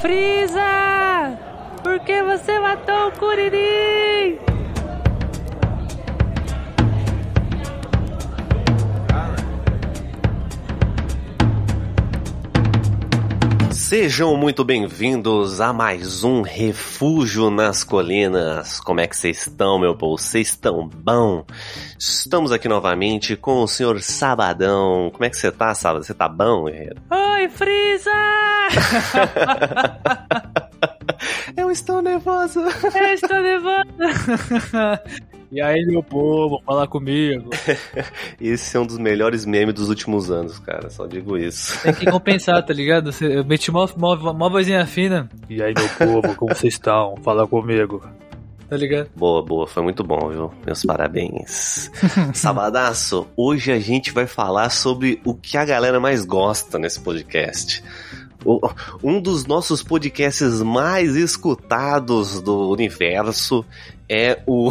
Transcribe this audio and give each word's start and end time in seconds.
Freeza! 0.00 1.38
Por 1.82 2.00
que 2.00 2.22
você 2.22 2.58
matou 2.58 3.08
o 3.08 3.12
Kuririn? 3.12 4.38
Sejam 13.70 14.36
muito 14.38 14.64
bem-vindos 14.64 15.60
a 15.60 15.70
mais 15.70 16.24
um 16.24 16.40
Refúgio 16.40 17.50
nas 17.50 17.84
Colinas. 17.84 18.80
Como 18.80 19.00
é 19.00 19.06
que 19.06 19.14
vocês 19.14 19.48
estão, 19.48 19.78
meu 19.78 19.94
povo? 19.94 20.16
Vocês 20.16 20.48
estão 20.48 20.88
bom? 20.88 21.44
Estamos 21.98 22.52
aqui 22.52 22.68
novamente 22.68 23.36
com 23.36 23.62
o 23.62 23.68
senhor 23.68 24.00
Sabadão. 24.00 25.10
Como 25.12 25.24
é 25.26 25.28
que 25.28 25.36
você 25.36 25.52
tá, 25.52 25.74
Sábado? 25.74 26.06
Você 26.06 26.14
tá 26.14 26.26
bom, 26.26 26.64
guerreiro? 26.64 27.02
Oi, 27.10 27.48
Freeza! 27.50 28.49
Eu 31.56 31.70
estou 31.70 32.00
nervoso. 32.02 32.60
Eu 32.60 33.14
estou 33.14 33.40
nervoso. 33.40 33.84
E 35.52 35.60
aí, 35.60 35.84
meu 35.84 36.00
povo, 36.00 36.62
fala 36.64 36.86
comigo. 36.86 37.50
Esse 38.40 38.76
é 38.76 38.80
um 38.80 38.86
dos 38.86 38.98
melhores 38.98 39.44
memes 39.44 39.74
dos 39.74 39.88
últimos 39.88 40.30
anos, 40.30 40.60
cara. 40.60 40.88
Só 40.90 41.06
digo 41.08 41.36
isso. 41.36 41.82
Tem 41.82 41.92
que 41.92 42.08
compensar, 42.08 42.64
tá 42.64 42.72
ligado? 42.72 43.10
Eu 43.20 43.44
meti 43.44 43.72
mó, 43.72 43.88
mó, 43.96 44.14
mó 44.32 44.48
vozinha 44.48 44.86
fina. 44.86 45.28
E 45.48 45.60
aí, 45.60 45.74
meu 45.76 45.88
povo, 46.22 46.36
como 46.36 46.54
vocês 46.54 46.74
estão? 46.74 47.16
Fala 47.24 47.48
comigo. 47.48 48.00
Tá 48.68 48.76
ligado? 48.76 49.10
Boa, 49.16 49.44
boa, 49.44 49.66
foi 49.66 49.82
muito 49.82 50.04
bom, 50.04 50.28
viu? 50.28 50.52
Meus 50.64 50.84
parabéns. 50.84 51.90
Sabadaço, 52.32 53.26
hoje 53.36 53.72
a 53.72 53.80
gente 53.80 54.12
vai 54.12 54.28
falar 54.28 54.70
sobre 54.70 55.20
o 55.24 55.34
que 55.34 55.58
a 55.58 55.64
galera 55.64 55.98
mais 55.98 56.24
gosta 56.24 56.78
nesse 56.78 57.00
podcast. 57.00 57.82
Um 59.02 59.20
dos 59.20 59.44
nossos 59.44 59.82
podcasts 59.82 60.62
mais 60.62 61.14
escutados 61.14 62.40
do 62.40 62.70
universo 62.70 63.64
é 64.10 64.40
o. 64.44 64.70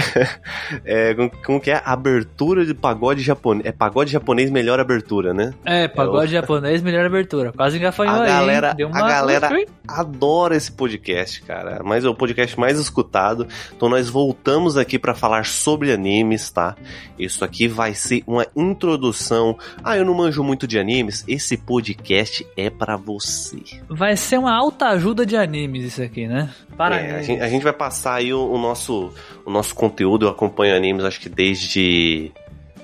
é, 0.86 1.14
como 1.44 1.60
que 1.60 1.70
é? 1.70 1.82
Abertura 1.84 2.64
de 2.64 2.72
pagode 2.72 3.20
japonês. 3.20 3.66
É 3.66 3.72
pagode 3.72 4.10
japonês 4.10 4.50
melhor 4.50 4.80
abertura, 4.80 5.34
né? 5.34 5.52
É, 5.66 5.86
pagode 5.86 6.34
é 6.34 6.38
o... 6.38 6.40
japonês 6.40 6.80
melhor 6.80 7.04
abertura. 7.04 7.52
Quase 7.52 7.76
engafanhou 7.76 8.22
a 8.22 8.26
galera, 8.26 8.74
aí. 8.76 8.84
Uma... 8.84 9.04
A 9.04 9.08
galera 9.08 9.50
adora 9.86 10.56
esse 10.56 10.72
podcast, 10.72 11.42
cara. 11.42 11.82
Mas 11.84 12.06
é 12.06 12.08
o 12.08 12.14
podcast 12.14 12.58
mais 12.58 12.78
escutado. 12.78 13.46
Então 13.76 13.90
nós 13.90 14.08
voltamos 14.08 14.78
aqui 14.78 14.98
para 14.98 15.14
falar 15.14 15.44
sobre 15.44 15.92
animes, 15.92 16.50
tá? 16.50 16.74
Isso 17.18 17.44
aqui 17.44 17.68
vai 17.68 17.92
ser 17.92 18.24
uma 18.26 18.46
introdução. 18.56 19.58
Ah, 19.82 19.98
eu 19.98 20.06
não 20.06 20.14
manjo 20.14 20.42
muito 20.42 20.66
de 20.66 20.78
animes. 20.78 21.22
Esse 21.28 21.58
podcast 21.58 22.46
é 22.56 22.70
para 22.70 22.96
você. 22.96 23.58
Vai 23.90 24.16
ser 24.16 24.38
uma 24.38 24.54
alta 24.54 24.86
ajuda 24.86 25.26
de 25.26 25.36
animes 25.36 25.84
isso 25.84 26.02
aqui, 26.02 26.26
né? 26.26 26.48
Para 26.78 26.96
é, 26.96 27.18
a, 27.18 27.22
gente, 27.22 27.42
a 27.42 27.48
gente 27.48 27.62
vai 27.62 27.72
passar 27.72 28.14
aí 28.14 28.32
o, 28.32 28.53
o, 28.56 28.58
nosso, 28.58 29.12
o 29.44 29.50
nosso 29.50 29.74
conteúdo. 29.74 30.26
Eu 30.26 30.30
acompanho 30.30 30.76
animes 30.76 31.04
acho 31.04 31.20
que 31.20 31.28
desde 31.28 32.32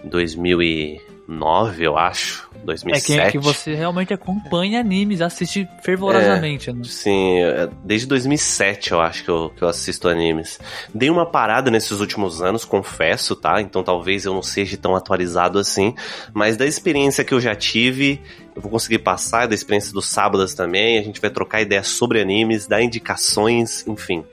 2009, 0.04 1.86
eu 1.86 1.96
acho. 1.96 2.50
2007. 2.64 3.12
É 3.12 3.16
que, 3.16 3.28
é 3.28 3.30
que 3.30 3.38
você 3.38 3.74
realmente 3.74 4.12
acompanha 4.12 4.80
animes, 4.80 5.20
assiste 5.20 5.68
fervorosamente. 5.82 6.70
É, 6.70 6.72
né? 6.72 6.82
Sim, 6.84 7.40
é, 7.40 7.68
desde 7.84 8.06
2007 8.06 8.92
eu 8.92 9.00
acho 9.00 9.24
que 9.24 9.30
eu, 9.30 9.50
que 9.56 9.62
eu 9.62 9.68
assisto 9.68 10.08
animes. 10.08 10.58
Dei 10.94 11.10
uma 11.10 11.26
parada 11.26 11.70
nesses 11.70 12.00
últimos 12.00 12.42
anos, 12.42 12.64
confesso, 12.64 13.34
tá? 13.34 13.60
Então 13.60 13.82
talvez 13.82 14.24
eu 14.24 14.34
não 14.34 14.42
seja 14.42 14.76
tão 14.76 14.94
atualizado 14.94 15.58
assim. 15.58 15.94
Mas 16.32 16.56
da 16.56 16.66
experiência 16.66 17.24
que 17.24 17.32
eu 17.32 17.40
já 17.40 17.54
tive, 17.54 18.20
eu 18.54 18.62
vou 18.62 18.70
conseguir 18.70 18.98
passar, 18.98 19.46
da 19.46 19.54
experiência 19.54 19.92
dos 19.92 20.06
sábados 20.06 20.54
também. 20.54 20.98
A 20.98 21.02
gente 21.02 21.20
vai 21.20 21.30
trocar 21.30 21.62
ideias 21.62 21.88
sobre 21.88 22.20
animes, 22.20 22.66
dar 22.66 22.82
indicações, 22.82 23.86
enfim. 23.86 24.24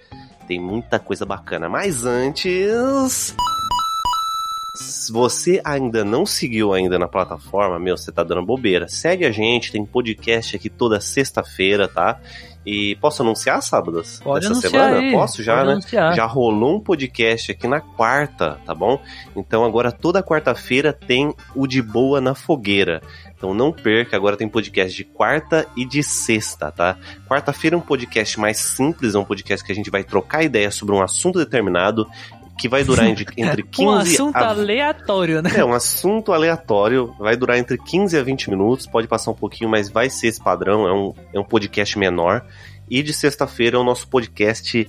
Tem 0.47 0.59
muita 0.59 0.97
coisa 0.97 1.25
bacana. 1.25 1.67
Mas 1.67 2.05
antes. 2.05 3.35
Se 4.73 5.11
você 5.11 5.59
ainda 5.65 6.05
não 6.05 6.25
seguiu 6.25 6.71
ainda 6.71 6.97
na 6.99 7.07
plataforma, 7.07 7.79
meu, 7.79 7.97
você 7.97 8.11
tá 8.11 8.23
dando 8.23 8.45
bobeira. 8.45 8.87
Segue 8.87 9.25
a 9.25 9.31
gente, 9.31 9.71
tem 9.71 9.83
podcast 9.85 10.55
aqui 10.55 10.69
toda 10.69 11.01
sexta-feira, 11.01 11.87
tá? 11.87 12.19
E 12.69 12.97
posso 12.97 13.21
anunciar 13.21 13.61
sábados? 13.63 14.19
Pode 14.21 14.45
Essa 14.45 14.55
semana? 14.55 14.99
Aí. 14.99 15.13
Posso 15.13 15.41
já, 15.41 15.55
Pode 15.55 15.67
né? 15.67 15.71
Anunciar. 15.71 16.13
Já 16.13 16.25
rolou 16.25 16.75
um 16.75 16.81
podcast 16.81 17.53
aqui 17.53 17.65
na 17.65 17.79
quarta, 17.79 18.59
tá 18.65 18.75
bom? 18.75 18.99
Então 19.37 19.63
agora 19.63 19.89
toda 19.89 20.21
quarta-feira 20.21 20.91
tem 20.91 21.33
o 21.55 21.65
De 21.65 21.81
Boa 21.81 22.19
na 22.19 22.35
Fogueira. 22.35 23.01
Então 23.37 23.53
não 23.53 23.71
perca, 23.71 24.17
agora 24.17 24.35
tem 24.35 24.49
podcast 24.49 24.93
de 24.93 25.05
quarta 25.05 25.65
e 25.77 25.85
de 25.85 26.03
sexta, 26.03 26.69
tá? 26.69 26.97
Quarta-feira 27.25 27.75
é 27.75 27.79
um 27.79 27.81
podcast 27.81 28.37
mais 28.37 28.57
simples, 28.57 29.15
é 29.15 29.19
um 29.19 29.23
podcast 29.23 29.65
que 29.65 29.71
a 29.71 29.75
gente 29.75 29.89
vai 29.89 30.03
trocar 30.03 30.43
ideias 30.43 30.75
sobre 30.75 30.93
um 30.93 31.01
assunto 31.01 31.39
determinado 31.39 32.05
que 32.57 32.67
vai 32.67 32.83
durar 32.83 33.07
entre 33.07 33.25
15 33.63 33.85
Um 33.85 33.91
assunto 33.91 34.35
a... 34.35 34.49
aleatório, 34.49 35.41
né? 35.41 35.51
É, 35.55 35.63
um 35.63 35.73
assunto 35.73 36.33
aleatório, 36.33 37.13
vai 37.19 37.35
durar 37.35 37.57
entre 37.57 37.77
15 37.77 38.17
a 38.17 38.23
20 38.23 38.49
minutos, 38.49 38.87
pode 38.87 39.07
passar 39.07 39.31
um 39.31 39.35
pouquinho, 39.35 39.69
mas 39.69 39.89
vai 39.89 40.09
ser 40.09 40.27
esse 40.27 40.43
padrão, 40.43 40.87
é 40.87 40.93
um, 40.93 41.13
é 41.33 41.39
um 41.39 41.43
podcast 41.43 41.97
menor. 41.97 42.45
E 42.89 43.03
de 43.03 43.13
sexta-feira 43.13 43.77
é 43.77 43.79
o 43.79 43.83
nosso 43.83 44.07
podcast 44.07 44.87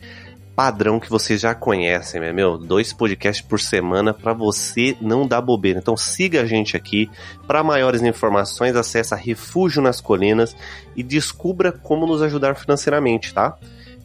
padrão 0.58 0.98
que 0.98 1.08
vocês 1.08 1.40
já 1.40 1.54
conhecem, 1.54 2.20
né, 2.20 2.32
meu? 2.32 2.58
Dois 2.58 2.92
podcasts 2.92 3.46
por 3.46 3.60
semana 3.60 4.12
para 4.12 4.32
você 4.32 4.96
não 5.00 5.24
dar 5.24 5.40
bobeira. 5.40 5.78
Então 5.78 5.96
siga 5.96 6.42
a 6.42 6.46
gente 6.46 6.76
aqui. 6.76 7.08
Para 7.46 7.62
maiores 7.62 8.02
informações, 8.02 8.74
acesse 8.74 9.14
Refúgio 9.14 9.80
nas 9.80 10.00
Colinas 10.00 10.56
e 10.96 11.02
descubra 11.04 11.70
como 11.70 12.08
nos 12.08 12.22
ajudar 12.22 12.56
financeiramente, 12.56 13.32
tá? 13.32 13.56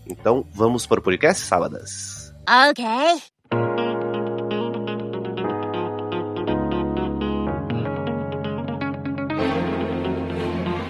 Então 0.07 0.46
vamos 0.53 0.85
para 0.85 1.00
o 1.00 1.03
podcast 1.03 1.44
sábadas. 1.44 2.31
Ok. 2.47 3.33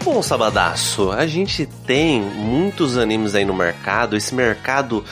Bom, 0.03 0.21
Sabadaço, 0.21 1.11
a 1.11 1.25
gente 1.25 1.65
tem 1.65 2.21
muitos 2.21 2.97
animes 2.97 3.33
aí 3.33 3.43
no 3.43 3.53
mercado. 3.53 4.15
Esse 4.15 4.35
mercado 4.35 5.03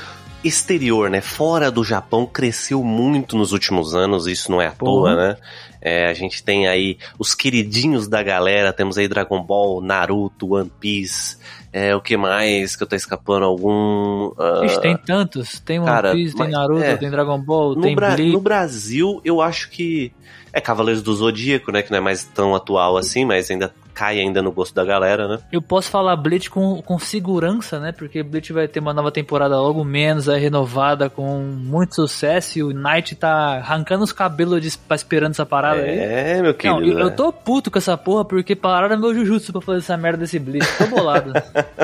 exterior, 0.43 1.09
né? 1.09 1.21
Fora 1.21 1.71
do 1.71 1.83
Japão, 1.83 2.25
cresceu 2.25 2.83
muito 2.83 3.35
nos 3.35 3.51
últimos 3.51 3.95
anos, 3.95 4.27
isso 4.27 4.51
não 4.51 4.61
é 4.61 4.67
à 4.67 4.71
toa, 4.71 5.15
né? 5.15 5.37
É, 5.81 6.07
a 6.07 6.13
gente 6.13 6.43
tem 6.43 6.67
aí 6.67 6.97
os 7.17 7.33
queridinhos 7.33 8.07
da 8.07 8.21
galera, 8.21 8.71
temos 8.71 8.97
aí 8.97 9.07
Dragon 9.07 9.41
Ball, 9.41 9.81
Naruto, 9.81 10.53
One 10.53 10.71
Piece, 10.79 11.37
é, 11.73 11.95
o 11.95 12.01
que 12.01 12.17
mais 12.17 12.75
que 12.75 12.83
eu 12.83 12.87
tô 12.87 12.95
escapando? 12.95 13.45
Algum. 13.45 14.33
Uh... 14.37 14.65
Ixi, 14.65 14.81
tem 14.81 14.97
tantos. 14.97 15.59
Tem 15.59 15.79
One 15.79 15.87
Cara, 15.87 16.11
Piece, 16.11 16.35
tem 16.35 16.49
Naruto, 16.49 16.83
é, 16.83 16.97
tem 16.97 17.09
Dragon 17.09 17.39
Ball, 17.39 17.75
tem 17.79 17.95
Bra 17.95 18.15
Bleach. 18.15 18.33
No 18.33 18.41
Brasil, 18.41 19.21
eu 19.23 19.41
acho 19.41 19.69
que. 19.69 20.11
É 20.53 20.59
Cavaleiros 20.59 21.01
do 21.01 21.13
Zodíaco, 21.13 21.71
né? 21.71 21.81
Que 21.81 21.91
não 21.91 21.99
é 21.99 22.01
mais 22.01 22.25
tão 22.25 22.53
atual 22.53 22.97
assim, 22.97 23.23
mas 23.23 23.49
ainda 23.49 23.73
cai 24.01 24.19
ainda 24.19 24.41
no 24.41 24.51
gosto 24.51 24.73
da 24.73 24.83
galera, 24.83 25.27
né? 25.27 25.37
Eu 25.51 25.61
posso 25.61 25.91
falar 25.91 26.15
Bleach 26.15 26.49
com, 26.49 26.81
com 26.81 26.97
segurança, 26.97 27.79
né? 27.79 27.91
Porque 27.91 28.23
Bleach 28.23 28.51
vai 28.51 28.67
ter 28.67 28.79
uma 28.79 28.95
nova 28.95 29.11
temporada 29.11 29.55
logo 29.61 29.83
menos, 29.83 30.27
aí 30.27 30.41
renovada 30.41 31.07
com 31.07 31.37
muito 31.37 31.93
sucesso 31.93 32.57
e 32.57 32.63
o 32.63 32.71
Knight 32.71 33.13
tá 33.13 33.57
arrancando 33.57 34.03
os 34.03 34.11
cabelos 34.11 34.59
de, 34.59 34.69
esperando 34.95 35.33
essa 35.33 35.45
parada 35.45 35.81
é, 35.81 35.89
aí. 35.91 35.99
É, 35.99 36.41
meu 36.41 36.55
querido. 36.55 36.81
Não, 36.81 36.87
eu, 36.87 36.99
eu, 36.99 37.15
tô 37.15 37.31
puto 37.31 37.69
com 37.69 37.77
essa 37.77 37.95
porra 37.95 38.25
porque 38.25 38.55
pararam 38.55 38.97
meu 38.97 39.13
Jujutsu 39.13 39.51
pra 39.51 39.61
fazer 39.61 39.79
essa 39.79 39.95
merda 39.95 40.21
desse 40.21 40.39
Bleach. 40.39 40.67
Tô 40.79 40.87
bolado. 40.87 41.33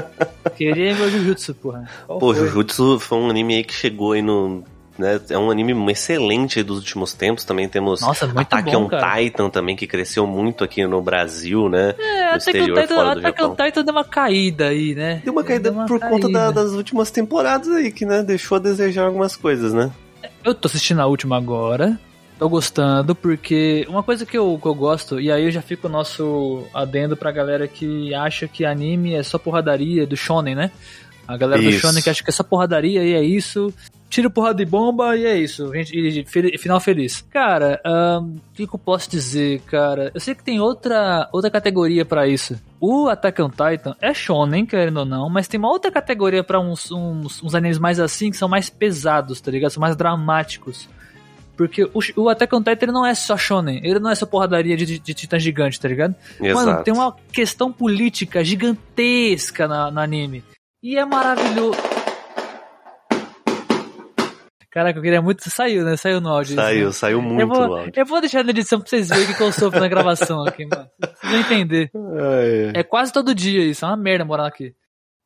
Queria 0.58 0.96
meu 0.96 1.12
Jujutsu, 1.12 1.54
porra. 1.54 1.88
Qual 2.08 2.18
Pô, 2.18 2.34
foi? 2.34 2.48
Jujutsu 2.48 2.98
foi 2.98 3.20
um 3.20 3.30
anime 3.30 3.58
aí 3.58 3.64
que 3.64 3.76
chegou 3.76 4.14
aí 4.14 4.24
no 4.24 4.64
né? 4.98 5.20
É 5.30 5.38
um 5.38 5.52
anime 5.52 5.74
excelente 5.92 6.64
dos 6.64 6.78
últimos 6.78 7.14
tempos. 7.14 7.46
Também 7.46 7.68
temos 7.70 8.02
Nossa, 8.02 8.28
bom, 8.28 8.42
on 8.42 8.90
Titan 8.90 9.50
também, 9.50 9.76
que 9.76 9.88
cresceu 9.88 10.26
muito 10.26 10.64
aqui 10.64 10.86
no 10.86 11.02
Brasil, 11.02 11.70
né? 11.70 11.94
É, 11.98 12.32
no 12.32 12.38
exterior, 12.38 12.82
Titan, 12.82 12.96
fora 12.96 13.14
do 13.14 13.20
Attack 13.20 13.44
on 13.44 13.56
Titan 13.56 13.84
deu 13.84 13.94
uma 13.94 14.04
caída 14.04 14.68
aí, 14.68 14.96
né? 14.96 15.22
Deu 15.24 15.34
uma 15.34 15.44
caída 15.44 15.72
uma 15.72 15.86
por 15.86 16.00
caída. 16.00 16.16
conta 16.16 16.32
da, 16.32 16.52
das 16.52 16.72
últimas 16.72 17.12
temporadas 17.12 17.70
aí, 17.70 17.92
que 17.92 18.06
né, 18.06 18.24
deixou 18.24 18.58
a 18.58 18.60
desejar 18.60 19.06
algumas 19.06 19.36
coisas, 19.36 19.74
né? 19.74 19.92
Eu 20.44 20.54
tô 20.54 20.68
assistindo 20.68 21.00
a 21.00 21.06
última 21.06 21.38
agora. 21.38 22.00
Tô 22.40 22.48
gostando, 22.48 23.16
porque 23.16 23.84
uma 23.90 24.04
coisa 24.04 24.24
que 24.24 24.38
eu, 24.38 24.60
que 24.62 24.68
eu 24.68 24.76
gosto, 24.76 25.20
e 25.20 25.32
aí 25.32 25.46
eu 25.46 25.52
já 25.52 25.62
fico 25.62 25.88
o 25.88 25.90
nosso 25.90 26.64
adendo 26.72 27.18
pra 27.18 27.32
galera 27.32 27.68
que 27.68 28.14
acha 28.14 28.48
que 28.48 28.64
anime 28.64 29.16
é 29.16 29.24
só 29.24 29.40
porradaria 29.40 30.06
do 30.06 30.16
shonen, 30.16 30.54
né? 30.54 30.72
A 31.28 31.36
galera 31.36 31.62
isso. 31.62 31.80
do 31.80 31.82
shonen 31.82 32.02
que 32.04 32.10
acha 32.12 32.24
que 32.24 32.30
é 32.30 32.34
só 32.34 32.44
porradaria 32.44 33.04
e 33.04 33.14
é 33.14 33.24
isso 33.24 33.74
tiro 34.10 34.30
porrada 34.30 34.64
de 34.64 34.66
bomba 34.66 35.16
e 35.16 35.26
é 35.26 35.38
isso. 35.38 35.72
Gente, 35.74 35.96
e, 35.96 36.22
e, 36.22 36.58
final 36.58 36.80
feliz. 36.80 37.22
Cara, 37.30 37.80
o 37.86 38.20
um, 38.20 38.36
que, 38.54 38.68
que 38.68 38.76
eu 38.76 38.80
posso 38.80 39.10
dizer, 39.10 39.62
cara? 39.62 40.12
Eu 40.14 40.20
sei 40.20 40.34
que 40.34 40.44
tem 40.44 40.60
outra, 40.60 41.30
outra 41.32 41.52
categoria 41.52 42.06
para 42.06 42.28
isso. 42.28 42.60
O 42.80 43.08
Attack 43.08 43.42
on 43.42 43.50
Titan 43.50 43.96
é 44.02 44.14
shonen, 44.14 44.66
querendo 44.66 44.98
ou 44.98 45.06
não, 45.06 45.30
mas 45.30 45.48
tem 45.48 45.60
uma 45.60 45.70
outra 45.70 45.92
categoria 45.92 46.44
para 46.44 46.60
uns, 46.60 46.92
uns, 46.92 47.44
uns 47.44 47.56
animes 47.56 47.80
mais 47.80 48.00
assim, 48.00 48.32
que 48.32 48.38
são 48.38 48.48
mais 48.48 48.70
pesados, 48.70 49.42
tá 49.42 49.52
ligado? 49.52 49.72
São 49.72 49.82
mais 49.82 49.96
dramáticos. 49.96 50.88
Porque 51.56 51.84
o, 51.86 52.00
o 52.18 52.30
Attack 52.30 52.54
on 52.56 52.62
Titan 52.62 52.86
ele 52.86 52.92
não 52.92 53.06
é 53.06 53.16
só 53.16 53.36
shonen, 53.36 53.82
ele 53.84 54.00
não 54.00 54.12
é 54.12 54.16
só 54.16 54.28
porradaria 54.28 54.78
de, 54.78 54.86
de, 54.86 55.00
de 55.00 55.14
titã 55.16 55.40
gigante, 55.40 55.80
tá 55.80 55.88
ligado? 55.88 56.16
Exato. 56.40 56.66
Mano, 56.66 56.84
tem 56.84 56.94
uma 56.94 57.16
questão 57.32 57.74
política 57.74 58.44
gigantesca 58.44 59.68
na, 59.68 59.90
no 59.90 60.00
anime. 60.00 60.44
E 60.84 60.96
é 60.96 61.04
maravilhoso. 61.04 61.97
Caraca, 64.78 65.00
eu 65.00 65.02
queria 65.02 65.24
muito. 65.24 65.50
Saiu, 65.50 65.84
né? 65.84 65.98
Saiu 65.98 66.22
no 66.22 66.30
áudio. 66.30 66.54
Saiu, 66.54 66.86
né? 66.86 66.92
saiu 66.92 67.20
muito 67.20 67.42
eu, 67.42 67.48
no 67.48 67.56
vou, 67.56 67.78
áudio. 67.78 67.94
eu 67.96 68.06
vou 68.06 68.22
deixar 68.22 68.44
na 68.44 68.52
edição 68.52 68.80
pra 68.80 68.88
vocês 68.88 69.10
verem 69.10 69.24
o 69.24 69.36
que, 69.36 69.42
eu 69.42 69.52
sofro 69.52 69.80
na 69.80 69.88
gravação 69.88 70.46
aqui, 70.46 70.68
mano. 70.68 70.88
Vocês 71.02 71.32
vão 71.32 71.40
entender. 71.40 71.90
Ai, 71.96 72.74
É 72.76 72.84
quase 72.84 73.12
todo 73.12 73.34
dia 73.34 73.64
isso, 73.64 73.84
é 73.84 73.88
uma 73.88 73.98
merda 73.98 74.24
morar 74.24 74.46
aqui. 74.46 74.76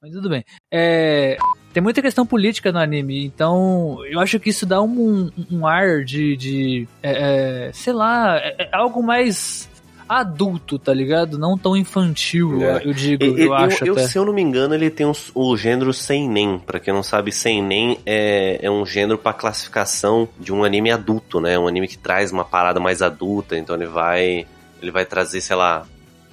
Mas 0.01 0.13
tudo 0.13 0.30
bem. 0.30 0.45
É, 0.71 1.36
tem 1.74 1.83
muita 1.83 2.01
questão 2.01 2.25
política 2.25 2.71
no 2.71 2.80
anime, 2.80 3.25
então 3.25 3.98
eu 4.06 4.21
acho 4.21 4.39
que 4.39 4.51
isso 4.51 4.65
dá 4.65 4.81
um, 4.81 5.30
um 5.51 5.68
ar 5.68 6.06
de. 6.06 6.38
de 6.38 6.88
é, 7.03 7.68
é, 7.68 7.74
sei 7.74 7.92
lá, 7.92 8.38
é, 8.38 8.56
é 8.57 8.69
algo 8.71 9.03
mais 9.03 9.69
adulto, 10.19 10.77
tá 10.77 10.93
ligado? 10.93 11.37
Não 11.37 11.57
tão 11.57 11.75
infantil, 11.77 12.61
É. 12.63 12.81
eu 12.85 12.93
digo, 12.93 13.23
eu, 13.23 13.37
e- 13.37 13.41
eu, 13.45 13.53
acho 13.53 13.85
eu, 13.85 13.93
até. 13.93 14.07
se 14.07 14.17
eu 14.17 14.25
não 14.25 14.33
me 14.33 14.41
engano, 14.41 14.73
ele 14.75 14.89
tem 14.89 15.05
uns- 15.05 15.31
o 15.33 15.55
gênero 15.55 15.93
seinen. 15.93 16.59
Pra 16.59 16.79
quem 16.79 16.93
não 16.93 17.03
sabe, 17.03 17.31
seinen 17.31 17.97
é, 18.05 18.59
é 18.61 18.69
um 18.69 18.85
gênero 18.85 19.17
pra 19.17 19.33
classificação 19.33 20.27
de 20.39 20.51
um 20.53 20.63
anime 20.63 20.91
adulto, 20.91 21.39
né? 21.39 21.57
Um 21.57 21.67
anime 21.67 21.87
que 21.87 21.97
traz 21.97 22.31
uma 22.31 22.43
parada 22.45 22.79
mais 22.79 23.01
adulta. 23.01 23.57
Então 23.57 23.75
ele 23.75 23.85
vai, 23.87 24.45
ele 24.81 24.91
vai 24.91 25.05
trazer, 25.05 25.41
sei 25.41 25.55
lá, 25.55 25.85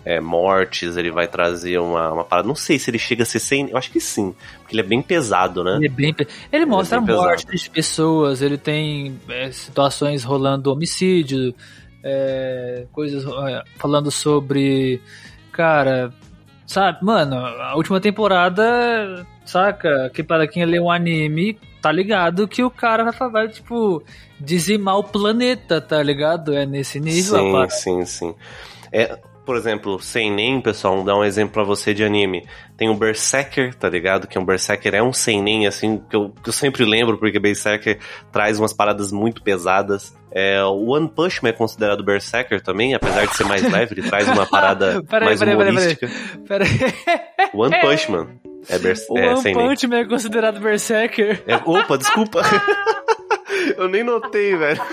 é, 0.04 0.20
mortes. 0.20 0.96
Ele 0.96 1.10
vai 1.10 1.28
trazer 1.28 1.78
uma, 1.78 2.12
uma 2.12 2.24
parada. 2.24 2.48
Não 2.48 2.54
sei 2.54 2.78
se 2.78 2.90
ele 2.90 2.98
chega 2.98 3.22
a 3.22 3.26
ser 3.26 3.38
seinen. 3.40 3.70
Eu 3.70 3.76
acho 3.76 3.90
que 3.90 4.00
sim, 4.00 4.34
porque 4.60 4.74
ele 4.74 4.80
é 4.80 4.84
bem 4.88 5.02
pesado, 5.02 5.62
né? 5.62 5.76
Ele, 5.76 5.86
é 5.86 5.88
bem, 5.90 6.14
pe- 6.14 6.26
ele 6.52 6.64
mostra 6.66 6.98
bem 6.98 7.06
pesado. 7.08 7.26
mortes 7.28 7.60
de 7.62 7.70
pessoas, 7.70 8.40
ele 8.42 8.56
tem 8.58 9.18
é, 9.28 9.50
situações 9.52 10.24
rolando 10.24 10.72
homicídio, 10.72 11.54
é, 12.02 12.86
coisas 12.92 13.24
falando 13.76 14.10
sobre. 14.10 15.00
Cara, 15.52 16.12
sabe, 16.66 17.04
mano, 17.04 17.36
a 17.36 17.74
última 17.76 18.00
temporada, 18.00 19.26
saca? 19.44 20.10
Que 20.12 20.22
para 20.22 20.46
quem 20.46 20.64
lê 20.64 20.78
um 20.78 20.90
anime, 20.90 21.58
tá 21.80 21.90
ligado 21.90 22.46
que 22.46 22.62
o 22.62 22.70
cara 22.70 23.10
vai, 23.10 23.30
vai 23.30 23.48
tipo, 23.48 24.02
dizimar 24.38 24.98
o 24.98 25.04
planeta, 25.04 25.80
tá 25.80 26.02
ligado? 26.02 26.54
É 26.54 26.64
nesse 26.64 27.00
nível 27.00 27.68
Sim, 27.70 28.04
sim, 28.04 28.04
sim. 28.04 28.34
É, 28.92 29.18
por 29.48 29.56
exemplo, 29.56 29.98
seinen, 29.98 30.60
pessoal, 30.60 30.96
vou 30.96 31.04
dar 31.06 31.16
um 31.16 31.24
exemplo 31.24 31.54
pra 31.54 31.62
você 31.62 31.94
de 31.94 32.04
anime. 32.04 32.46
Tem 32.76 32.90
o 32.90 32.94
Berserker, 32.94 33.74
tá 33.74 33.88
ligado? 33.88 34.28
Que 34.28 34.38
um 34.38 34.44
Berserker 34.44 34.94
é 34.94 35.02
um 35.02 35.10
seinen, 35.10 35.66
assim, 35.66 36.02
que 36.06 36.14
eu, 36.14 36.34
que 36.42 36.50
eu 36.50 36.52
sempre 36.52 36.84
lembro, 36.84 37.16
porque 37.16 37.38
Berserker 37.38 37.98
traz 38.30 38.58
umas 38.58 38.74
paradas 38.74 39.10
muito 39.10 39.42
pesadas. 39.42 40.14
É, 40.30 40.62
o 40.64 40.88
One 40.90 41.08
Punch 41.08 41.42
Man 41.42 41.48
é 41.48 41.52
considerado 41.52 42.04
Berserker 42.04 42.60
também, 42.60 42.92
apesar 42.92 43.24
de 43.24 43.34
ser 43.38 43.44
mais 43.44 43.62
leve, 43.72 43.94
ele 43.94 44.06
traz 44.06 44.28
uma 44.28 44.44
parada 44.44 45.02
Peraí, 45.08 45.28
mais 45.28 45.38
peraí, 45.38 45.56
peraí, 45.56 45.72
humorística. 45.72 46.10
Pera 46.46 46.64
aí. 46.66 47.50
One 47.54 47.80
Punch 47.80 48.10
Man 48.10 48.28
é, 48.68 48.78
Bers 48.78 49.00
O 49.08 49.16
é 49.16 49.30
One 49.30 49.40
seinen. 49.40 49.66
Punch 49.66 49.86
Man 49.86 49.96
é 50.00 50.04
considerado 50.04 50.60
Berserker. 50.60 51.42
É, 51.46 51.56
opa, 51.56 51.96
desculpa. 51.96 52.42
eu 53.76 53.88
nem 53.88 54.02
notei, 54.02 54.56
velho. 54.56 54.80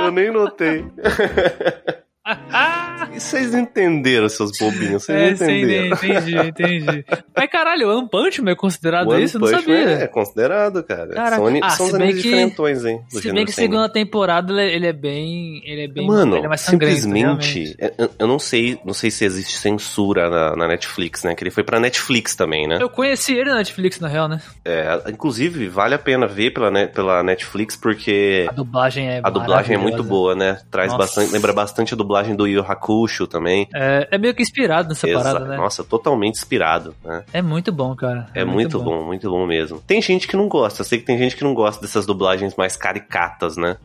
Eu 0.00 0.12
nem 0.12 0.30
notei. 0.30 0.84
E 3.14 3.20
vocês 3.20 3.54
entenderam, 3.54 4.28
seus 4.28 4.50
bobinhos? 4.58 5.04
Vocês 5.04 5.40
É, 5.40 5.44
sim, 5.44 5.44
entenderam? 5.44 5.86
entendi, 5.96 6.36
entendi. 6.38 7.04
Mas 7.36 7.50
caralho, 7.50 7.88
o 7.88 7.98
One 7.98 8.08
Punch 8.10 8.42
Man 8.42 8.50
é 8.52 8.54
considerado 8.54 9.08
One 9.08 9.22
isso? 9.22 9.36
Eu 9.36 9.40
não 9.42 9.48
Punch 9.48 9.68
Man 9.68 9.76
sabia. 9.80 9.94
É 10.02 10.06
considerado, 10.08 10.82
cara. 10.82 11.08
Caraca. 11.14 11.36
São, 11.36 11.60
Ah, 11.62 11.70
são 11.70 11.86
os 11.86 11.94
animes 11.94 12.16
que- 12.16 12.22
diferentões, 12.22 12.84
hein? 12.84 13.00
do 13.12 13.20
Se 13.20 13.32
bem 13.32 13.44
que 13.44 13.52
segunda 13.52 13.88
temporada 13.88 14.52
ele, 14.52 14.74
ele 14.74 14.86
é 14.86 14.92
bem. 14.92 15.62
Ele 15.64 15.84
é 15.84 15.88
bem. 15.88 16.06
Mano, 16.06 16.36
ele 16.36 16.46
é 16.46 16.48
mais 16.48 16.62
sangrento, 16.62 16.96
simplesmente, 17.00 17.76
realmente. 17.78 17.94
eu, 17.98 18.10
eu 18.18 18.26
não 18.26 18.38
sei, 18.38 18.78
não 18.84 18.94
sei 18.94 19.10
se 19.10 19.24
existe 19.24 19.56
censura 19.58 20.28
na, 20.28 20.56
na 20.56 20.68
Netflix, 20.68 21.22
né? 21.22 21.34
Que 21.34 21.44
ele 21.44 21.50
foi 21.50 21.62
pra 21.62 21.78
Netflix 21.78 22.34
também, 22.34 22.66
né? 22.66 22.78
Eu 22.80 22.88
conheci 22.90 23.34
ele 23.34 23.50
na 23.50 23.56
Netflix, 23.56 24.00
na 24.00 24.08
real, 24.08 24.26
né? 24.28 24.40
É, 24.64 25.02
inclusive, 25.08 25.68
vale 25.68 25.94
a 25.94 25.98
pena 25.98 26.26
ver 26.26 26.50
pela, 26.50 26.70
pela 26.88 27.22
Netflix, 27.22 27.76
porque 27.76 28.46
A 28.48 28.52
dublagem 28.52 29.08
é 29.08 29.20
a 29.22 29.30
dublagem 29.30 29.76
é 29.76 29.78
muito 29.78 30.02
boa, 30.02 30.34
né? 30.34 30.58
Traz 30.70 30.88
Nossa. 30.92 30.98
bastante, 31.04 31.32
lembra 31.32 31.52
bastante 31.52 31.94
a 31.94 31.96
dublagem 31.96 32.15
do 32.36 32.46
Yu 32.46 32.62
Hakusho 32.62 33.26
também. 33.26 33.68
É, 33.74 34.08
é 34.12 34.18
meio 34.18 34.34
que 34.34 34.42
inspirado 34.42 34.88
nessa 34.88 35.06
parada, 35.06 35.44
né? 35.44 35.56
Nossa, 35.56 35.84
totalmente 35.84 36.36
inspirado, 36.36 36.94
né? 37.04 37.24
É 37.32 37.42
muito 37.42 37.72
bom, 37.72 37.94
cara. 37.94 38.28
É, 38.34 38.44
muito, 38.44 38.80
bom. 38.80 39.04
muito 39.04 39.28
bom 39.30 39.46
mesmo. 39.46 39.80
Tem 39.86 40.00
gente 40.00 40.26
que 40.26 40.36
não 40.36 40.48
gosta, 40.48 40.84
sei 40.84 40.98
que 40.98 41.04
tem 41.04 41.18
gente 41.18 41.36
que 41.36 41.44
não 41.44 41.54
gosta 41.54 41.80
dessas 41.80 42.06
dublagens 42.06 42.54
mais 42.56 42.76
caricatas, 42.76 43.56
né? 43.56 43.76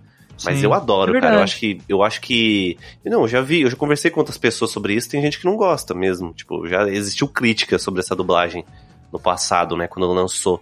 Mas 0.43 0.59
Sim, 0.59 0.65
eu 0.65 0.73
adoro, 0.73 1.15
é 1.15 1.21
cara. 1.21 1.35
Eu 1.35 1.43
acho 1.43 1.57
que. 1.59 1.81
Eu 1.87 2.03
acho 2.03 2.21
que. 2.21 2.77
Não, 3.05 3.21
eu 3.21 3.27
já 3.27 3.41
vi, 3.41 3.61
eu 3.61 3.69
já 3.69 3.75
conversei 3.75 4.09
com 4.09 4.19
outras 4.19 4.37
pessoas 4.37 4.71
sobre 4.71 4.93
isso, 4.93 5.09
tem 5.09 5.21
gente 5.21 5.39
que 5.39 5.45
não 5.45 5.55
gosta 5.55 5.93
mesmo. 5.93 6.33
Tipo, 6.33 6.67
já 6.67 6.87
existiu 6.89 7.27
crítica 7.27 7.77
sobre 7.77 7.99
essa 7.99 8.15
dublagem 8.15 8.65
no 9.11 9.19
passado, 9.19 9.75
né? 9.77 9.87
Quando 9.87 10.11
lançou. 10.11 10.61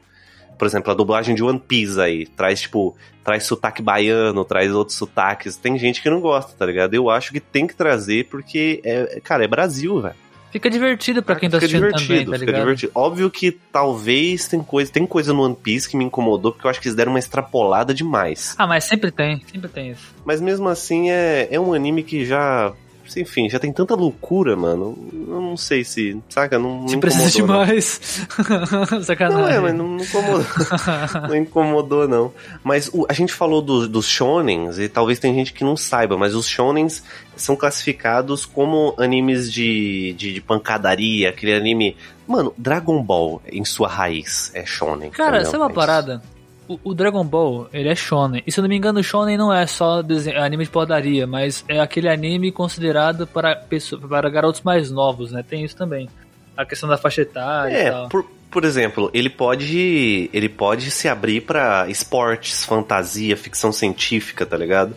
Por 0.59 0.67
exemplo, 0.67 0.91
a 0.91 0.93
dublagem 0.93 1.33
de 1.33 1.41
One 1.41 1.57
Piece 1.57 1.99
aí. 1.99 2.25
Traz, 2.27 2.61
tipo, 2.61 2.95
traz 3.23 3.43
sotaque 3.45 3.81
baiano, 3.81 4.43
traz 4.43 4.71
outros 4.73 4.97
sotaques. 4.97 5.55
Tem 5.55 5.79
gente 5.79 6.01
que 6.01 6.09
não 6.09 6.19
gosta, 6.19 6.51
tá 6.55 6.65
ligado? 6.65 6.93
Eu 6.93 7.09
acho 7.09 7.31
que 7.31 7.39
tem 7.39 7.65
que 7.65 7.73
trazer, 7.73 8.25
porque, 8.25 8.81
é, 8.83 9.21
cara, 9.23 9.45
é 9.45 9.47
Brasil, 9.47 10.01
velho. 10.01 10.15
Fica 10.51 10.69
divertido 10.69 11.21
pra 11.21 11.35
quem 11.35 11.49
tá 11.49 11.57
fica 11.57 11.65
assistindo 11.65 11.85
divertido, 11.85 12.07
também, 12.07 12.25
tá 12.25 12.31
fica 12.33 12.45
ligado? 12.45 12.61
divertido. 12.61 12.91
Óbvio 12.95 13.29
que 13.29 13.51
talvez 13.51 14.47
tem 14.47 14.61
coisa, 14.61 14.91
tem 14.91 15.05
coisa 15.05 15.31
no 15.31 15.43
One 15.43 15.55
Piece 15.55 15.87
que 15.87 15.95
me 15.95 16.03
incomodou, 16.03 16.51
porque 16.51 16.65
eu 16.65 16.71
acho 16.71 16.81
que 16.81 16.87
eles 16.87 16.95
deram 16.95 17.13
uma 17.13 17.19
extrapolada 17.19 17.93
demais. 17.93 18.55
Ah, 18.57 18.65
mas 18.65 18.83
sempre 18.83 19.11
tem, 19.11 19.41
sempre 19.51 19.69
tem 19.69 19.91
isso. 19.91 20.13
Mas 20.25 20.41
mesmo 20.41 20.67
assim 20.67 21.11
é, 21.11 21.47
é 21.51 21.59
um 21.59 21.71
anime 21.73 22.03
que 22.03 22.25
já. 22.25 22.73
Enfim, 23.17 23.49
já 23.49 23.59
tem 23.59 23.71
tanta 23.71 23.95
loucura, 23.95 24.55
mano. 24.55 24.97
Eu 25.13 25.41
não 25.41 25.55
sei 25.57 25.83
se. 25.83 26.17
Saca? 26.29 26.57
Não, 26.59 26.87
Se 26.87 26.93
não 26.95 26.99
precisa 26.99 27.29
de 27.31 27.43
mais. 27.43 28.27
Sacanagem. 29.03 29.41
Não, 29.43 29.47
é, 29.49 29.59
mas 29.59 29.75
não, 29.75 29.87
não 29.87 30.03
incomodou. 30.03 30.45
não 31.29 31.35
incomodou, 31.35 32.07
não. 32.07 32.33
Mas 32.63 32.89
o- 32.93 33.05
a 33.09 33.13
gente 33.13 33.33
falou 33.33 33.61
dos, 33.61 33.87
dos 33.87 34.07
shonens, 34.07 34.77
e 34.79 34.89
talvez 34.89 35.19
tem 35.19 35.33
gente 35.33 35.53
que 35.53 35.63
não 35.63 35.75
saiba, 35.77 36.17
mas 36.17 36.35
os 36.35 36.47
shonens 36.47 37.03
são 37.35 37.55
classificados 37.55 38.45
como 38.45 38.93
animes 38.97 39.51
de, 39.51 40.13
de, 40.17 40.33
de 40.33 40.41
pancadaria, 40.41 41.29
aquele 41.29 41.53
anime. 41.53 41.95
Mano, 42.27 42.53
Dragon 42.57 43.01
Ball, 43.01 43.41
em 43.51 43.65
sua 43.65 43.87
raiz, 43.87 44.51
é 44.53 44.65
shonen. 44.65 45.09
Cara, 45.09 45.37
entendeu? 45.37 45.51
sabe 45.51 45.63
uma 45.63 45.71
É 45.71 45.73
parada? 45.73 46.21
O, 46.69 46.79
o 46.83 46.93
Dragon 46.93 47.25
Ball, 47.25 47.67
ele 47.73 47.89
é 47.89 47.95
shonen. 47.95 48.43
E 48.45 48.51
se 48.51 48.59
eu 48.59 48.61
não 48.61 48.69
me 48.69 48.77
engano, 48.77 48.99
o 48.99 49.03
shonen 49.03 49.35
não 49.37 49.51
é 49.51 49.65
só 49.65 50.03
desenho, 50.03 50.39
anime 50.41 50.63
de 50.65 50.69
porradaria, 50.69 51.25
mas 51.25 51.65
é 51.67 51.79
aquele 51.79 52.07
anime 52.07 52.51
considerado 52.51 53.25
para, 53.25 53.55
pessoa, 53.55 53.99
para 54.07 54.29
garotos 54.29 54.61
mais 54.61 54.91
novos, 54.91 55.31
né? 55.31 55.43
Tem 55.47 55.63
isso 55.65 55.75
também. 55.75 56.07
A 56.55 56.63
questão 56.65 56.87
da 56.87 56.95
faixa 56.97 57.23
etária 57.23 57.73
e 57.73 57.75
É, 57.75 57.89
tal. 57.91 58.09
por, 58.09 58.23
por 58.51 58.63
exemplo, 58.63 59.09
ele 59.15 59.29
pode 59.31 60.29
ele 60.31 60.47
pode 60.49 60.91
se 60.91 61.07
abrir 61.07 61.41
pra 61.41 61.87
esportes, 61.89 62.63
fantasia, 62.63 63.35
ficção 63.35 63.71
científica, 63.71 64.45
tá 64.45 64.55
ligado? 64.55 64.95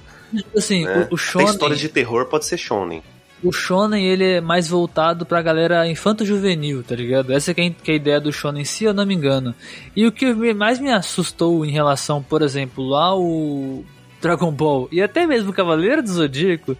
Assim, 0.56 0.86
É. 0.86 0.90
o, 0.90 1.00
o 1.00 1.04
Até 1.04 1.16
shonen, 1.16 1.46
história 1.48 1.76
de 1.76 1.88
terror 1.88 2.26
pode 2.26 2.44
ser 2.44 2.58
shonen. 2.58 3.02
O 3.42 3.50
shonen, 3.52 4.06
ele 4.06 4.24
é 4.24 4.40
mais 4.40 4.68
voltado 4.68 5.26
pra 5.26 5.42
galera 5.42 5.86
infanto-juvenil, 5.88 6.82
tá 6.82 6.94
ligado? 6.94 7.32
Essa 7.32 7.52
que 7.52 7.60
é, 7.60 7.70
que 7.70 7.90
é 7.90 7.94
a 7.94 7.96
ideia 7.96 8.20
do 8.20 8.32
shonen, 8.32 8.64
se 8.64 8.84
eu 8.84 8.94
não 8.94 9.04
me 9.04 9.14
engano. 9.14 9.54
E 9.96 10.06
o 10.06 10.12
que 10.12 10.32
mais 10.54 10.78
me 10.78 10.90
assustou 10.92 11.64
em 11.64 11.70
relação, 11.70 12.22
por 12.22 12.42
exemplo, 12.42 12.94
ao 12.94 13.82
Dragon 14.20 14.52
Ball 14.52 14.88
e 14.92 15.02
até 15.02 15.26
mesmo 15.26 15.50
o 15.50 15.54
Cavaleiro 15.54 16.02
do 16.02 16.08
Zodíaco, 16.12 16.76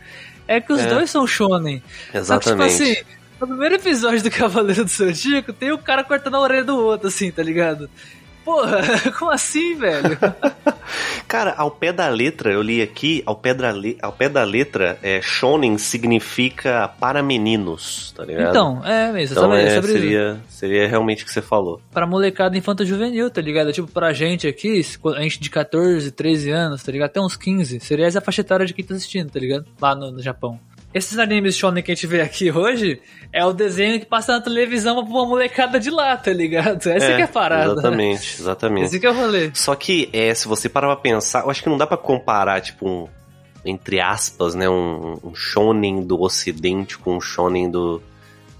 é 0.46 0.60
que 0.60 0.72
os 0.72 0.80
É. 0.80 0.86
dois 0.86 1.10
são 1.10 1.26
shonen. 1.26 1.82
Só 2.22 2.38
que, 2.38 2.44
tipo 2.50 2.62
Exatamente. 2.62 2.62
assim, 2.82 2.96
no 3.40 3.46
primeiro 3.48 3.74
episódio 3.74 4.22
do 4.22 4.30
Cavaleiro 4.30 4.84
do 4.84 4.90
Zodíaco, 4.90 5.52
tem 5.52 5.72
o 5.72 5.78
cara 5.78 6.04
cortando 6.04 6.36
a 6.36 6.40
orelha 6.40 6.64
do 6.64 6.76
outro, 6.76 7.08
assim, 7.08 7.30
tá 7.32 7.42
ligado? 7.42 7.90
Porra, 8.44 8.78
como 9.18 9.30
assim, 9.30 9.76
velho? 9.76 10.18
Cara, 11.28 11.54
ao 11.56 11.70
pé 11.70 11.92
da 11.92 12.08
letra, 12.08 12.52
eu 12.52 12.60
li 12.60 12.82
aqui, 12.82 13.22
ao 13.24 13.34
pé 13.36 13.54
da, 13.54 13.70
le- 13.70 13.96
ao 14.02 14.12
pé 14.12 14.28
da 14.28 14.44
letra, 14.44 14.98
é, 15.02 15.20
shonen 15.22 15.78
significa 15.78 16.88
para 17.00 17.22
meninos, 17.22 18.12
tá 18.14 18.24
ligado? 18.24 18.50
Então, 18.50 18.84
é 18.84 19.10
mesmo, 19.12 19.32
Então, 19.38 19.50
sabe, 19.50 19.62
é, 19.62 19.74
sobre 19.76 19.92
isso. 19.92 20.00
seria, 20.00 20.40
seria 20.48 20.86
realmente 20.88 21.22
o 21.22 21.26
que 21.26 21.32
você 21.32 21.40
falou. 21.40 21.80
Pra 21.90 22.06
molecada 22.06 22.56
infanto-juvenil, 22.58 23.30
tá 23.30 23.40
ligado? 23.40 23.72
Tipo, 23.72 23.88
pra 23.88 24.12
gente 24.12 24.46
aqui, 24.46 24.82
a 25.16 25.22
gente 25.22 25.40
de 25.40 25.48
14, 25.48 26.10
13 26.10 26.50
anos, 26.50 26.82
tá 26.82 26.92
ligado? 26.92 27.08
Até 27.08 27.20
uns 27.20 27.36
15, 27.36 27.80
seria 27.80 28.06
essa 28.06 28.20
faixa 28.20 28.42
etária 28.42 28.66
de 28.66 28.74
quem 28.74 28.84
tá 28.84 28.94
assistindo, 28.94 29.30
tá 29.30 29.40
ligado? 29.40 29.64
Lá 29.80 29.94
no, 29.94 30.10
no 30.10 30.22
Japão. 30.22 30.60
Esses 30.94 31.18
animes 31.18 31.56
shonen 31.56 31.82
que 31.82 31.90
a 31.90 31.94
gente 31.94 32.06
vê 32.06 32.20
aqui 32.20 32.50
hoje 32.50 33.00
é 33.32 33.44
o 33.44 33.52
desenho 33.52 33.98
que 33.98 34.06
passa 34.06 34.32
na 34.32 34.40
televisão 34.40 34.94
pra 34.94 35.04
uma 35.04 35.26
molecada 35.26 35.80
de 35.80 35.90
lá, 35.90 36.16
tá 36.16 36.32
ligado? 36.32 36.86
Essa 36.86 37.14
que 37.14 37.22
é 37.22 37.22
a 37.22 37.28
parada. 37.28 37.72
Exatamente, 37.72 38.40
exatamente. 38.40 38.84
Esse 38.86 39.00
que 39.00 39.06
é 39.06 39.10
o 39.10 39.14
rolê. 39.14 39.50
Só 39.54 39.74
que, 39.74 40.10
é, 40.12 40.34
se 40.34 40.46
você 40.46 40.68
parar 40.68 40.88
pra 40.88 40.96
pensar, 40.96 41.44
eu 41.44 41.50
acho 41.50 41.62
que 41.62 41.68
não 41.68 41.78
dá 41.78 41.86
pra 41.86 41.96
comparar, 41.96 42.60
tipo, 42.60 42.86
um, 42.86 43.08
entre 43.64 44.00
aspas, 44.00 44.54
né, 44.54 44.68
um, 44.68 45.18
um 45.24 45.34
shonen 45.34 46.02
do 46.02 46.20
ocidente 46.20 46.98
com 46.98 47.16
um 47.16 47.20
shonen 47.20 47.70
do, 47.70 48.02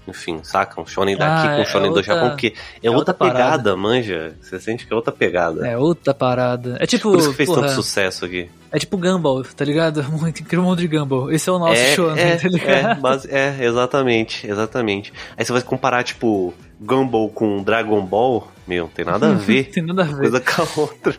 enfim, 0.07 0.39
saca? 0.43 0.79
Um 0.81 0.85
shonen 0.85 1.15
daqui 1.17 1.47
Ah, 1.47 1.51
com 1.51 1.57
um 1.59 1.61
é 1.61 1.65
shonen 1.65 1.89
do 1.91 1.95
outra- 1.97 2.03
Japão, 2.13 2.29
porque 2.29 2.47
é, 2.81 2.87
é 2.87 2.89
outra, 2.91 3.11
outra 3.11 3.13
pegada, 3.13 3.75
manja. 3.77 4.33
Você 4.41 4.59
sente 4.59 4.85
que 4.85 4.91
é 4.93 4.95
outra 4.95 5.11
pegada. 5.13 5.67
É 5.67 5.77
outra 5.77 6.13
parada. 6.13 6.77
É 6.79 6.85
tipo. 6.85 7.11
Por 7.11 7.19
isso 7.19 7.29
que 7.31 7.35
fez 7.35 7.49
porra, 7.49 7.61
tanto 7.61 7.73
sucesso 7.73 8.25
aqui. 8.25 8.49
É 8.71 8.79
tipo 8.79 8.97
Gumball, 8.97 9.43
tá 9.43 9.63
ligado? 9.63 10.03
Muito 10.11 10.41
incrível 10.41 10.65
mundo 10.65 10.79
de 10.79 10.87
Gumball. 10.87 11.31
Esse 11.31 11.47
é 11.49 11.51
o 11.53 11.59
nosso 11.59 11.73
é, 11.79 11.95
shonen, 11.95 12.23
é, 12.23 12.35
tá 12.37 12.47
ligado? 12.49 12.69
é, 12.91 12.95
base- 12.95 13.29
é, 13.31 13.55
exatamente, 13.63 14.47
exatamente. 14.47 15.13
Aí 15.37 15.45
você 15.45 15.51
vai 15.53 15.61
comparar, 15.61 16.03
tipo, 16.03 16.53
Gumball 16.83 17.29
com 17.29 17.63
Dragon 17.63 18.01
Ball, 18.05 18.47
meu, 18.67 18.89
tem 18.93 19.03
nada 19.05 19.29
a 19.29 19.33
ver. 19.33 19.65
Tem 19.73 19.83
nada 19.83 20.03
a 20.03 20.05
ver. 20.05 20.17
Coisa 20.29 20.39
com 20.41 20.61
a 20.61 20.81
outra. 20.81 21.15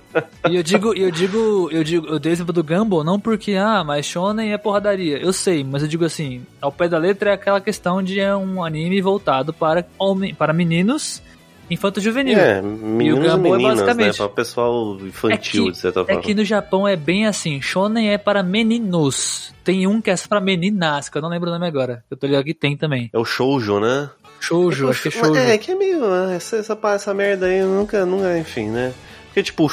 E 0.50 0.56
eu 0.56 0.62
digo, 0.62 0.94
eu 0.94 1.10
digo, 1.10 1.68
eu 1.70 1.82
digo, 1.84 2.06
eu 2.06 2.18
dei 2.18 2.32
o 2.32 2.34
exemplo 2.34 2.52
do 2.52 2.62
Gumball 2.64 3.02
não 3.04 3.18
porque, 3.20 3.52
ah, 3.54 3.82
mas 3.84 4.06
shonen 4.06 4.52
é 4.52 4.58
porradaria. 4.58 5.18
Eu 5.18 5.32
sei, 5.32 5.62
mas 5.64 5.82
eu 5.82 5.88
digo 5.88 6.04
assim, 6.04 6.42
ao 6.60 6.72
pé 6.72 6.88
da 6.88 6.98
letra 6.98 7.30
é 7.30 7.32
aquela 7.34 7.60
questão 7.60 8.02
de 8.02 8.18
é 8.20 8.34
um 8.34 8.62
anime 8.64 9.00
voltado 9.00 9.52
para 9.52 9.84
homem, 9.98 10.34
para 10.34 10.52
meninos 10.52 11.22
infanto-juvenil. 11.70 12.38
É, 12.38 12.60
meninos 12.60 13.26
e, 13.26 13.30
Gumball 13.30 13.54
é 13.54 13.58
meninas, 13.58 13.78
né? 13.78 13.84
basicamente- 13.86 14.16
Pra 14.18 14.28
pessoal 14.28 14.96
infantil, 15.00 15.62
É 15.64 15.66
que- 15.66 15.72
de 15.72 15.78
certa 15.78 16.00
É 16.00 16.04
forma. 16.04 16.20
que 16.20 16.34
no 16.34 16.44
Japão 16.44 16.86
é 16.86 16.94
bem 16.96 17.26
assim, 17.26 17.60
shonen 17.62 18.10
é 18.10 18.18
para 18.18 18.42
meninos. 18.42 19.52
Tem 19.64 19.86
um 19.86 20.00
que 20.00 20.10
é 20.10 20.16
só 20.16 20.28
para 20.28 20.40
meninas, 20.40 21.08
que 21.08 21.16
eu 21.16 21.22
não 21.22 21.28
lembro 21.30 21.48
o 21.48 21.52
nome 21.52 21.66
agora. 21.66 22.04
Eu 22.10 22.16
tô 22.18 22.26
ligado 22.26 22.44
que 22.44 22.52
tem 22.54 22.76
também. 22.76 23.08
É 23.12 23.18
o 23.18 23.24
shoujo, 23.24 23.80
né? 23.80 24.10
Shoujo, 24.46 24.90
acho 24.90 25.02
que 25.02 25.08
é 25.08 25.10
shoujo. 25.10 25.36
É, 25.36 25.58
que 25.58 25.70
é 25.70 25.74
meio. 25.74 26.04
ah, 26.04 26.32
Essa, 26.34 26.56
essa, 26.56 26.78
essa 26.94 27.14
merda 27.14 27.46
aí 27.46 27.62
nunca, 27.62 28.04
nunca, 28.04 28.38
enfim, 28.38 28.68
né? 28.68 28.92
Porque, 29.26 29.42
tipo, 29.42 29.70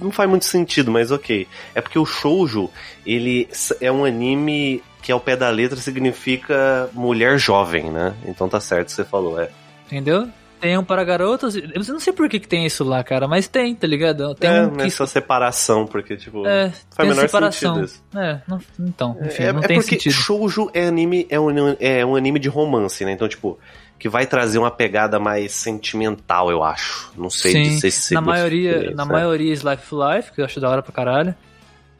não 0.00 0.10
faz 0.10 0.28
muito 0.28 0.44
sentido, 0.44 0.90
mas 0.90 1.10
ok. 1.10 1.46
É 1.74 1.80
porque 1.80 1.98
o 1.98 2.04
shoujo, 2.06 2.70
ele 3.04 3.48
é 3.80 3.90
um 3.90 4.04
anime 4.04 4.82
que 5.02 5.10
ao 5.12 5.20
pé 5.20 5.36
da 5.36 5.48
letra 5.50 5.78
significa 5.78 6.88
mulher 6.92 7.38
jovem, 7.38 7.90
né? 7.90 8.14
Então 8.24 8.48
tá 8.48 8.60
certo 8.60 8.86
o 8.88 8.90
que 8.90 8.92
você 8.96 9.04
falou, 9.04 9.40
é. 9.40 9.48
Entendeu? 9.86 10.28
Tem 10.58 10.76
um 10.76 10.82
para 10.82 11.04
garotos. 11.04 11.54
Eu 11.54 11.62
não 11.88 12.00
sei 12.00 12.12
por 12.14 12.28
que, 12.30 12.40
que 12.40 12.48
tem 12.48 12.64
isso 12.64 12.82
lá, 12.82 13.04
cara, 13.04 13.28
mas 13.28 13.46
tem, 13.46 13.74
tá 13.74 13.86
ligado? 13.86 14.34
Tem 14.34 14.48
é, 14.50 14.62
um 14.62 14.70
que. 14.70 14.76
nessa 14.78 15.06
separação, 15.06 15.86
porque, 15.86 16.16
tipo, 16.16 16.46
É, 16.46 16.70
faz 16.70 16.82
essa 16.98 17.04
menor 17.04 17.20
separação. 17.20 17.74
sentido 17.74 17.84
isso. 17.84 18.02
É, 18.16 18.40
não- 18.48 18.60
então, 18.80 19.16
enfim, 19.22 19.42
é, 19.42 19.52
não 19.52 19.60
é 19.62 19.66
tem 19.66 19.76
porque 19.78 19.96
sentido. 19.96 20.12
shoujo 20.12 20.70
é 20.72 20.86
anime, 20.86 21.26
é 21.28 21.38
um, 21.38 21.50
é 21.78 22.04
um 22.06 22.16
anime 22.16 22.38
de 22.38 22.48
romance, 22.48 23.04
né? 23.04 23.12
Então, 23.12 23.28
tipo, 23.28 23.58
que 23.98 24.08
vai 24.08 24.26
trazer 24.26 24.58
uma 24.58 24.70
pegada 24.70 25.18
mais 25.18 25.52
sentimental, 25.52 26.50
eu 26.50 26.62
acho. 26.62 27.12
Não 27.16 27.30
sei 27.30 27.52
Sim, 27.52 27.62
dizer 27.62 27.90
se 27.90 28.14
na 28.14 28.20
maioria, 28.20 28.90
na 28.94 29.02
é. 29.04 29.06
maioria 29.06 29.54
of 29.54 29.64
Life, 29.64 30.32
que 30.32 30.40
eu 30.40 30.44
acho 30.44 30.60
da 30.60 30.68
hora 30.68 30.82
pra 30.82 30.92
caralho. 30.92 31.34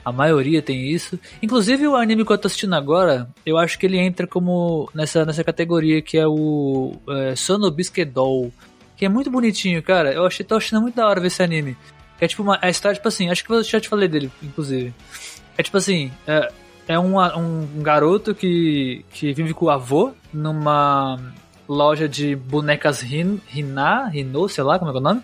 A 0.04 0.12
maioria 0.12 0.62
tem 0.62 0.88
isso. 0.88 1.18
Inclusive 1.42 1.88
o 1.88 1.96
anime 1.96 2.24
que 2.24 2.32
eu 2.32 2.38
tô 2.38 2.46
assistindo 2.46 2.74
agora, 2.76 3.28
eu 3.44 3.58
acho 3.58 3.76
que 3.76 3.86
ele 3.86 3.98
entra 3.98 4.24
como 4.24 4.88
nessa, 4.94 5.24
nessa 5.24 5.42
categoria 5.42 6.00
que 6.00 6.16
é 6.16 6.26
o 6.26 6.94
é, 7.08 7.34
Sonobisuke 7.34 8.04
Doll, 8.04 8.52
que 8.96 9.04
é 9.04 9.08
muito 9.08 9.30
bonitinho, 9.30 9.82
cara. 9.82 10.12
Eu 10.12 10.24
achei, 10.24 10.46
tô 10.46 10.56
achando 10.56 10.82
muito 10.82 10.94
da 10.94 11.08
hora 11.08 11.20
ver 11.20 11.26
esse 11.26 11.42
anime. 11.42 11.76
É 12.20 12.28
tipo 12.28 12.42
uma 12.42 12.58
a 12.62 12.70
história, 12.70 12.94
tipo 12.94 13.08
assim, 13.08 13.30
acho 13.30 13.44
que 13.44 13.50
eu 13.50 13.64
já 13.64 13.80
te 13.80 13.88
falei 13.88 14.08
dele, 14.08 14.30
inclusive. 14.42 14.94
É 15.58 15.62
tipo 15.62 15.76
assim, 15.76 16.12
é, 16.24 16.52
é 16.86 16.98
um, 16.98 17.18
um 17.18 17.82
garoto 17.82 18.34
que, 18.34 19.04
que 19.10 19.32
vive 19.32 19.52
com 19.52 19.64
o 19.64 19.70
avô 19.70 20.12
numa 20.32 21.18
loja 21.68 22.08
de 22.08 22.36
bonecas 22.36 23.00
Rin, 23.00 23.40
Rina, 23.46 24.08
Rino, 24.08 24.48
sei 24.48 24.64
lá 24.64 24.78
como 24.78 24.90
é 24.90 24.92
que 24.92 24.98
é 24.98 25.00
o 25.00 25.04
nome. 25.04 25.22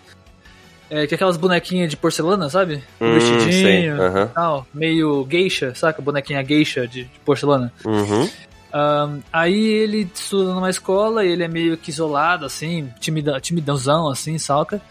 É, 0.89 1.07
que 1.07 1.13
é 1.13 1.15
aquelas 1.15 1.37
bonequinhas 1.37 1.89
de 1.89 1.97
porcelana, 1.97 2.49
sabe? 2.49 2.83
Hum, 3.01 3.13
vestidinho 3.15 3.97
tal, 4.33 4.67
meio 4.73 5.25
geisha, 5.29 5.73
saca? 5.73 6.01
Bonequinha 6.01 6.43
geisha 6.43 6.87
de, 6.87 7.05
de 7.05 7.19
porcelana. 7.25 7.73
Uhum. 7.85 8.29
Ahn, 8.71 9.19
aí 9.31 9.65
ele 9.65 10.09
estuda 10.13 10.53
numa 10.53 10.69
escola 10.69 11.25
e 11.25 11.29
ele 11.29 11.43
é 11.43 11.47
meio 11.47 11.77
que 11.77 11.89
isolado, 11.89 12.45
assim, 12.45 12.89
timida, 12.99 13.39
timidãozão, 13.39 14.09
assim, 14.09 14.37
saca? 14.37 14.81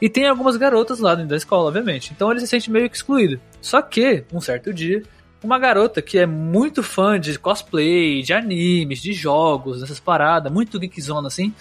E 0.00 0.08
tem 0.08 0.26
algumas 0.26 0.56
garotas 0.56 1.00
lá 1.00 1.14
dentro 1.14 1.30
da 1.30 1.36
escola, 1.36 1.68
obviamente. 1.68 2.12
Então 2.14 2.30
ele 2.30 2.40
se 2.40 2.46
sente 2.46 2.70
meio 2.70 2.88
que 2.88 2.96
excluído. 2.96 3.40
Só 3.60 3.80
que, 3.82 4.24
um 4.32 4.40
certo 4.40 4.72
dia, 4.72 5.02
uma 5.46 5.58
garota 5.58 6.02
que 6.02 6.18
é 6.18 6.26
muito 6.26 6.82
fã 6.82 7.18
de 7.18 7.38
cosplay, 7.38 8.22
de 8.22 8.32
animes, 8.32 9.00
de 9.00 9.12
jogos, 9.12 9.80
dessas 9.80 10.00
paradas, 10.00 10.52
muito 10.52 10.78
geekzona, 10.78 11.28
assim, 11.28 11.54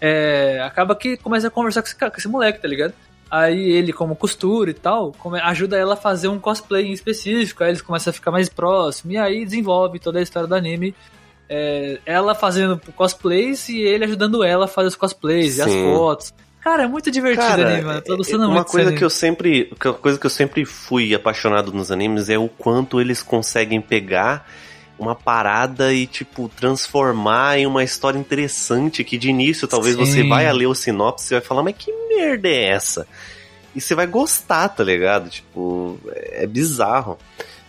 é, 0.00 0.60
acaba 0.64 0.94
que 0.94 1.16
começa 1.16 1.48
a 1.48 1.50
conversar 1.50 1.82
com 1.82 1.88
esse, 1.88 1.96
com 1.96 2.06
esse 2.16 2.28
moleque, 2.28 2.60
tá 2.62 2.68
ligado? 2.68 2.94
Aí 3.30 3.60
ele, 3.72 3.92
como 3.92 4.16
costura 4.16 4.70
e 4.70 4.74
tal, 4.74 5.12
come- 5.18 5.40
ajuda 5.40 5.76
ela 5.76 5.94
a 5.94 5.96
fazer 5.96 6.28
um 6.28 6.38
cosplay 6.38 6.86
em 6.86 6.92
específico, 6.92 7.62
aí 7.62 7.70
eles 7.70 7.82
começam 7.82 8.10
a 8.10 8.14
ficar 8.14 8.30
mais 8.30 8.48
próximos, 8.48 9.12
e 9.14 9.18
aí 9.18 9.44
desenvolve 9.44 9.98
toda 9.98 10.18
a 10.18 10.22
história 10.22 10.48
do 10.48 10.54
anime. 10.54 10.94
é, 11.50 11.98
ela 12.04 12.34
fazendo 12.34 12.78
cosplays 12.94 13.70
e 13.70 13.80
ele 13.80 14.04
ajudando 14.04 14.44
ela 14.44 14.66
a 14.66 14.68
fazer 14.68 14.88
os 14.88 14.94
cosplays 14.94 15.56
e 15.56 15.62
as 15.62 15.70
Sim. 15.70 15.82
fotos. 15.94 16.34
Cara, 16.62 16.84
é 16.84 16.86
muito 16.86 17.10
divertido 17.10 17.62
o 17.62 17.66
anime, 17.66 17.82
mano. 17.82 18.02
Tô 18.02 18.16
gostando 18.16 18.44
é- 18.44 18.46
muito 18.46 18.56
uma 18.58 18.62
desse 18.62 18.72
coisa 18.76 18.92
que 18.92 19.04
eu 19.04 19.10
sempre, 19.10 19.72
que- 19.80 19.88
uma 19.88 19.94
coisa 19.94 20.18
que 20.18 20.26
eu 20.26 20.30
sempre 20.30 20.64
fui 20.64 21.14
apaixonado 21.14 21.72
nos 21.72 21.90
animes 21.90 22.28
é 22.28 22.36
o 22.38 22.48
quanto 22.48 23.00
eles 23.00 23.22
conseguem 23.22 23.80
pegar 23.80 24.46
uma 24.98 25.14
parada 25.14 25.94
e 25.94 26.06
tipo 26.08 26.48
transformar 26.48 27.56
em 27.58 27.66
uma 27.66 27.84
história 27.84 28.18
interessante 28.18 29.04
que 29.04 29.16
de 29.16 29.30
início 29.30 29.68
talvez 29.68 29.94
Sim. 29.94 30.04
você 30.04 30.22
vai 30.24 30.52
ler 30.52 30.66
o 30.66 30.74
sinopse 30.74 31.32
e 31.32 31.38
vai 31.38 31.46
falar, 31.46 31.62
mas 31.62 31.76
que 31.78 31.92
merda 32.08 32.48
é 32.48 32.64
essa? 32.70 33.06
E 33.76 33.80
você 33.80 33.94
vai 33.94 34.08
gostar, 34.08 34.68
tá 34.70 34.82
ligado? 34.82 35.30
Tipo, 35.30 36.00
é, 36.08 36.42
é 36.42 36.46
bizarro. 36.48 37.16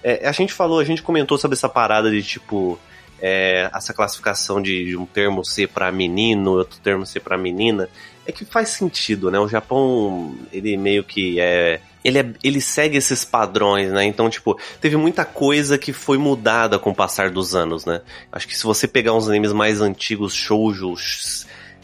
É, 0.03 0.27
a 0.27 0.31
gente 0.31 0.53
falou, 0.53 0.79
a 0.79 0.83
gente 0.83 1.03
comentou 1.03 1.37
sobre 1.37 1.55
essa 1.55 1.69
parada 1.69 2.09
de 2.09 2.23
tipo 2.23 2.79
é, 3.21 3.69
essa 3.73 3.93
classificação 3.93 4.61
de, 4.61 4.85
de 4.85 4.97
um 4.97 5.05
termo 5.05 5.43
ser 5.45 5.67
pra 5.67 5.91
menino, 5.91 6.51
outro 6.51 6.79
termo 6.79 7.05
ser 7.05 7.19
pra 7.19 7.37
menina, 7.37 7.89
é 8.25 8.31
que 8.31 8.45
faz 8.45 8.69
sentido, 8.69 9.31
né? 9.31 9.39
O 9.39 9.47
Japão, 9.47 10.35
ele 10.51 10.77
meio 10.77 11.03
que 11.03 11.39
é. 11.39 11.81
Ele, 12.03 12.19
é, 12.19 12.33
ele 12.43 12.61
segue 12.61 12.97
esses 12.97 13.25
padrões, 13.25 13.91
né? 13.91 14.05
Então, 14.05 14.29
tipo, 14.29 14.57
teve 14.79 14.95
muita 14.95 15.25
coisa 15.25 15.77
que 15.77 15.91
foi 15.91 16.17
mudada 16.17 16.79
com 16.79 16.91
o 16.91 16.95
passar 16.95 17.29
dos 17.29 17.55
anos, 17.55 17.85
né? 17.85 18.01
Acho 18.31 18.47
que 18.47 18.55
se 18.55 18.63
você 18.63 18.87
pegar 18.87 19.13
uns 19.13 19.27
animes 19.27 19.51
mais 19.51 19.81
antigos, 19.81 20.33
shoujo, 20.33 20.93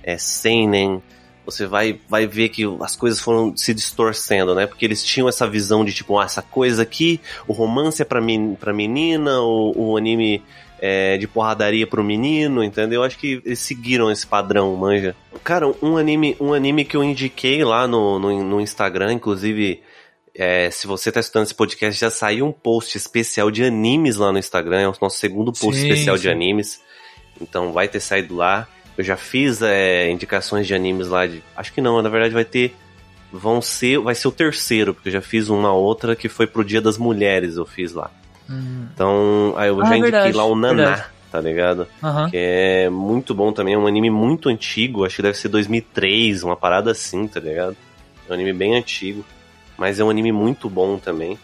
é, 0.03 0.17
seinen, 0.17 1.01
você 1.45 1.67
vai, 1.67 1.99
vai 2.09 2.25
ver 2.25 2.49
que 2.49 2.63
as 2.81 2.95
coisas 2.95 3.19
foram 3.19 3.55
se 3.55 3.73
distorcendo, 3.73 4.55
né? 4.55 4.65
Porque 4.65 4.85
eles 4.85 5.03
tinham 5.03 5.29
essa 5.29 5.47
visão 5.47 5.85
de, 5.85 5.93
tipo, 5.93 6.17
ah, 6.17 6.25
essa 6.25 6.41
coisa 6.41 6.81
aqui, 6.81 7.19
o 7.47 7.53
romance 7.53 8.01
é 8.01 8.05
pra, 8.05 8.21
men 8.21 8.55
pra 8.55 8.73
menina, 8.73 9.39
o, 9.41 9.91
o 9.91 9.97
anime 9.97 10.41
é, 10.79 11.17
de 11.17 11.27
porradaria 11.27 11.87
pro 11.87 12.03
menino, 12.03 12.63
entendeu? 12.63 13.03
Acho 13.03 13.17
que 13.17 13.41
eles 13.45 13.59
seguiram 13.59 14.11
esse 14.11 14.25
padrão, 14.25 14.75
manja. 14.75 15.15
Cara, 15.43 15.67
um 15.81 15.97
anime, 15.97 16.35
um 16.39 16.53
anime 16.53 16.85
que 16.85 16.97
eu 16.97 17.03
indiquei 17.03 17.63
lá 17.63 17.87
no, 17.87 18.19
no, 18.19 18.43
no 18.43 18.61
Instagram, 18.61 19.13
inclusive, 19.13 19.81
é, 20.33 20.69
se 20.69 20.85
você 20.87 21.11
tá 21.11 21.19
escutando 21.19 21.43
esse 21.43 21.55
podcast, 21.55 21.99
já 21.99 22.09
saiu 22.09 22.45
um 22.45 22.51
post 22.51 22.97
especial 22.97 23.49
de 23.49 23.63
animes 23.63 24.17
lá 24.17 24.31
no 24.31 24.37
Instagram, 24.37 24.81
é 24.81 24.87
o 24.87 24.95
nosso 25.01 25.17
segundo 25.17 25.51
post 25.51 25.79
Sim, 25.79 25.87
especial 25.87 26.17
de 26.17 26.23
sim. 26.23 26.29
animes. 26.29 26.81
Então 27.39 27.71
vai 27.71 27.87
ter 27.87 27.99
saído 27.99 28.35
lá. 28.35 28.67
Eu 28.97 29.03
já 29.03 29.17
fiz 29.17 29.61
é, 29.61 30.09
indicações 30.09 30.65
de 30.65 30.73
animes 30.73 31.07
lá 31.07 31.27
de. 31.27 31.43
Acho 31.55 31.73
que 31.73 31.81
não, 31.81 32.01
na 32.01 32.09
verdade 32.09 32.33
vai 32.33 32.45
ter. 32.45 32.73
Vão 33.31 33.61
ser. 33.61 33.99
Vai 33.99 34.15
ser 34.15 34.27
o 34.27 34.31
terceiro, 34.31 34.93
porque 34.93 35.09
eu 35.09 35.13
já 35.13 35.21
fiz 35.21 35.49
uma 35.49 35.73
outra 35.73 36.15
que 36.15 36.29
foi 36.29 36.47
pro 36.47 36.63
Dia 36.63 36.81
das 36.81 36.97
Mulheres, 36.97 37.57
eu 37.57 37.65
fiz 37.65 37.91
lá. 37.91 38.09
Hum, 38.49 38.87
Então, 38.93 39.53
aí 39.57 39.69
eu 39.69 39.81
Ah, 39.81 39.85
já 39.85 39.97
indiquei 39.97 40.11
verdade, 40.11 40.37
lá 40.37 40.45
o 40.45 40.55
Naná, 40.55 40.75
verdade. 40.83 41.03
tá 41.31 41.41
ligado? 41.41 41.87
aham. 42.03 42.29
Que 42.29 42.37
é 42.37 42.89
muito 42.89 43.33
bom 43.33 43.51
também, 43.51 43.73
é 43.73 43.77
um 43.77 43.87
anime 43.87 44.09
muito 44.09 44.49
antigo, 44.49 45.05
acho 45.05 45.17
que 45.17 45.21
deve 45.21 45.37
ser 45.37 45.49
2003, 45.49 46.43
uma 46.43 46.55
parada 46.55 46.91
assim, 46.91 47.27
tá 47.27 47.39
ligado? 47.39 47.75
É 48.27 48.31
um 48.31 48.33
anime 48.35 48.53
bem 48.53 48.75
antigo, 48.75 49.25
mas 49.77 49.99
é 49.99 50.03
um 50.03 50.09
anime 50.09 50.31
muito 50.31 50.69
bom 50.69 50.97
também. 50.97 51.37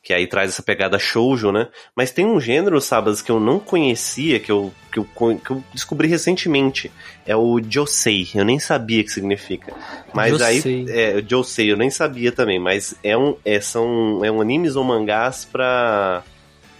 Que 0.00 0.14
aí 0.14 0.26
traz 0.26 0.50
essa 0.50 0.62
pegada 0.62 0.98
shoujo, 0.98 1.52
né? 1.52 1.68
Mas 1.94 2.10
tem 2.10 2.24
um 2.24 2.40
gênero, 2.40 2.80
Sabas, 2.80 3.20
que 3.20 3.30
eu 3.30 3.38
não 3.38 3.58
conhecia, 3.58 4.40
que 4.40 4.50
eu, 4.50 4.72
que 4.90 4.98
eu, 5.00 5.04
que 5.44 5.50
eu 5.50 5.62
descobri 5.74 6.08
recentemente. 6.08 6.90
É 7.26 7.36
o 7.36 7.60
Josei. 7.68 8.26
Eu 8.34 8.44
nem 8.44 8.58
sabia 8.58 9.02
o 9.02 9.04
que 9.04 9.10
significa. 9.10 9.74
Mas 10.14 10.30
Josei. 10.30 10.62
aí. 10.64 10.86
É, 10.88 11.22
Josei, 11.28 11.70
eu 11.72 11.76
nem 11.76 11.90
sabia 11.90 12.32
também. 12.32 12.58
Mas 12.58 12.94
é 13.02 13.18
um, 13.18 13.36
é, 13.44 13.60
são, 13.60 14.24
é 14.24 14.30
um 14.30 14.40
animes 14.40 14.76
ou 14.76 14.84
mangás 14.84 15.44
pra, 15.44 16.22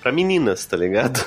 pra 0.00 0.12
meninas, 0.12 0.64
tá 0.64 0.76
ligado? 0.76 1.20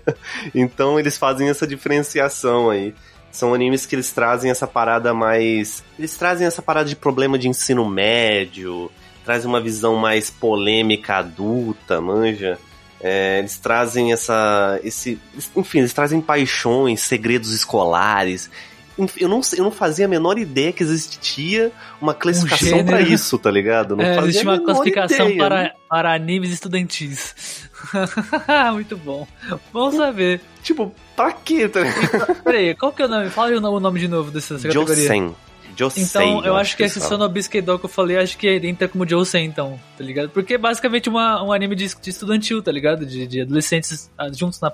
então 0.54 0.98
eles 0.98 1.16
fazem 1.16 1.48
essa 1.48 1.66
diferenciação 1.66 2.70
aí. 2.70 2.94
São 3.30 3.52
animes 3.52 3.84
que 3.84 3.96
eles 3.96 4.12
trazem 4.12 4.50
essa 4.50 4.66
parada 4.66 5.12
mais. 5.12 5.82
Eles 5.98 6.16
trazem 6.16 6.46
essa 6.46 6.62
parada 6.62 6.88
de 6.88 6.94
problema 6.94 7.36
de 7.36 7.48
ensino 7.48 7.84
médio, 7.84 8.90
trazem 9.24 9.48
uma 9.48 9.60
visão 9.60 9.96
mais 9.96 10.30
polêmica 10.30 11.16
adulta, 11.16 12.00
manja. 12.00 12.58
É, 13.00 13.40
eles 13.40 13.58
trazem 13.58 14.12
essa. 14.12 14.78
esse. 14.84 15.18
Enfim, 15.56 15.80
eles 15.80 15.92
trazem 15.92 16.20
paixões, 16.20 17.00
segredos 17.00 17.52
escolares. 17.52 18.48
Eu 18.96 19.28
não, 19.28 19.40
eu 19.56 19.64
não 19.64 19.70
fazia 19.70 20.06
a 20.06 20.08
menor 20.08 20.38
ideia 20.38 20.72
que 20.72 20.82
existia 20.82 21.72
uma 22.00 22.14
classificação 22.14 22.68
gênero. 22.68 22.86
pra 22.86 23.00
isso, 23.00 23.38
tá 23.38 23.50
ligado? 23.50 23.96
Não 23.96 24.04
É, 24.04 24.14
fazia 24.14 24.28
existe 24.30 24.46
uma 24.46 24.60
classificação 24.60 25.26
ideia. 25.26 25.38
para, 25.38 25.74
para 25.88 26.14
animes 26.14 26.50
estudantis. 26.50 27.68
Muito 28.72 28.96
bom. 28.96 29.26
Vamos 29.72 29.96
saber. 29.96 30.40
Tipo, 30.62 30.94
pra 31.16 31.32
quê, 31.32 31.68
tá? 31.68 31.80
Peraí, 32.44 32.74
qual 32.74 32.92
que 32.92 33.02
é 33.02 33.06
o 33.06 33.08
nome? 33.08 33.30
Fala 33.30 33.48
aí 33.48 33.56
o 33.56 33.60
nome, 33.60 34.00
de 34.00 34.08
novo 34.08 34.30
dessa 34.30 34.54
categoria. 34.56 34.86
Josen. 34.86 35.34
Josei, 35.76 36.04
Então, 36.04 36.44
eu 36.44 36.56
acho 36.56 36.76
que 36.76 36.84
esse 36.84 37.00
fala. 37.00 37.10
Sonobiskei 37.10 37.60
Do 37.60 37.78
que 37.78 37.86
eu 37.86 37.90
falei, 37.90 38.16
acho 38.16 38.38
que 38.38 38.48
entra 38.48 38.86
como 38.86 39.08
Jousei, 39.08 39.42
então, 39.42 39.78
tá 39.98 40.04
ligado? 40.04 40.28
Porque 40.30 40.54
é 40.54 40.58
basicamente 40.58 41.08
uma, 41.08 41.42
um 41.42 41.52
anime 41.52 41.74
de, 41.74 41.92
de 42.00 42.10
estudantil, 42.10 42.62
tá 42.62 42.70
ligado? 42.70 43.04
De, 43.04 43.26
de 43.26 43.40
adolescentes 43.40 44.08
ah, 44.16 44.30
juntos 44.32 44.60
na, 44.60 44.72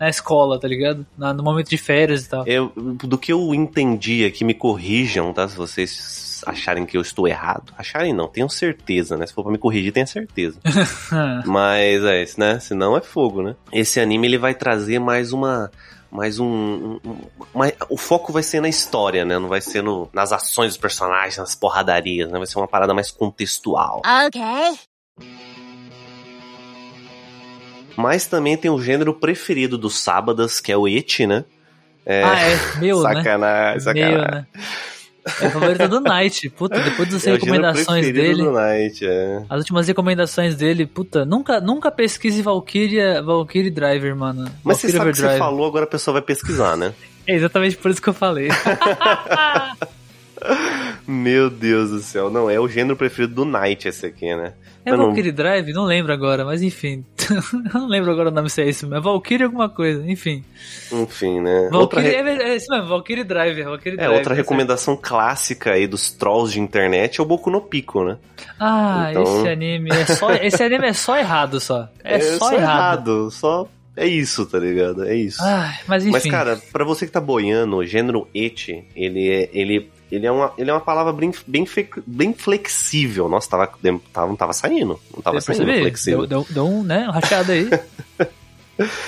na 0.00 0.08
escola, 0.08 0.58
tá 0.58 0.66
ligado? 0.66 1.06
Na- 1.18 1.34
no 1.34 1.42
momento 1.42 1.68
de 1.68 1.76
férias 1.76 2.24
e 2.24 2.28
tal. 2.30 2.46
Eu, 2.46 2.72
do 2.74 3.18
que 3.18 3.30
eu 3.32 3.54
entendi 3.54 4.24
aqui, 4.24 4.42
me 4.44 4.54
corrijam, 4.54 5.32
tá? 5.34 5.46
Se 5.46 5.54
vocês 5.56 6.42
acharem 6.46 6.86
que 6.86 6.96
eu 6.96 7.02
estou 7.02 7.28
errado. 7.28 7.74
Acharem 7.76 8.14
não, 8.14 8.26
tenho 8.26 8.48
certeza, 8.48 9.14
né? 9.18 9.26
Se 9.26 9.34
for 9.34 9.42
pra 9.42 9.52
me 9.52 9.58
corrigir, 9.58 9.92
tenho 9.92 10.06
certeza. 10.06 10.58
Mas 11.44 12.02
é 12.04 12.22
isso, 12.22 12.40
né? 12.40 12.58
Senão 12.60 12.96
é 12.96 13.02
fogo, 13.02 13.42
né? 13.42 13.54
Esse 13.70 14.00
anime 14.00 14.26
ele 14.26 14.38
vai 14.38 14.54
trazer 14.54 14.98
mais 14.98 15.32
uma. 15.34 15.70
Mais 16.10 16.40
um. 16.40 16.46
um- 16.46 17.00
um- 17.04 17.16
mais- 17.54 17.74
o 17.88 17.96
foco 17.96 18.32
vai 18.32 18.42
ser 18.42 18.60
na 18.60 18.68
história, 18.68 19.24
né? 19.24 19.38
Não 19.38 19.48
vai 19.48 19.60
ser 19.60 19.80
no, 19.82 20.08
nas 20.12 20.32
ações 20.32 20.68
dos 20.68 20.76
personagens, 20.76 21.36
nas 21.36 21.54
porradarias, 21.54 22.28
né? 22.30 22.36
Vai 22.38 22.46
ser 22.48 22.58
uma 22.58 22.66
parada 22.66 22.92
mais 22.94 23.10
contextual. 23.12 24.02
Okay. 24.26 24.78
Mas 28.00 28.26
também 28.26 28.56
tem 28.56 28.70
o 28.70 28.80
gênero 28.80 29.12
preferido 29.14 29.76
dos 29.78 29.98
sábados, 29.98 30.60
que 30.60 30.72
é 30.72 30.76
o 30.76 30.88
Eti, 30.88 31.26
né? 31.26 31.44
É, 32.06 32.22
Ah, 32.24 32.40
é, 32.40 32.58
meu, 32.80 33.02
né? 33.02 33.14
sacanagem, 33.14 33.80
sacanagem. 33.80 34.16
Meu, 34.16 34.24
né? 34.30 34.46
É 35.42 35.46
o 35.48 35.50
favorito 35.50 35.86
do 35.86 36.00
Night. 36.00 36.48
Puta, 36.50 36.80
depois 36.80 37.08
das 37.10 37.24
É 37.28 37.32
recomendações 37.32 38.10
dele. 38.10 38.42
do 38.42 38.50
Night, 38.52 39.06
é. 39.06 39.42
As 39.50 39.58
últimas 39.58 39.86
recomendações 39.86 40.56
dele, 40.56 40.86
puta, 40.86 41.26
nunca, 41.26 41.60
nunca 41.60 41.90
pesquise 41.90 42.40
Valkyria, 42.40 43.22
Valkyrie 43.22 43.70
Driver, 43.70 44.16
mano. 44.16 44.50
Mas 44.64 44.78
você 44.78 44.86
Valkyrie 44.88 45.14
sabe 45.14 45.28
que 45.28 45.34
você 45.34 45.38
falou, 45.38 45.66
agora 45.66 45.84
a 45.84 45.88
pessoa 45.88 46.14
vai 46.14 46.22
pesquisar, 46.22 46.76
né? 46.76 46.92
É 47.26 47.34
exatamente 47.34 47.76
por 47.76 47.90
isso 47.90 48.00
que 48.02 48.08
eu 48.08 48.14
falei. 48.14 48.48
Meu 51.10 51.50
Deus 51.50 51.90
do 51.90 52.00
céu. 52.00 52.30
Não, 52.30 52.48
é 52.48 52.58
o 52.60 52.68
gênero 52.68 52.96
preferido 52.96 53.34
do 53.34 53.44
Night 53.44 53.88
esse 53.88 54.06
aqui, 54.06 54.34
né? 54.34 54.52
É 54.84 54.92
não- 54.92 55.06
Valkyrie 55.06 55.32
Drive? 55.32 55.72
Não 55.72 55.84
lembro 55.84 56.12
agora, 56.12 56.44
mas 56.44 56.62
enfim. 56.62 57.04
não 57.74 57.86
lembro 57.88 58.10
agora 58.10 58.28
o 58.30 58.32
nome 58.32 58.48
se 58.48 58.62
é 58.62 58.68
isso, 58.68 58.88
mas 58.88 59.02
Valkyrie 59.02 59.44
alguma 59.44 59.68
coisa, 59.68 60.02
enfim. 60.10 60.42
Enfim, 60.90 61.40
né? 61.40 61.68
Outra 61.72 62.00
Valkyrie, 62.00 62.22
re- 62.22 62.42
é, 62.42 62.48
é 62.52 62.56
isso 62.56 62.66
mesmo, 62.70 62.86
Valkyrie 62.88 63.24
Drive, 63.24 63.60
é 63.60 63.64
Valkyrie 63.64 63.94
É, 63.94 63.96
Drive. 64.04 64.12
outra 64.14 64.30
tá 64.30 64.34
recomendação 64.34 64.96
clássica 65.00 65.72
aí 65.72 65.86
dos 65.86 66.10
trolls 66.10 66.52
de 66.52 66.60
internet 66.60 67.20
é 67.20 67.22
o 67.22 67.26
Boku 67.26 67.50
no 67.50 67.60
Pico, 67.60 68.04
né? 68.04 68.16
Ah, 68.58 69.08
Então- 69.10 69.22
esse 69.24 69.48
anime 69.48 69.90
é 69.90 70.06
só. 70.06 70.30
Esse 70.40 70.62
anime 70.62 70.86
é 70.86 70.92
só 70.92 71.18
errado 71.18 71.60
só. 71.60 71.88
É, 72.02 72.18
só, 72.20 72.52
errado. 72.52 73.30
Só 73.30 73.68
é 73.96 74.06
isso, 74.06 74.46
tá 74.46 74.58
ligado? 74.58 75.04
É 75.04 75.14
isso. 75.14 75.42
Ai, 75.42 75.74
mas 75.86 76.04
enfim. 76.04 76.12
Mas, 76.12 76.24
cara, 76.26 76.58
pra 76.72 76.84
você 76.84 77.04
que 77.04 77.12
tá 77.12 77.20
boiando, 77.20 77.76
o 77.76 77.84
gênero 77.84 78.26
eti, 78.34 78.84
ele 78.96 79.28
é, 79.28 79.50
ele, 79.52 79.90
ele 80.10 80.26
é, 80.26 80.32
uma, 80.32 80.52
ele 80.58 80.70
é 80.70 80.72
uma 80.72 80.80
palavra 80.80 81.12
bem, 81.12 81.32
bem, 81.46 81.66
bem 82.06 82.34
flexível. 82.34 83.28
Nossa, 83.28 83.48
tava, 83.48 83.72
tava, 84.12 84.26
não 84.26 84.36
tava 84.36 84.52
saindo. 84.52 84.98
Não 85.14 85.22
tava 85.22 85.36
Eu 85.36 85.40
saindo 85.40 85.64
percebi, 85.64 85.82
flexível. 85.82 86.26
deu, 86.26 86.44
deu, 86.44 86.46
deu 86.50 86.66
um, 86.66 86.82
né, 86.82 87.06
um 87.08 87.12
rachado 87.12 87.52
aí. 87.52 87.68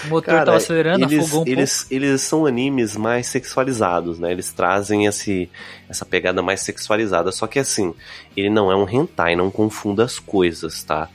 O 0.05 0.09
motor 0.09 0.35
Cara, 0.35 0.45
tava 0.45 0.57
acelerando, 0.59 1.05
eles, 1.07 1.25
afogou 1.25 1.45
um 1.45 1.49
eles, 1.49 1.87
eles 1.91 2.21
são 2.21 2.45
animes 2.45 2.95
mais 2.95 3.27
sexualizados, 3.29 4.19
né? 4.19 4.31
Eles 4.31 4.53
trazem 4.53 5.07
esse, 5.07 5.49
essa 5.89 6.05
pegada 6.05 6.43
mais 6.43 6.61
sexualizada. 6.61 7.33
Só 7.33 7.47
que 7.47 7.59
assim, 7.59 7.95
ele 8.37 8.51
não 8.51 8.71
é 8.71 8.77
um 8.77 8.87
hentai, 8.89 9.35
não 9.35 9.51
confunda 9.51 10.05
as 10.05 10.19
coisas, 10.19 10.83
tá? 10.83 11.09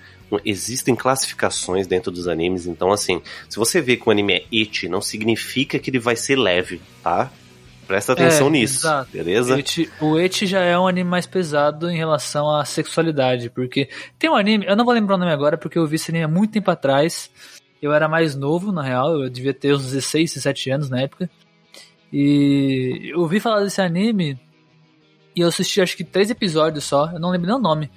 Existem 0.43 0.95
classificações 0.95 1.87
dentro 1.87 2.11
dos 2.11 2.27
animes, 2.27 2.65
então 2.65 2.91
assim, 2.91 3.21
se 3.47 3.57
você 3.57 3.79
vê 3.79 3.95
que 3.95 4.09
o 4.09 4.11
anime 4.11 4.33
é 4.33 4.43
eti, 4.51 4.89
não 4.89 5.01
significa 5.01 5.79
que 5.79 5.89
ele 5.89 5.99
vai 5.99 6.17
ser 6.17 6.35
leve, 6.35 6.81
tá? 7.01 7.31
Presta 7.87 8.13
atenção 8.13 8.47
É, 8.47 8.49
nisso, 8.49 8.79
exato. 8.85 9.09
beleza? 9.11 9.57
Eti- 9.57 9.89
o 10.01 10.19
Eti 10.19 10.45
já 10.45 10.59
é 10.61 10.77
um 10.77 10.87
anime 10.87 11.09
mais 11.09 11.25
pesado 11.25 11.89
em 11.89 11.95
relação 11.95 12.49
à 12.53 12.65
sexualidade, 12.65 13.49
porque 13.49 13.89
tem 14.19 14.29
um 14.29 14.35
anime, 14.35 14.65
eu 14.67 14.75
não 14.75 14.83
vou 14.83 14.93
lembrar 14.93 15.15
o 15.15 15.17
nome 15.17 15.31
agora, 15.31 15.57
porque 15.57 15.77
eu 15.77 15.87
vi 15.87 15.95
esse 15.95 16.11
anime 16.11 16.25
há 16.25 16.27
muito 16.27 16.51
tempo 16.51 16.69
atrás. 16.69 17.31
Eu 17.81 17.93
era 17.93 18.07
mais 18.09 18.35
novo, 18.35 18.71
na 18.71 18.81
real, 18.81 19.21
eu 19.23 19.29
devia 19.29 19.53
ter 19.53 19.73
uns 19.73 19.83
16, 19.85 20.33
17 20.33 20.69
anos 20.71 20.89
na 20.89 21.01
época. 21.01 21.29
E 22.11 23.11
eu 23.13 23.19
ouvi 23.19 23.39
falar 23.39 23.61
desse 23.63 23.81
anime 23.81 24.39
e 25.35 25.41
eu 25.41 25.47
assisti 25.47 25.81
acho 25.81 25.95
que 25.95 26.03
três 26.03 26.29
episódios 26.29 26.83
só, 26.83 27.11
eu 27.13 27.19
não 27.19 27.29
lembro 27.29 27.47
nem 27.47 27.55
o 27.55 27.59
nome. 27.61 27.89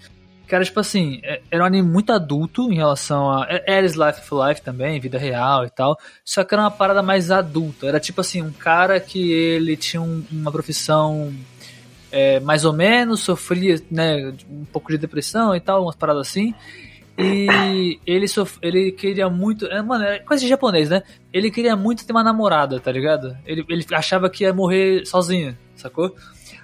Era 0.55 0.65
tipo 0.65 0.81
assim, 0.81 1.21
é- 1.23 1.41
era 1.51 1.63
um 1.63 1.67
anime 1.67 1.89
muito 1.89 2.13
adulto 2.13 2.71
em 2.73 2.77
relação 2.77 3.31
a. 3.31 3.47
é- 3.49 3.65
Era 3.67 3.87
Life 3.87 4.23
for 4.27 4.47
Life 4.49 4.63
também, 4.63 4.99
vida 5.01 5.19
real 5.19 5.65
e 5.65 5.71
tal. 5.71 5.99
Só 6.25 6.43
que 6.45 6.55
era 6.55 6.63
uma 6.63 6.71
parada 6.71 7.03
mais 7.03 7.31
adulta. 7.31 7.87
Era 7.87 8.01
tipo 8.01 8.21
assim, 8.21 8.43
um 8.43 8.53
cara 8.53 8.99
que 9.01 9.31
ele 9.33 9.77
tinha 9.77 10.01
um- 10.01 10.25
uma 10.31 10.51
profissão 10.53 11.33
é, 12.13 12.41
mais 12.41 12.65
ou 12.65 12.73
menos, 12.73 13.21
sofria 13.21 13.81
né, 13.89 14.33
um 14.51 14.65
pouco 14.65 14.91
de 14.91 14.99
depressão 14.99 15.55
e 15.55 15.61
tal, 15.61 15.85
umas 15.85 15.95
paradas 15.95 16.27
assim. 16.27 16.53
E 17.19 17.99
ele, 18.07 18.27
sof... 18.27 18.59
ele 18.63 18.93
queria 18.93 19.29
muito. 19.29 19.67
É, 19.67 19.83
mano, 19.83 20.05
é 20.05 20.19
coisa 20.21 20.43
de 20.43 20.49
japonês, 20.49 20.89
né? 20.89 21.03
Ele 21.33 21.51
queria 21.51 21.77
muito 21.77 22.07
ter 22.07 22.13
uma 22.13 22.25
namorada, 22.25 22.81
tá 22.81 22.91
ligado? 22.91 23.37
Ele, 23.45 23.65
ele 23.69 23.85
achava 23.93 24.31
que 24.31 24.45
ia 24.45 24.55
morrer 24.55 25.05
sozinho, 25.07 25.57
sacou? 25.77 26.15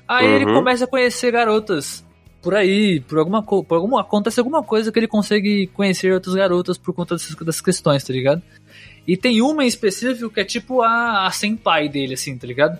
Aí 0.08 0.26
ele 0.26 0.46
Uhum. 0.46 0.54
começa 0.54 0.84
a 0.84 0.88
conhecer 0.88 1.30
garotas 1.30 2.04
por 2.46 2.54
aí, 2.54 3.00
por 3.00 3.18
alguma. 3.18 3.42
Por 3.42 3.74
alguma, 3.74 4.00
acontece 4.00 4.38
alguma 4.38 4.62
coisa 4.62 4.92
que 4.92 4.98
ele 5.00 5.08
consegue 5.08 5.66
conhecer 5.66 6.12
outras 6.12 6.36
garotas 6.36 6.78
por 6.78 6.94
conta 6.94 7.16
dessas, 7.16 7.34
dessas 7.34 7.60
questões, 7.60 8.04
tá 8.04 8.12
ligado? 8.12 8.40
E 9.04 9.16
tem 9.16 9.42
uma 9.42 9.64
em 9.64 9.66
específico 9.66 10.30
que 10.30 10.38
é 10.38 10.44
tipo 10.44 10.80
a, 10.80 11.26
a 11.26 11.30
senpai 11.32 11.88
dele, 11.88 12.14
assim, 12.14 12.38
tá 12.38 12.46
ligado? 12.46 12.78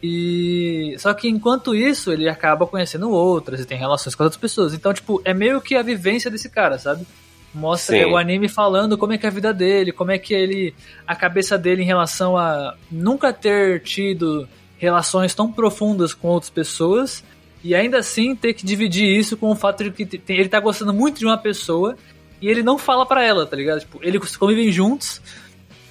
E. 0.00 0.94
Só 0.96 1.12
que 1.12 1.28
enquanto 1.28 1.74
isso, 1.74 2.12
ele 2.12 2.28
acaba 2.28 2.64
conhecendo 2.64 3.10
outras 3.10 3.58
e 3.58 3.64
tem 3.64 3.76
relações 3.76 4.14
com 4.14 4.22
outras 4.22 4.40
pessoas. 4.40 4.74
Então, 4.74 4.94
tipo, 4.94 5.20
é 5.24 5.34
meio 5.34 5.60
que 5.60 5.74
a 5.74 5.82
vivência 5.82 6.30
desse 6.30 6.48
cara, 6.48 6.78
sabe? 6.78 7.04
Mostra 7.52 7.98
Sim. 7.98 8.12
o 8.12 8.16
anime 8.16 8.46
falando 8.46 8.96
como 8.96 9.12
é 9.12 9.18
que 9.18 9.26
é 9.26 9.28
a 9.28 9.32
vida 9.32 9.52
dele, 9.52 9.90
como 9.90 10.12
é 10.12 10.18
que 10.18 10.34
ele. 10.34 10.72
a 11.04 11.16
cabeça 11.16 11.58
dele 11.58 11.82
em 11.82 11.86
relação 11.86 12.38
a 12.38 12.76
nunca 12.88 13.32
ter 13.32 13.82
tido 13.82 14.48
relações 14.78 15.34
tão 15.34 15.50
profundas 15.50 16.14
com 16.14 16.28
outras 16.28 16.50
pessoas 16.50 17.24
e 17.64 17.74
ainda 17.74 17.98
assim 17.98 18.34
ter 18.34 18.54
que 18.54 18.64
dividir 18.66 19.06
isso 19.06 19.36
com 19.36 19.50
o 19.50 19.54
fato 19.56 19.84
de 19.84 19.90
que 19.90 20.04
tem- 20.04 20.36
ele 20.38 20.48
tá 20.48 20.58
gostando 20.60 20.92
muito 20.92 21.18
de 21.18 21.26
uma 21.26 21.38
pessoa 21.38 21.96
e 22.40 22.48
ele 22.48 22.62
não 22.62 22.76
fala 22.78 23.06
pra 23.06 23.22
ela, 23.24 23.46
tá 23.46 23.56
ligado? 23.56 23.80
Tipo, 23.80 24.00
eles 24.02 24.36
convivem 24.36 24.70
juntos 24.72 25.20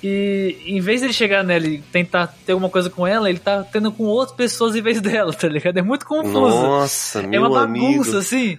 e 0.03 0.57
em 0.65 0.79
vez 0.81 0.99
de 1.01 1.07
ele 1.07 1.13
chegar 1.13 1.43
nela 1.43 1.65
e 1.67 1.77
tentar 1.79 2.27
ter 2.45 2.53
alguma 2.53 2.69
coisa 2.69 2.89
com 2.89 3.05
ela, 3.05 3.29
ele 3.29 3.39
tá 3.39 3.63
tendo 3.63 3.91
com 3.91 4.03
outras 4.05 4.35
pessoas 4.35 4.75
em 4.75 4.81
vez 4.81 4.99
dela, 5.01 5.31
tá 5.33 5.47
ligado? 5.47 5.77
É 5.77 5.81
muito 5.81 6.05
confuso. 6.05 6.39
Nossa, 6.61 7.19
é 7.21 7.27
meu 7.27 7.43
uma 7.45 7.63
amigo. 7.63 7.87
bagunça, 7.87 8.17
assim. 8.17 8.57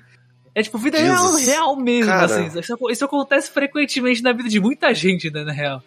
É 0.54 0.62
tipo 0.62 0.76
vida 0.78 0.98
real, 0.98 1.34
real 1.34 1.76
mesmo, 1.76 2.12
Cara. 2.12 2.24
assim. 2.26 2.58
Isso, 2.58 2.76
isso 2.90 3.04
acontece 3.04 3.50
frequentemente 3.50 4.22
na 4.22 4.32
vida 4.32 4.48
de 4.50 4.60
muita 4.60 4.92
gente, 4.94 5.30
né, 5.30 5.44
na 5.44 5.52
real. 5.52 5.82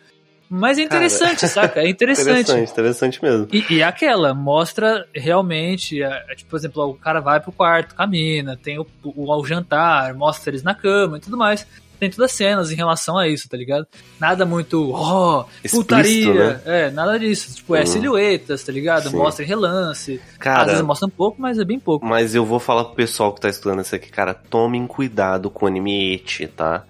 Mas 0.49 0.77
é 0.77 0.85
Cara. 0.85 1.03
interessante, 1.05 1.47
saca? 1.47 1.79
É 1.81 1.87
interessante. 1.89 2.29
Interessante, 2.51 2.71
interessante 2.71 3.23
mesmo. 3.23 3.47
E, 3.51 3.65
e 3.75 3.83
aquela, 3.83 4.33
mostra 4.33 5.07
realmente, 5.13 6.01
é, 6.01 6.25
é, 6.29 6.35
tipo, 6.35 6.49
por 6.51 6.57
exemplo, 6.57 6.89
o 6.89 6.93
cara 6.93 7.19
vai 7.19 7.39
pro 7.39 7.51
quarto, 7.51 7.95
camina, 7.95 8.57
tem 8.61 8.77
o, 8.79 8.85
o, 9.03 9.35
o 9.35 9.45
jantar, 9.45 10.13
mostra 10.13 10.51
eles 10.51 10.63
na 10.63 10.75
cama 10.75 11.17
e 11.17 11.21
tudo 11.21 11.37
mais. 11.37 11.65
Tem 11.97 12.09
todas 12.09 12.29
as 12.29 12.37
cenas 12.37 12.71
em 12.71 12.75
relação 12.75 13.17
a 13.17 13.25
isso, 13.25 13.47
tá 13.47 13.55
ligado? 13.55 13.87
Nada 14.19 14.45
muito, 14.45 14.91
oh, 14.93 15.45
putaria. 15.71 16.33
né? 16.33 16.61
É, 16.65 16.91
nada 16.91 17.17
disso. 17.17 17.55
Tipo, 17.55 17.73
é 17.73 17.83
Hum. 17.83 17.85
silhuetas, 17.85 18.63
tá 18.63 18.71
ligado? 18.71 19.09
Sim. 19.09 19.15
Mostra 19.15 19.45
relance. 19.45 20.21
Às 20.33 20.37
Cara, 20.37 20.65
vezes 20.65 20.81
mostra 20.81 21.07
um 21.07 21.09
pouco, 21.09 21.41
mas 21.41 21.57
é 21.57 21.63
bem 21.63 21.79
pouco. 21.79 22.05
Mas 22.05 22.35
eu 22.35 22.45
vou 22.45 22.59
falar 22.59 22.83
pro 22.83 22.95
pessoal 22.95 23.33
que 23.33 23.39
tá 23.39 23.47
estudando 23.47 23.81
isso 23.81 23.95
aqui, 23.95 24.09
cara, 24.11 24.33
tomem 24.33 24.85
cuidado 24.85 25.49
com 25.49 25.65
o 25.65 25.67
anime 25.69 26.21
tá? 26.55 26.83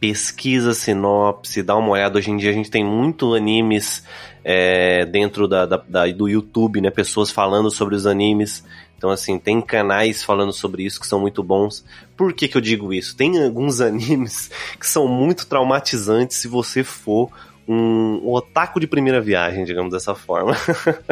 Pesquisa 0.00 0.72
sinopse, 0.72 1.62
dá 1.62 1.76
uma 1.76 1.90
olhada. 1.90 2.18
Hoje 2.18 2.30
em 2.30 2.36
dia 2.38 2.48
a 2.50 2.54
gente 2.54 2.70
tem 2.70 2.82
muito 2.82 3.34
animes 3.34 4.02
é, 4.42 5.04
dentro 5.04 5.46
da, 5.46 5.66
da- 5.66 5.82
da- 5.86 6.06
do 6.06 6.26
YouTube, 6.26 6.80
né? 6.80 6.90
Pessoas 6.90 7.30
falando 7.30 7.70
sobre 7.70 7.94
os 7.94 8.06
animes. 8.06 8.64
Então, 8.96 9.10
assim, 9.10 9.38
tem 9.38 9.60
canais 9.60 10.22
falando 10.24 10.52
sobre 10.52 10.84
isso 10.84 10.98
que 11.00 11.06
são 11.06 11.20
muito 11.20 11.42
bons. 11.42 11.84
Por 12.16 12.32
que, 12.32 12.48
que 12.48 12.56
eu 12.56 12.60
digo 12.60 12.92
isso? 12.92 13.14
Tem 13.16 13.42
alguns 13.44 13.80
animes 13.82 14.50
que 14.78 14.86
são 14.86 15.06
muito 15.06 15.46
traumatizantes 15.46 16.38
se 16.38 16.48
você 16.48 16.82
for 16.82 17.30
um 17.68 18.20
otaku 18.32 18.80
de 18.80 18.86
primeira 18.86 19.20
viagem, 19.20 19.64
digamos 19.64 19.92
dessa 19.92 20.14
forma. 20.14 20.56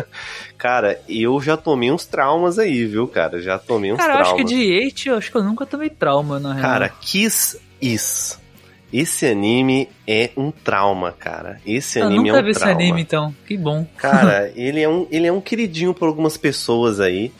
cara, 0.56 1.00
eu 1.08 1.40
já 1.40 1.56
tomei 1.56 1.90
uns 1.92 2.04
traumas 2.04 2.58
aí, 2.58 2.84
viu, 2.86 3.06
cara? 3.06 3.40
Já 3.40 3.58
tomei 3.58 3.92
uns 3.92 3.96
Cara, 3.98 4.14
eu 4.14 4.18
acho 4.18 4.34
traumas. 4.34 4.50
que 4.50 4.56
de 4.56 4.78
hate, 4.86 5.08
eu 5.08 5.16
acho 5.16 5.30
que 5.30 5.36
eu 5.36 5.44
nunca 5.44 5.64
tomei 5.66 5.88
trauma, 5.90 6.40
na 6.40 6.54
real. 6.54 6.62
Cara, 6.62 6.88
Kiss 6.88 7.60
Is. 7.80 8.38
Esse 8.92 9.26
anime 9.26 9.88
é 10.06 10.30
um 10.36 10.50
trauma, 10.50 11.12
cara. 11.12 11.60
Esse 11.66 11.98
Eu 11.98 12.06
anime 12.06 12.28
é 12.28 12.32
nunca 12.32 12.40
um 12.40 12.44
vi 12.44 12.50
esse 12.50 12.60
trauma. 12.60 12.74
anime, 12.80 13.02
então. 13.02 13.34
Que 13.46 13.56
bom. 13.56 13.86
Cara, 13.96 14.50
ele 14.56 14.80
é 14.80 14.88
um, 14.88 15.06
ele 15.10 15.26
é 15.26 15.32
um 15.32 15.40
queridinho 15.40 15.92
por 15.92 16.06
algumas 16.08 16.36
pessoas 16.36 16.98
aí. 17.00 17.30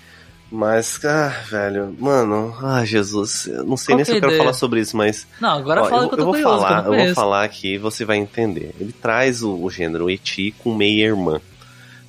Mas, 0.51 0.99
ah, 1.05 1.29
velho, 1.51 1.95
mano, 1.99 2.55
ah, 2.63 2.83
Jesus, 2.83 3.47
eu 3.47 3.65
não 3.65 3.77
sei 3.77 3.93
Qual 3.93 3.97
nem 3.97 4.05
se 4.07 4.13
é 4.13 4.15
eu 4.15 4.19
a 4.19 4.21
quero 4.23 4.37
falar 4.39 4.53
sobre 4.55 4.81
isso, 4.81 4.97
mas 4.97 5.27
Não, 5.39 5.51
agora 5.59 5.83
Ó, 5.83 5.85
fala 5.91 6.05
eu, 6.05 6.09
que 6.09 6.15
eu 6.15 6.19
tô 6.19 6.23
eu 6.23 6.25
vou 6.27 6.35
curioso, 6.35 6.63
falar, 6.63 6.87
eu 6.87 6.95
eu 6.95 7.05
vou 7.05 7.15
falar 7.15 7.45
aqui 7.45 7.75
e 7.75 7.79
você 7.79 8.03
vai 8.03 8.17
entender. 8.17 8.75
Ele 8.81 8.91
traz 8.93 9.43
o, 9.43 9.55
o 9.63 9.71
gênero 9.71 10.09
eti 10.11 10.55
com 10.59 10.75
meia-irmã. 10.75 11.39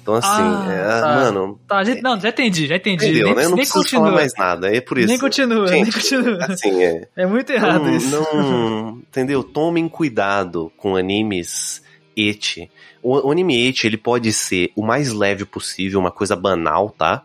Então, 0.10 0.16
assim, 0.16 0.42
Ah, 0.42 0.66
é, 0.98 1.02
tá. 1.02 1.14
mano, 1.14 1.60
Tá, 1.68 1.84
gente, 1.84 2.02
não, 2.02 2.20
já 2.20 2.30
entendi, 2.30 2.66
já 2.66 2.78
entendi. 2.78 3.06
entendeu, 3.06 3.26
nem 3.28 3.36
né? 3.36 3.42
Eu 3.46 3.50
não 3.50 3.56
nem 3.58 3.64
preciso 3.66 3.84
continua. 3.84 4.06
falar 4.06 4.16
mais 4.16 4.34
nada, 4.36 4.76
é 4.76 4.82
por 4.82 4.98
isso. 4.98 5.08
Nem 5.08 5.20
continua, 5.20 5.68
Gente, 5.68 5.84
nem 5.84 5.92
continua. 5.92 6.46
Assim, 6.46 6.84
é. 6.84 7.08
É 7.16 7.26
muito 7.28 7.52
errado 7.52 7.84
não, 7.84 7.96
isso. 7.96 8.10
não- 8.16 8.98
entendeu? 9.08 9.44
Tomem 9.44 9.88
cuidado 9.88 10.72
com 10.78 10.96
animes 10.96 11.84
eti. 12.18 12.72
O, 13.04 13.28
o 13.28 13.32
anime 13.32 13.68
eti, 13.68 13.86
ele 13.86 13.98
pode 13.98 14.34
ser 14.34 14.72
o 14.76 14.82
mais 14.82 15.14
leve 15.14 15.46
possível, 15.46 16.00
uma 16.00 16.12
coisa 16.12 16.36
banal, 16.36 16.90
tá? 16.90 17.22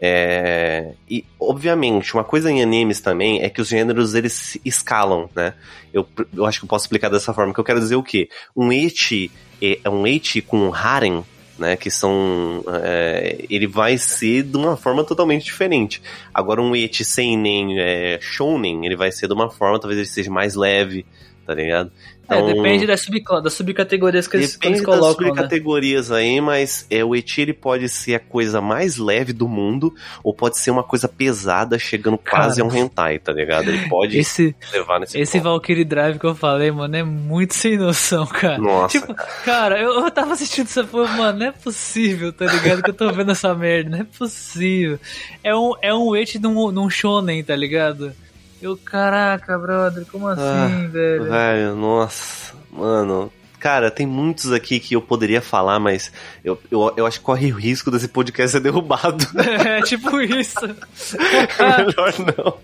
É, 0.00 0.92
e, 1.10 1.24
obviamente, 1.40 2.14
uma 2.14 2.22
coisa 2.22 2.48
em 2.52 2.62
animes 2.62 3.00
também 3.00 3.42
é 3.42 3.50
que 3.50 3.60
os 3.60 3.66
gêneros 3.66 4.14
eles 4.14 4.32
se 4.32 4.60
escalam, 4.64 5.28
né? 5.34 5.54
Eu, 5.92 6.06
eu 6.32 6.46
acho 6.46 6.60
que 6.60 6.64
eu 6.66 6.68
posso 6.68 6.84
explicar 6.84 7.08
dessa 7.08 7.34
forma, 7.34 7.52
que 7.52 7.58
eu 7.58 7.64
quero 7.64 7.80
dizer 7.80 7.96
o 7.96 8.02
quê? 8.02 8.28
Um 8.56 8.72
eti 8.72 9.28
é 9.60 9.90
um 9.90 10.06
eti 10.06 10.40
com 10.40 10.72
harem, 10.72 11.24
né? 11.58 11.76
Que 11.76 11.90
são. 11.90 12.64
é, 12.82 13.44
ele 13.50 13.66
vai 13.66 13.98
ser 13.98 14.42
de 14.42 14.56
uma 14.56 14.76
forma 14.76 15.04
totalmente 15.04 15.44
diferente. 15.44 16.00
Agora, 16.32 16.62
um 16.62 16.74
eti 16.74 17.04
seinen 17.04 17.78
é, 17.78 18.18
shounen, 18.20 18.86
ele 18.86 18.96
vai 18.96 19.10
ser 19.10 19.26
de 19.26 19.34
uma 19.34 19.50
forma, 19.50 19.80
talvez 19.80 19.98
ele 19.98 20.08
seja 20.08 20.30
mais 20.30 20.54
leve, 20.54 21.04
tá 21.46 21.54
ligado? 21.54 21.90
É, 22.28 22.42
depende 22.42 22.86
das, 22.86 23.00
sub, 23.00 23.22
das 23.42 23.54
subcategorias 23.54 24.26
que 24.26 24.36
eles, 24.36 24.56
que 24.56 24.66
eles 24.66 24.80
Depende 24.80 24.90
das 24.90 25.00
colocam, 25.00 25.28
né? 25.28 25.34
subcategorias 25.34 26.12
aí, 26.12 26.40
mas 26.40 26.86
é, 26.90 27.02
o 27.02 27.16
Eti 27.16 27.40
ele 27.40 27.54
pode 27.54 27.88
ser 27.88 28.16
a 28.16 28.20
coisa 28.20 28.60
mais 28.60 28.98
leve 28.98 29.32
do 29.32 29.48
mundo, 29.48 29.94
ou 30.22 30.34
pode 30.34 30.58
ser 30.58 30.70
uma 30.70 30.82
coisa 30.82 31.08
pesada, 31.08 31.78
chegando 31.78 32.18
quase 32.18 32.60
a 32.60 32.64
Cara. 32.64 32.76
um 32.76 32.78
hentai, 32.78 33.18
tá 33.18 33.32
ligado? 33.32 33.68
Ele 33.68 33.88
pode 33.88 34.18
Esse, 34.18 34.54
levar 34.72 35.00
nesse 35.00 35.18
esse 35.18 35.38
ponto. 35.38 35.44
Valkyrie 35.44 35.84
Drive 35.84 36.18
que 36.18 36.26
eu 36.26 36.34
falei, 36.34 36.70
mano, 36.70 36.94
é 36.96 37.02
muito 37.02 37.54
sem 37.54 37.78
noção, 37.78 38.26
cara. 38.26 38.58
Nossa, 38.58 38.98
Tipo, 38.98 39.14
cara, 39.44 39.80
eu, 39.80 39.92
eu 40.04 40.10
tava 40.10 40.34
assistindo 40.34 40.66
essa 40.66 40.84
porra, 40.84 41.16
mano, 41.16 41.38
não 41.38 41.46
é 41.46 41.52
possível, 41.52 42.32
tá 42.32 42.44
ligado? 42.44 42.82
Que 42.82 42.90
eu 42.90 42.94
tô 42.94 43.10
vendo 43.10 43.30
essa 43.30 43.54
merda, 43.54 43.90
não 43.90 44.00
é 44.00 44.04
possível. 44.04 44.98
É 45.42 45.54
um, 45.56 45.72
é 45.80 45.94
um 45.94 46.14
et 46.14 46.38
num, 46.38 46.70
num 46.70 46.90
shonen, 46.90 47.42
tá 47.42 47.56
ligado? 47.56 48.12
Eu, 48.60 48.76
caraca, 48.76 49.56
brother, 49.58 50.04
como 50.10 50.26
assim, 50.28 50.42
Ah, 50.42 50.88
velho? 50.90 51.24
velho, 51.24 51.76
nossa, 51.76 52.54
mano. 52.70 53.32
Cara, 53.60 53.90
tem 53.90 54.06
muitos 54.06 54.52
aqui 54.52 54.78
que 54.78 54.94
eu 54.94 55.02
poderia 55.02 55.40
falar, 55.42 55.80
mas 55.80 56.12
eu, 56.44 56.56
eu, 56.70 56.92
eu 56.96 57.04
acho 57.04 57.18
que 57.18 57.24
corre 57.24 57.52
o 57.52 57.56
risco 57.56 57.90
desse 57.90 58.06
podcast 58.06 58.52
ser 58.52 58.60
derrubado. 58.60 59.24
É 59.66 59.82
tipo 59.82 60.20
isso. 60.20 60.64
é 60.64 61.84
melhor 61.84 62.14
não. 62.36 62.58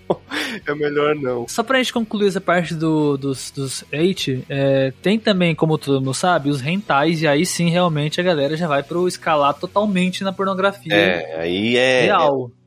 É 0.65 0.75
melhor 0.75 1.15
não. 1.17 1.49
Só 1.49 1.65
pra 1.65 1.79
gente 1.79 1.93
concluir 1.93 2.29
essa 2.29 2.41
parte 2.41 2.75
do, 2.77 3.17
dos, 3.17 3.51
dos 3.51 3.83
eight, 3.91 4.45
é, 4.49 4.93
tem 5.03 5.19
também, 5.19 5.53
como 5.53 5.77
todo 5.79 5.99
mundo 6.01 6.15
sabe, 6.15 6.49
os 6.49 6.61
rentais, 6.61 7.23
e 7.23 7.27
aí 7.27 7.45
sim, 7.45 7.69
realmente, 7.71 8.21
a 8.21 8.25
galera 8.25 8.57
já 8.57 8.69
vai 8.69 8.85
pro 8.85 9.09
escalar 9.09 9.55
totalmente 9.55 10.23
na 10.23 10.33
pornografia 10.33 10.95
É, 10.95 11.41
aí 11.41 11.77
é. 11.77 12.03
real. 12.03 12.53
É 12.61 12.64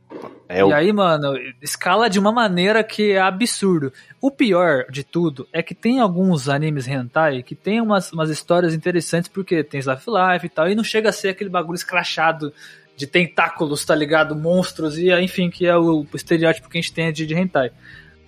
o 0.63 0.69
E 0.69 0.73
aí, 0.73 0.93
mano, 0.93 1.33
escala 1.61 2.09
de 2.09 2.17
uma 2.17 2.31
maneira 2.31 2.83
que 2.83 3.11
é 3.11 3.19
absurdo. 3.19 3.91
O 4.21 4.31
pior 4.31 4.85
de 4.89 5.03
tudo 5.03 5.47
é 5.51 5.61
que 5.61 5.75
tem 5.75 5.99
alguns 5.99 6.47
animes 6.47 6.87
hentai 6.87 7.43
que 7.43 7.55
tem 7.55 7.81
umas, 7.81 8.11
umas 8.11 8.29
histórias 8.29 8.73
interessantes, 8.73 9.29
porque 9.29 9.63
tem 9.63 9.81
Life 9.81 10.05
Life 10.07 10.45
e 10.45 10.49
tal, 10.49 10.69
e 10.69 10.75
não 10.75 10.83
chega 10.83 11.09
a 11.09 11.13
ser 11.13 11.29
aquele 11.29 11.49
bagulho 11.49 11.75
escrachado 11.75 12.53
de 12.95 13.05
tentáculos, 13.05 13.85
tá 13.85 13.93
ligado? 13.93 14.35
Monstros, 14.35 14.97
e 14.97 15.11
enfim, 15.11 15.49
que 15.49 15.65
é 15.67 15.75
o 15.77 16.05
estereótipo 16.13 16.67
que 16.67 16.77
a 16.77 16.81
gente 16.81 16.93
tem 16.93 17.13
de, 17.13 17.25
de 17.25 17.35
hentai. 17.35 17.71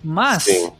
Mas 0.02 0.44
Sim. 0.44 0.72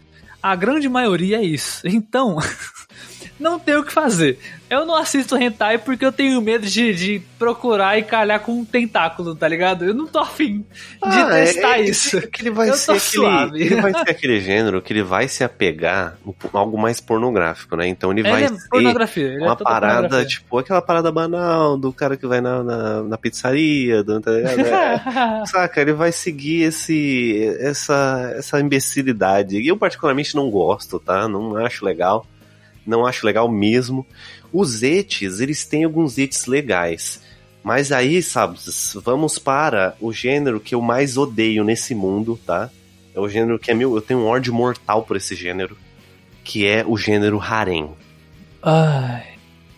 a 0.43 0.55
grande 0.55 0.89
maioria 0.89 1.39
é 1.39 1.43
isso. 1.43 1.87
Então, 1.87 2.39
não 3.41 3.59
tem 3.59 3.75
o 3.77 3.83
que 3.85 3.93
fazer. 3.93 4.39
Eu 4.69 4.87
não 4.87 4.95
assisto 4.95 5.37
hentai 5.37 5.79
porque 5.79 6.05
eu 6.05 6.13
tenho 6.13 6.41
medo 6.41 6.65
de, 6.65 6.95
de 6.95 7.23
procurar 7.37 7.99
e 7.99 8.05
calhar 8.05 8.39
com 8.39 8.53
um 8.53 8.65
tentáculo, 8.65 9.35
tá 9.35 9.49
ligado? 9.49 9.85
Eu 9.85 9.93
não 9.93 10.07
tô 10.07 10.21
afim 10.21 10.59
de 10.61 10.65
Ah, 11.03 11.37
é- 11.39 11.45
testar 11.47 11.79
é- 11.79 11.83
isso. 11.83 12.19
é 12.19 12.21
que 12.23 12.43
ele 12.43 12.51
vai 12.51 12.69
Eu 12.71 12.75
ser 12.75 12.93
aquele, 12.93 13.65
ele 13.65 13.81
vai 13.81 13.93
ser 14.05 14.11
aquele 14.11 14.41
gênero 14.41 14.81
que 14.81 14.93
ele 14.93 15.03
vai 15.03 15.27
se 15.27 15.43
apegar 15.43 16.17
em 16.25 16.33
algo 16.53 16.79
mais 16.79 17.01
pornográfico, 17.01 17.75
né? 17.75 17.89
Então 17.89 18.13
ele 18.13 18.23
vai 18.23 18.45
Ele 18.45 18.55
é 18.55 18.59
ser 18.59 18.69
pornografia. 18.69 19.33
É 19.33 19.39
uma 19.43 19.57
parada, 19.57 20.25
tipo, 20.25 20.57
aquela 20.59 20.81
parada 20.83 21.11
banal 21.11 21.77
do 21.77 21.93
cara 21.93 22.17
que 22.17 22.27
vai 22.27 22.41
na, 22.41 22.63
na, 22.63 23.03
na 23.03 23.19
pizzaria, 23.19 24.05
do, 24.05 24.21
tá 24.21 24.31
ligado? 24.31 24.61
É, 24.61 25.47
Saca, 25.51 25.81
ele 25.81 25.95
vai 25.95 26.13
seguir 26.13 26.63
esse, 26.63 27.57
essa, 27.59 28.35
essa 28.37 28.61
imbecilidade. 28.61 29.59
E 29.59 29.67
eu 29.67 29.77
particularmente 29.77 30.37
não 30.37 30.49
gosto, 30.49 31.01
tá? 31.01 31.27
Não 31.27 31.57
acho 31.57 31.85
legal. 31.85 32.25
Não 32.91 33.07
acho 33.07 33.25
legal 33.25 33.49
mesmo. 33.49 34.05
Os 34.53 34.83
etes, 34.83 35.41
eles 35.41 35.65
têm 35.65 35.85
alguns 35.85 36.19
etes 36.19 36.47
legais. 36.47 37.23
Mas 37.63 37.93
aí, 37.93 38.23
sabe, 38.23 38.59
vamos 39.05 39.39
para 39.39 39.95
o 40.01 40.13
gênero 40.13 40.59
que 40.61 40.75
eu 40.75 40.81
mais 40.81 41.17
odeio 41.17 41.63
nesse 41.63 41.95
mundo, 41.95 42.39
tá? 42.45 42.71
É 43.15 43.21
o 43.21 43.29
gênero 43.29 43.59
que 43.59 43.71
é 43.71 43.75
meu. 43.75 43.95
Eu 43.95 44.01
tenho 44.01 44.21
um 44.21 44.27
ódio 44.27 44.53
mortal 44.53 45.03
por 45.05 45.17
esse 45.17 45.35
gênero. 45.35 45.77
Que 46.43 46.67
é 46.67 46.85
o 46.87 46.97
gênero 46.97 47.39
harem. 47.41 47.91
Ai, 48.63 49.25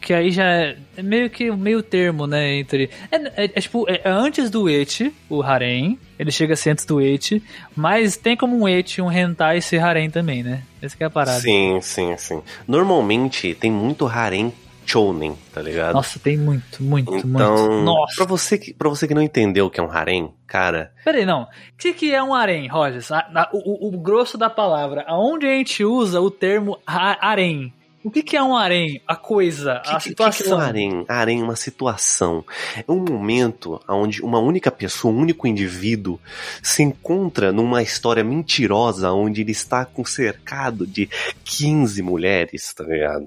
que 0.00 0.12
aí 0.12 0.30
já 0.30 0.44
é, 0.44 0.76
é 0.96 1.02
meio 1.02 1.28
que 1.30 1.50
o 1.50 1.56
meio 1.56 1.82
termo, 1.82 2.26
né, 2.26 2.56
entre... 2.56 2.90
É, 3.10 3.44
é- 3.44 3.50
é 3.54 3.60
tipo, 3.60 3.88
é, 3.88 4.00
é 4.04 4.10
antes 4.10 4.48
do 4.50 4.68
eti, 4.70 5.12
o 5.28 5.42
harem, 5.42 5.98
ele 6.22 6.30
chega 6.32 6.54
a 6.54 6.56
ser 6.56 6.70
antes 6.70 6.84
do 6.86 7.00
eti, 7.00 7.42
mas 7.76 8.16
tem 8.16 8.36
como 8.36 8.56
um 8.58 8.68
eti, 8.68 9.00
um 9.02 9.10
hentai 9.12 9.60
ser 9.60 9.78
harem 9.82 10.10
também, 10.10 10.42
né? 10.42 10.62
Essa 10.80 10.96
que 10.96 11.02
é 11.04 11.06
a 11.06 11.10
parada. 11.10 11.40
Sim, 11.40 11.78
sim, 11.82 12.16
sim. 12.16 12.42
Normalmente 12.66 13.54
tem 13.54 13.70
muito 13.70 14.06
harem 14.06 14.52
shounen, 14.84 15.36
tá 15.54 15.62
ligado? 15.62 15.94
Nossa, 15.94 16.18
tem 16.18 16.36
muito, 16.36 16.82
muito, 16.82 17.14
Então, 17.14 17.56
muito. 17.56 17.84
Nossa. 17.84 18.16
Pra, 18.16 18.24
você 18.24 18.58
que, 18.58 18.74
pra 18.74 18.88
você 18.88 19.06
que 19.06 19.14
não 19.14 19.22
entendeu 19.22 19.66
o 19.66 19.70
que 19.70 19.78
é 19.78 19.82
um 19.82 19.90
harem, 19.90 20.32
cara, 20.46 20.92
Peraí, 21.04 21.24
não. 21.24 21.42
O 21.42 21.46
que, 21.78 21.92
que 21.92 22.12
é 22.12 22.20
um 22.22 22.34
harem, 22.34 22.66
Rogers? 22.68 23.10
A- 23.12 23.28
a- 23.34 23.48
o, 23.52 23.88
o- 23.88 23.98
grosso 24.00 24.36
da 24.36 24.50
palavra. 24.50 25.04
Aonde 25.06 25.46
a 25.46 25.50
gente 25.50 25.84
usa 25.84 26.20
o 26.20 26.30
termo 26.30 26.78
ha- 26.86 27.16
harem? 27.20 27.72
O 28.04 28.10
que, 28.10 28.22
que 28.22 28.36
é 28.36 28.42
um 28.42 28.56
harem? 28.56 29.00
A 29.06 29.14
coisa, 29.14 29.78
o 29.78 29.82
que, 29.82 29.90
a 29.90 29.98
que- 29.98 30.08
que 30.10 30.14
que 30.16 30.22
é 30.22 30.30
situação. 30.32 30.58
um 30.58 30.60
harem? 30.60 31.04
Harem 31.08 31.40
é 31.40 31.44
uma 31.44 31.56
situação. 31.56 32.44
É 32.76 32.84
um 32.90 32.98
momento 32.98 33.80
onde 33.88 34.20
uma 34.22 34.38
única 34.40 34.70
pessoa, 34.70 35.14
um 35.14 35.18
único 35.18 35.46
indivíduo, 35.46 36.18
se 36.62 36.82
encontra 36.82 37.52
numa 37.52 37.82
história 37.82 38.24
mentirosa 38.24 39.12
onde 39.12 39.40
ele 39.42 39.52
está 39.52 39.84
com 39.84 40.04
cercado 40.04 40.86
de 40.86 41.08
15 41.44 42.02
mulheres, 42.02 42.72
tá 42.74 42.84
ligado? 42.84 43.26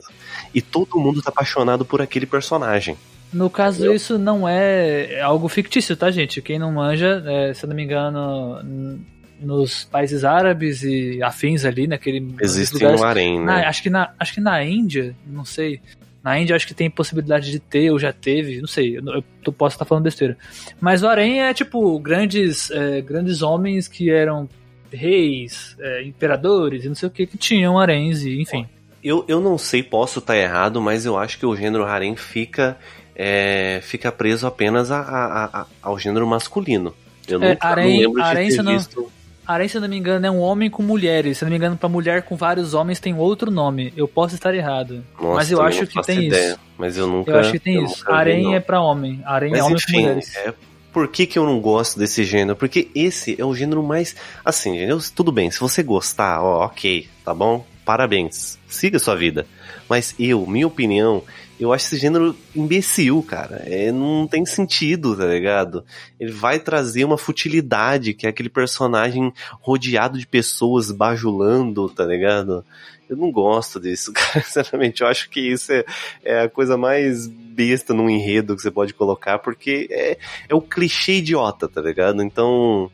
E 0.54 0.62
todo 0.62 1.00
mundo 1.00 1.22
tá 1.22 1.30
apaixonado 1.30 1.86
por 1.86 2.02
aquele 2.02 2.26
personagem. 2.26 2.98
No 3.34 3.50
caso, 3.50 3.92
isso 3.94 4.18
não 4.18 4.48
é 4.48 5.20
algo 5.20 5.48
fictício, 5.50 5.98
tá, 5.98 6.10
gente? 6.10 6.42
Quem 6.42 6.58
não 6.58 6.72
manja, 6.72 7.22
é, 7.26 7.54
se 7.54 7.66
eu 7.66 7.70
não 7.70 7.76
me 7.76 7.84
engano, 7.84 9.00
nos 9.40 9.84
países 9.86 10.24
árabes 10.24 10.84
e 10.84 11.22
afins 11.22 11.66
ali, 11.66 11.88
naquele 11.88 12.36
Existe 12.42 12.74
lugares, 12.74 13.02
um 13.02 13.04
harem, 13.04 13.40
na- 13.44 13.58
né? 13.58 13.66
acho, 13.66 13.84
que 13.84 13.90
na, 13.90 14.12
acho 14.20 14.34
que 14.34 14.42
na 14.42 14.64
Índia, 14.64 15.16
não 15.28 15.44
sei. 15.46 15.80
Na 16.24 16.40
Índia 16.40 16.56
acho 16.56 16.66
que 16.66 16.74
tem 16.74 16.90
possibilidade 16.90 17.52
de 17.52 17.60
ter, 17.60 17.92
ou 17.92 18.00
já 18.00 18.12
teve, 18.12 18.60
não 18.60 18.68
sei, 18.68 18.98
eu, 18.98 19.04
eu, 19.06 19.24
eu 19.46 19.54
posso 19.54 19.76
estar 19.76 19.86
falando 19.86 20.06
besteira. 20.06 20.36
Mas 20.82 21.04
o 21.04 21.08
harem 21.08 21.42
é 21.44 21.54
tipo 21.54 22.00
grandes, 22.00 22.72
é, 22.72 23.00
grandes 23.02 23.42
homens 23.44 23.88
que 23.88 24.10
eram 24.10 24.50
reis, 24.92 25.76
é, 25.80 26.04
imperadores 26.04 26.86
e 26.86 26.88
não 26.88 26.96
sei 26.96 27.08
o 27.08 27.12
que, 27.12 27.28
que 27.28 27.38
tinham 27.38 27.78
haréns 27.80 28.22
e 28.24 28.42
enfim. 28.42 28.68
Eu, 29.04 29.24
eu 29.28 29.40
não 29.40 29.58
sei, 29.58 29.84
posso 29.84 30.18
estar 30.20 30.36
errado, 30.36 30.82
mas 30.82 31.06
eu 31.06 31.16
acho 31.18 31.38
que 31.38 31.46
o 31.46 31.56
gênero 31.56 31.84
harem 31.86 32.16
fica, 32.16 32.76
é, 33.16 33.80
fica 33.84 34.12
preso 34.12 34.48
apenas 34.48 34.90
a, 34.90 35.00
a- 35.00 35.46
a- 35.62 35.66
ao 35.82 36.00
gênero 36.00 36.26
masculino. 36.26 36.92
Eu 37.28 37.42
É, 37.44 37.50
nunca 37.50 37.68
harém- 37.68 37.92
não 37.94 38.00
lembro 38.00 38.24
de 38.24 38.28
harém, 38.30 38.50
ter 38.50 38.56
se 38.56 38.62
não- 38.64 38.74
visto. 38.78 39.12
Harém, 39.48 39.68
se 39.68 39.78
eu 39.78 39.82
não 39.82 39.88
me 39.88 39.98
engano, 39.98 40.26
é 40.26 40.32
um 40.32 40.40
homem 40.40 40.70
com 40.70 40.82
mulheres. 40.82 41.38
Se 41.38 41.44
eu 41.44 41.48
não 41.48 41.52
me 41.52 41.58
engano, 41.58 41.78
pra 41.78 41.88
mulher 41.90 42.24
com 42.24 42.36
vários 42.36 42.74
homens 42.74 43.00
tem 43.00 43.14
outro 43.16 43.52
nome. 43.52 43.94
Eu 43.96 44.08
posso 44.08 44.36
estar 44.36 44.54
errado. 44.56 45.04
Nossa, 45.20 45.36
mas 45.36 45.52
eu 45.52 45.62
acho 45.62 45.86
que 45.88 46.02
tem 46.02 46.24
ideia, 46.26 46.50
isso. 46.52 46.60
Mas 46.78 46.98
eu 46.98 47.08
nunca. 47.08 47.32
Eu 47.32 47.40
acho 47.40 47.52
que 47.52 47.60
tem 47.60 47.84
isso. 47.84 48.04
Harém 48.10 48.56
é 48.56 48.60
pra 48.60 48.82
homem. 48.82 49.22
Harém 49.26 49.54
é 49.56 49.64
homem 49.64 49.76
com 49.78 49.82
enfim, 49.92 50.02
mulheres. 50.02 50.36
é, 50.36 50.54
por 50.92 51.08
que, 51.08 51.26
que 51.28 51.38
eu 51.38 51.46
não 51.46 51.60
gosto 51.60 52.00
desse 52.00 52.24
gênero? 52.24 52.56
Porque 52.56 52.90
esse 52.96 53.36
é 53.40 53.46
o 53.46 53.54
gênero 53.54 53.84
mais. 53.84 54.16
Assim, 54.44 54.78
gente, 54.78 54.90
eu- 54.90 55.00
tudo 55.16 55.32
bem, 55.32 55.52
se 55.52 55.60
você 55.60 55.84
gostar, 55.84 56.42
ó, 56.42 56.66
ok, 56.66 57.08
tá 57.24 57.34
bom? 57.34 57.66
Parabéns, 57.86 58.58
siga 58.68 58.98
sua 58.98 59.16
vida. 59.16 59.46
Mas 59.88 60.16
eu, 60.18 60.46
minha 60.48 60.66
opinião, 60.66 61.22
eu 61.60 61.72
acho 61.72 61.86
esse 61.86 61.98
gênero 61.98 62.36
imbecil, 62.56 63.24
cara. 63.24 63.64
É, 63.66 63.92
não 63.92 64.28
tem 64.28 64.46
sentido, 64.46 65.16
tá 65.16 65.26
ligado? 65.26 65.86
Ele 66.20 66.32
vai 66.32 66.60
trazer 66.60 67.06
uma 67.06 67.18
futilidade, 67.18 68.14
que 68.14 68.26
é 68.26 68.30
aquele 68.30 68.50
personagem 68.50 69.34
rodeado 69.62 70.18
de 70.20 70.28
pessoas 70.28 70.92
bajulando, 70.92 71.88
tá 71.90 72.06
ligado? 72.06 72.66
Eu 73.10 73.16
não 73.16 73.32
gosto 73.32 73.80
disso, 73.80 74.12
cara. 74.14 74.42
Sinceramente, 74.44 75.02
eu 75.02 75.08
acho 75.08 75.30
que 75.30 75.40
isso 75.40 75.72
é, 75.72 75.86
é 76.24 76.42
a 76.42 76.50
coisa 76.50 76.76
mais 76.78 77.28
besta 77.28 77.94
num 77.94 78.10
enredo 78.10 78.56
que 78.56 78.62
você 78.62 78.72
pode 78.72 78.94
colocar, 78.94 79.40
porque 79.40 79.88
é, 79.90 80.18
é 80.50 80.56
o 80.56 80.62
clichê 80.62 81.14
idiota, 81.14 81.70
tá 81.70 81.82
ligado? 81.82 82.22
Então, 82.22 82.92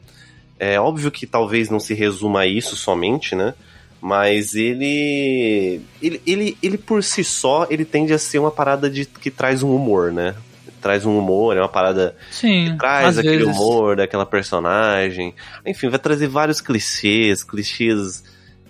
é 0.60 0.80
óbvio 0.80 1.10
que 1.10 1.26
talvez 1.26 1.70
não 1.70 1.80
se 1.80 1.96
resuma 1.96 2.42
a 2.42 2.48
isso 2.48 2.76
somente, 2.76 3.36
né? 3.36 3.56
Mas 4.02 4.56
ele, 4.56 5.80
ele, 6.02 6.22
ele, 6.26 6.58
ele 6.62 6.78
por 6.78 7.04
si 7.04 7.24
só, 7.24 7.68
ele 7.70 7.86
tende 7.86 8.12
a 8.12 8.18
ser 8.18 8.40
uma 8.40 8.50
parada 8.50 8.90
de, 8.90 9.06
que 9.06 9.30
traz 9.30 9.62
um 9.62 9.76
humor, 9.76 10.12
né? 10.12 10.36
Traz 10.82 11.06
um 11.06 11.20
humor, 11.20 11.56
é 11.56 11.62
uma 11.62 11.70
parada 11.70 12.18
Sim, 12.32 12.72
que 12.72 12.78
traz 12.80 13.20
aquele 13.20 13.46
vezes. 13.46 13.56
humor 13.56 13.96
daquela 13.96 14.26
personagem. 14.26 15.36
Enfim, 15.64 15.90
vai 15.90 16.00
trazer 16.00 16.28
vários 16.28 16.60
clichês, 16.60 17.44
clichês 17.44 18.24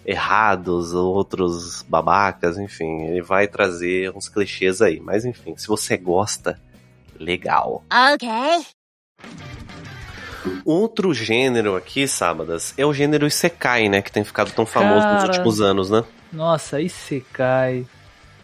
errados, 0.05 0.93
outros 0.93 1.83
babacas, 1.87 2.57
enfim, 2.57 3.03
ele 3.03 3.21
vai 3.21 3.47
trazer 3.47 4.11
uns 4.13 4.27
clichês 4.27 4.81
aí. 4.81 4.99
Mas 4.99 5.23
enfim, 5.23 5.55
se 5.55 5.67
você 5.67 5.95
gosta, 5.95 6.59
legal. 7.17 7.85
Okay. 8.13 8.65
Outro 10.65 11.13
gênero 11.13 11.75
aqui, 11.75 12.07
Sábadas, 12.07 12.73
é 12.77 12.85
o 12.85 12.93
gênero 12.93 13.27
Isekai, 13.27 13.89
né? 13.89 14.01
Que 14.01 14.11
tem 14.11 14.23
ficado 14.23 14.51
tão 14.51 14.65
famoso 14.65 15.07
nos 15.07 15.21
Cara. 15.21 15.27
últimos 15.27 15.61
anos, 15.61 15.89
né? 15.89 16.03
Nossa, 16.31 16.81
Isekai. 16.81 17.85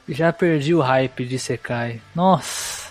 Já 0.07 0.31
perdi 0.31 0.73
o 0.73 0.79
hype 0.79 1.25
de 1.25 1.35
Isekai. 1.35 2.01
Nossa. 2.15 2.87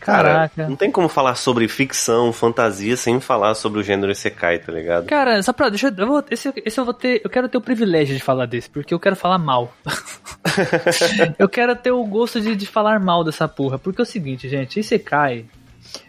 Caraca. 0.00 0.66
Não 0.66 0.76
tem 0.76 0.90
como 0.90 1.08
falar 1.08 1.34
sobre 1.34 1.68
ficção, 1.68 2.32
fantasia, 2.32 2.96
sem 2.96 3.20
falar 3.20 3.54
sobre 3.54 3.80
o 3.80 3.82
gênero 3.82 4.10
Isekai, 4.10 4.58
tá 4.58 4.72
ligado? 4.72 5.06
Cara, 5.06 5.42
só 5.42 5.52
pra. 5.52 5.68
Deixa 5.68 5.88
eu. 5.88 5.94
eu 5.94 6.06
vou, 6.06 6.24
esse, 6.30 6.52
esse 6.64 6.80
eu 6.80 6.84
vou 6.84 6.94
ter. 6.94 7.20
Eu 7.22 7.28
quero 7.28 7.48
ter 7.48 7.58
o 7.58 7.60
privilégio 7.60 8.16
de 8.16 8.22
falar 8.22 8.46
desse, 8.46 8.70
porque 8.70 8.94
eu 8.94 8.98
quero 8.98 9.14
falar 9.14 9.36
mal. 9.36 9.74
eu 11.38 11.48
quero 11.48 11.76
ter 11.76 11.90
o 11.90 12.02
gosto 12.04 12.40
de, 12.40 12.56
de 12.56 12.66
falar 12.66 12.98
mal 12.98 13.22
dessa 13.22 13.46
porra. 13.46 13.78
Porque 13.78 14.00
é 14.00 14.04
o 14.04 14.06
seguinte, 14.06 14.48
gente, 14.48 14.80
Isekai 14.80 15.44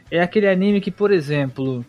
é 0.10 0.21
aquele 0.21 0.47
anime 0.47 0.79
que, 0.79 0.91
por 0.91 1.12
exemplo, 1.12 1.86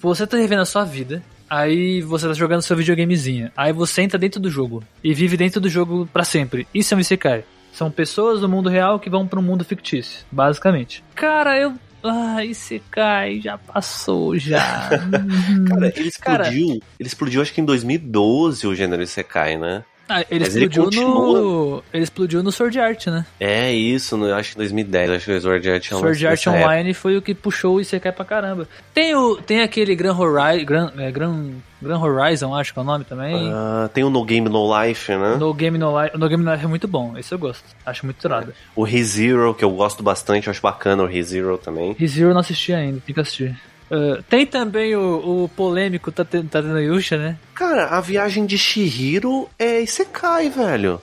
você 0.00 0.26
tá 0.26 0.36
revendo 0.36 0.62
a 0.62 0.66
sua 0.66 0.84
vida. 0.84 1.22
Aí 1.50 2.02
você 2.02 2.28
tá 2.28 2.34
jogando 2.34 2.60
seu 2.62 2.76
videogamezinho. 2.76 3.50
Aí 3.56 3.72
você 3.72 4.02
entra 4.02 4.18
dentro 4.18 4.38
do 4.38 4.50
jogo. 4.50 4.82
E 5.02 5.14
vive 5.14 5.36
dentro 5.36 5.60
do 5.60 5.68
jogo 5.68 6.06
pra 6.12 6.22
sempre. 6.24 6.66
Isso 6.74 6.92
é 6.92 6.96
um 6.96 7.00
Isekai. 7.00 7.42
São 7.72 7.90
pessoas 7.90 8.40
do 8.40 8.48
mundo 8.48 8.68
real 8.68 8.98
que 9.00 9.08
vão 9.08 9.26
para 9.26 9.38
um 9.38 9.42
mundo 9.42 9.64
fictício, 9.64 10.24
basicamente. 10.30 11.02
Cara, 11.14 11.58
eu. 11.58 11.72
Ah, 12.02 12.44
Isekai 12.44 13.40
já 13.40 13.56
passou 13.58 14.36
já. 14.38 14.88
Cara, 15.68 15.92
ele 15.96 16.10
Cara- 16.12 16.42
explodiu. 16.48 16.82
Ele 17.00 17.06
explodiu 17.08 17.42
acho 17.42 17.52
que 17.54 17.60
em 17.60 17.64
2012 17.64 18.66
o 18.66 18.74
gênero 18.74 19.02
Isekai, 19.02 19.56
né? 19.56 19.82
Ah, 20.08 20.24
ele 20.30 20.40
Mas 20.44 20.56
ele 20.56 20.64
explodiu 20.66 21.06
no. 21.08 21.84
Ele 21.92 22.02
explodiu 22.02 22.42
no 22.42 22.50
Sword 22.50 22.78
Art, 22.80 23.06
né? 23.08 23.26
É 23.38 23.72
isso, 23.72 24.16
no- 24.16 24.32
acho 24.32 24.50
que 24.52 24.56
em 24.56 24.60
2010, 24.60 25.10
acho 25.10 25.24
que 25.26 25.32
o 25.32 25.40
Sword 25.40 25.70
Art 25.70 25.92
Online. 25.92 26.00
Sword 26.02 26.26
Art 26.26 26.46
Online 26.46 26.94
foi 26.94 27.16
o 27.16 27.22
que 27.22 27.34
puxou 27.34 27.76
o 27.76 27.80
Isekai 27.80 28.10
pra 28.12 28.24
caramba. 28.24 28.66
Tem, 28.94 29.14
o, 29.14 29.36
tem 29.36 29.60
aquele 29.60 29.94
Gran 29.94 30.14
Horizon. 30.16 30.64
Gran, 30.64 30.90
é, 30.98 31.10
Gran, 31.12 31.50
Gran 31.82 31.98
Horizon, 31.98 32.54
acho 32.54 32.72
que 32.72 32.78
é 32.78 32.82
o 32.82 32.84
nome 32.84 33.04
também. 33.04 33.50
Ah, 33.52 33.90
tem 33.92 34.02
o 34.02 34.08
No 34.10 34.24
Game 34.24 34.48
No 34.48 34.82
Life, 34.82 35.12
né? 35.14 35.36
No 35.36 35.52
Game 35.52 35.76
No 35.76 36.02
Life. 36.02 36.16
No 36.16 36.28
Game 36.28 36.42
No 36.42 36.52
Life 36.52 36.64
é 36.64 36.68
muito 36.68 36.88
bom, 36.88 37.14
esse 37.18 37.32
eu 37.34 37.38
gosto. 37.38 37.64
Acho 37.84 38.06
muito 38.06 38.26
irado. 38.26 38.54
O 38.74 38.84
ReZero, 38.84 39.54
que 39.54 39.64
eu 39.64 39.70
gosto 39.70 40.02
bastante, 40.02 40.46
eu 40.46 40.50
acho 40.50 40.62
bacana 40.62 41.02
o 41.02 41.06
ReZero 41.06 41.58
também. 41.58 41.92
ReZero 41.98 42.30
eu 42.30 42.34
não 42.34 42.40
assisti 42.40 42.72
ainda, 42.72 42.98
tem 43.04 43.14
que 43.14 43.20
assistir. 43.20 43.54
Ah, 43.90 44.22
tem 44.28 44.46
também 44.46 44.94
o, 44.96 45.44
o 45.44 45.48
polêmico 45.48 46.10
Tate- 46.12 46.42
Tateno 46.44 46.80
Yusha, 46.80 47.16
né? 47.16 47.38
Cara, 47.54 47.86
a 47.86 48.00
viagem 48.00 48.44
de 48.46 48.58
Shihiro 48.58 49.48
é 49.58 49.80
Isekai, 49.82 50.50
velho. 50.50 51.00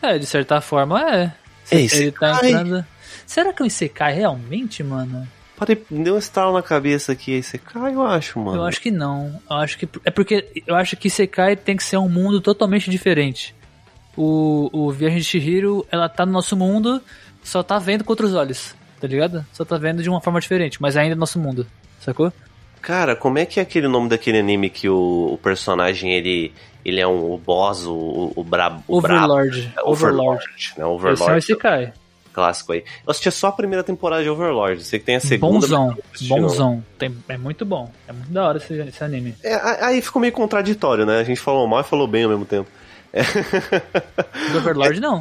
É, 0.00 0.18
de 0.18 0.26
certa 0.26 0.60
forma 0.60 1.00
é. 1.02 1.32
É 1.70 1.76
Ele 1.76 1.88
tá 2.12 2.30
Isekai. 2.32 2.50
entrando. 2.50 2.86
Será 3.26 3.52
que 3.52 3.60
é 3.62 3.64
um 3.64 3.66
Isekai 3.66 4.14
realmente, 4.14 4.82
mano? 4.82 5.26
Parei, 5.56 5.82
deu 5.90 6.14
um 6.14 6.18
estalo 6.18 6.52
na 6.54 6.62
cabeça 6.62 7.10
aqui, 7.12 7.34
é 7.34 7.38
Isekai, 7.38 7.92
eu 7.94 8.06
acho, 8.06 8.38
mano. 8.38 8.58
Eu 8.58 8.64
acho 8.64 8.80
que 8.80 8.90
não. 8.92 9.40
Eu 9.50 9.56
acho 9.56 9.76
que 9.76 9.88
é 10.04 10.10
porque 10.10 10.62
eu 10.66 10.76
acho 10.76 10.96
que 10.96 11.08
Isekai 11.08 11.56
tem 11.56 11.76
que 11.76 11.82
ser 11.82 11.96
um 11.96 12.08
mundo 12.08 12.40
totalmente 12.40 12.88
diferente. 12.88 13.54
O, 14.16 14.68
o 14.72 14.90
Viagem 14.92 15.18
de 15.18 15.24
Chihiro, 15.24 15.86
ela 15.92 16.08
tá 16.08 16.24
no 16.24 16.32
nosso 16.32 16.56
mundo, 16.56 17.02
só 17.42 17.62
tá 17.62 17.78
vendo 17.78 18.02
com 18.04 18.12
outros 18.12 18.34
olhos, 18.34 18.74
tá 19.00 19.06
ligado? 19.06 19.44
Só 19.52 19.64
tá 19.64 19.76
vendo 19.78 20.02
de 20.02 20.08
uma 20.08 20.20
forma 20.20 20.40
diferente, 20.40 20.80
mas 20.80 20.96
ainda 20.96 21.14
é 21.14 21.16
nosso 21.16 21.38
mundo, 21.38 21.66
sacou? 22.08 22.32
Cara, 22.80 23.14
como 23.16 23.38
é 23.38 23.44
que 23.44 23.58
é 23.60 23.62
aquele 23.62 23.88
nome 23.88 24.08
daquele 24.08 24.38
anime 24.38 24.70
que 24.70 24.88
o, 24.88 25.30
o 25.32 25.38
personagem, 25.42 26.12
ele, 26.12 26.52
ele 26.84 27.00
é 27.00 27.06
um, 27.06 27.32
o 27.32 27.36
boss, 27.38 27.84
o, 27.84 28.32
o 28.34 28.44
brabo... 28.44 28.82
o 28.86 29.00
brabo- 29.00 29.24
Overlord. 29.34 29.72
é, 29.76 29.82
Overlord. 29.82 30.44
né? 30.46 30.52
Esse 30.58 30.80
é 30.80 30.86
Overlord, 30.86 31.38
Isekai. 31.38 31.92
clássico 32.32 32.72
aí. 32.72 32.84
Eu 33.04 33.10
assisti 33.10 33.30
só 33.32 33.48
a 33.48 33.52
primeira 33.52 33.82
temporada 33.82 34.22
de 34.22 34.30
Overlord, 34.30 34.82
sei 34.84 34.98
que 35.00 35.04
tem 35.04 35.16
a 35.16 35.20
segunda... 35.20 35.58
Bonzão. 35.66 35.96
Bonzão. 36.28 36.84
Tem, 36.98 37.14
é 37.28 37.36
muito 37.36 37.64
bom. 37.66 37.90
É 38.06 38.12
muito 38.12 38.30
da 38.30 38.46
hora 38.48 38.58
esse, 38.58 38.72
esse 38.74 39.02
anime. 39.04 39.34
É, 39.42 39.54
aí 39.84 40.00
ficou 40.00 40.20
meio 40.20 40.32
contraditório, 40.32 41.04
né? 41.04 41.18
A 41.18 41.24
gente 41.24 41.40
falou 41.40 41.66
mal 41.66 41.80
e 41.80 41.84
falou 41.84 42.06
bem 42.06 42.22
ao 42.24 42.30
mesmo 42.30 42.44
tempo. 42.46 42.70
É. 43.12 43.22
Do 44.52 44.58
Overlord, 44.58 45.00
não. 45.02 45.18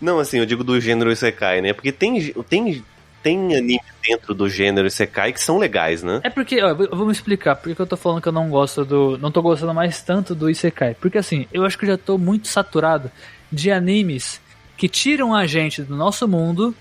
Não, 0.00 0.18
assim, 0.18 0.38
eu 0.38 0.46
digo 0.46 0.62
do 0.62 0.78
gênero 0.80 1.10
Isekai, 1.10 1.60
né? 1.62 1.72
Porque 1.72 1.90
tem, 1.90 2.32
tem, 2.48 2.84
tem 3.22 3.56
anime 3.56 3.80
dentro 4.06 4.34
do 4.34 4.48
gênero 4.48 4.86
Isekai 4.86 5.32
que 5.32 5.40
são 5.40 5.58
legais, 5.58 6.02
né? 6.02 6.20
É 6.24 6.30
porque, 6.30 6.62
ó, 6.62 6.74
me 6.74 7.12
explicar 7.12 7.56
por 7.56 7.74
que 7.74 7.80
eu 7.80 7.86
tô 7.86 7.96
falando 7.96 8.22
que 8.22 8.28
eu 8.28 8.32
não 8.32 8.48
gosto 8.48 8.84
do. 8.84 9.18
Não 9.18 9.30
tô 9.30 9.42
gostando 9.42 9.74
mais 9.74 10.00
tanto 10.02 10.34
do 10.34 10.48
Isekai. 10.48 10.94
Porque 10.94 11.18
assim, 11.18 11.46
eu 11.52 11.64
acho 11.64 11.78
que 11.78 11.84
eu 11.84 11.90
já 11.90 11.98
tô 11.98 12.16
muito 12.16 12.48
saturado 12.48 13.10
de 13.50 13.70
animes 13.70 14.40
que 14.76 14.88
tiram 14.88 15.34
a 15.34 15.46
gente 15.46 15.82
do 15.82 15.96
nosso 15.96 16.26
mundo 16.28 16.74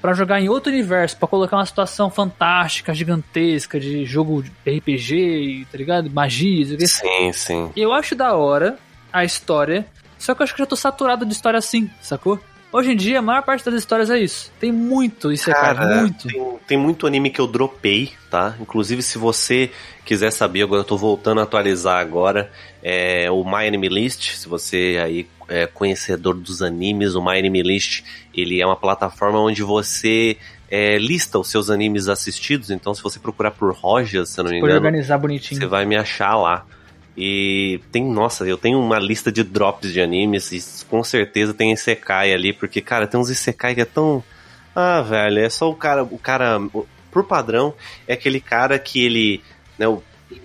pra 0.00 0.14
jogar 0.14 0.40
em 0.40 0.48
outro 0.48 0.72
universo, 0.72 1.16
pra 1.16 1.28
colocar 1.28 1.56
uma 1.56 1.66
situação 1.66 2.10
fantástica, 2.10 2.92
gigantesca, 2.92 3.78
de 3.78 4.04
jogo 4.04 4.42
de 4.42 4.78
RPG, 4.78 5.68
tá 5.70 5.78
ligado? 5.78 6.10
Magias, 6.10 6.72
o 6.72 6.76
que 6.76 6.86
Sim, 6.88 7.32
sim. 7.32 7.70
E 7.76 7.80
eu 7.80 7.92
acho 7.92 8.16
da 8.16 8.34
hora 8.34 8.76
a 9.12 9.24
história, 9.24 9.86
só 10.18 10.34
que 10.34 10.42
eu 10.42 10.44
acho 10.44 10.54
que 10.54 10.60
eu 10.60 10.64
já 10.64 10.68
tô 10.68 10.74
saturado 10.74 11.24
de 11.24 11.32
história 11.32 11.58
assim, 11.58 11.88
sacou? 12.00 12.40
Hoje 12.72 12.92
em 12.92 12.96
dia, 12.96 13.18
a 13.18 13.22
maior 13.22 13.42
parte 13.42 13.64
das 13.64 13.74
histórias 13.74 14.08
é 14.08 14.18
isso. 14.18 14.50
Tem 14.58 14.72
muito 14.72 15.30
Isekai, 15.30 15.74
Cara, 15.74 16.00
muito. 16.00 16.26
Tem, 16.26 16.58
tem 16.68 16.78
muito 16.78 17.06
anime 17.06 17.28
que 17.28 17.38
eu 17.38 17.46
dropei, 17.46 18.12
tá? 18.30 18.56
Inclusive, 18.58 19.02
se 19.02 19.18
você 19.18 19.70
quiser 20.06 20.30
saber, 20.32 20.62
agora 20.62 20.80
eu 20.80 20.84
tô 20.84 20.96
voltando 20.96 21.40
a 21.40 21.44
atualizar 21.44 22.00
agora, 22.00 22.50
é 22.82 23.30
o 23.30 23.44
My 23.44 23.66
Anime 23.66 23.88
List, 23.88 24.30
se 24.34 24.48
você 24.48 24.98
aí 25.04 25.28
é 25.48 25.66
conhecedor 25.66 26.34
dos 26.34 26.62
animes, 26.62 27.14
o 27.14 27.22
My 27.22 27.38
Anime 27.38 27.62
List, 27.62 28.04
ele 28.34 28.60
é 28.60 28.66
uma 28.66 28.76
plataforma 28.76 29.38
onde 29.38 29.62
você 29.62 30.38
é, 30.70 30.96
lista 30.96 31.38
os 31.38 31.50
seus 31.50 31.68
animes 31.68 32.08
assistidos, 32.08 32.70
então 32.70 32.94
se 32.94 33.02
você 33.02 33.18
procurar 33.18 33.50
por 33.50 33.74
Rojas, 33.74 34.30
se 34.30 34.40
eu 34.40 34.44
não 34.44 34.50
me 34.50 34.56
engano, 34.56 34.72
você 35.60 35.66
vai 35.66 35.84
me 35.84 35.96
achar 35.96 36.34
lá. 36.36 36.64
E 37.16 37.80
tem, 37.90 38.04
nossa, 38.04 38.44
eu 38.46 38.56
tenho 38.56 38.80
uma 38.80 38.98
lista 38.98 39.30
de 39.30 39.44
drops 39.44 39.92
de 39.92 40.00
animes 40.00 40.50
e 40.52 40.86
com 40.86 41.04
certeza 41.04 41.52
tem 41.52 41.72
Isekai 41.72 42.32
ali, 42.32 42.52
porque, 42.52 42.80
cara, 42.80 43.06
tem 43.06 43.20
uns 43.20 43.28
Isekai 43.28 43.74
que 43.74 43.82
é 43.82 43.84
tão. 43.84 44.24
Ah, 44.74 45.02
velho, 45.02 45.38
é 45.38 45.50
só 45.50 45.68
o 45.70 45.74
cara. 45.74 46.02
O 46.02 46.18
cara, 46.18 46.58
por 47.10 47.24
padrão, 47.24 47.74
é 48.08 48.14
aquele 48.14 48.40
cara 48.40 48.78
que 48.78 49.04
ele. 49.04 49.42
Né, 49.78 49.86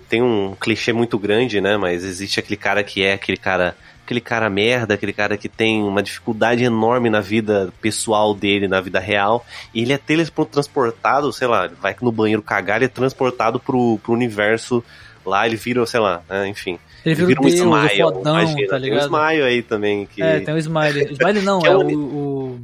tem 0.10 0.21
um 0.21 0.56
clichê 0.60 0.91
muito 0.91 1.17
grande, 1.17 1.62
né? 1.62 1.77
Mas 1.77 2.03
existe 2.03 2.39
aquele 2.39 2.58
cara 2.58 2.84
que 2.84 3.03
é 3.03 3.13
aquele 3.13 3.38
cara. 3.38 3.75
Aquele 4.03 4.21
cara 4.21 4.49
merda, 4.49 4.93
aquele 4.93 5.12
cara 5.12 5.36
que 5.36 5.49
tem 5.49 5.84
uma 5.84 6.01
dificuldade 6.01 6.63
enorme 6.63 7.10
na 7.10 7.19
vida 7.19 7.73
pessoal 7.82 8.34
dele, 8.34 8.65
na 8.65 8.80
vida 8.80 9.01
real, 9.01 9.45
e 9.73 9.82
ele 9.82 9.91
é 9.91 9.97
teletransportado, 9.97 11.34
sei 11.34 11.45
lá, 11.45 11.67
vai 11.67 11.93
no 12.01 12.10
banheiro 12.10 12.41
cagar, 12.41 12.77
ele 12.77 12.86
é 12.86 12.88
transportado 12.88 13.60
pro, 13.60 13.99
pro 14.01 14.13
universo 14.13 14.82
lá, 15.27 15.45
ele 15.45 15.55
vira, 15.55 15.85
sei 15.85 15.99
lá, 15.99 16.21
né, 16.29 16.47
enfim. 16.47 16.79
Ele 17.05 17.15
vira 17.15 17.25
o 17.25 17.27
vira 17.27 17.41
um 17.41 17.43
Deus, 17.43 17.59
o 17.59 17.63
Smile, 17.87 18.01
fodão, 18.01 18.39
imagina, 18.41 18.67
tá 18.67 18.79
Tem 18.79 18.91
um 18.91 18.93
ligado? 18.95 19.03
Smile 19.05 19.41
aí 19.43 19.61
também, 19.61 20.05
que 20.05 20.21
É, 20.21 20.39
tem 20.39 20.53
o 20.53 20.57
Smiley. 20.57 21.11
Smiley 21.13 21.41
não, 21.43 21.59
é 21.65 21.69
é 21.69 21.75
o, 21.75 21.81
o- 21.81 22.53
o 22.53 22.59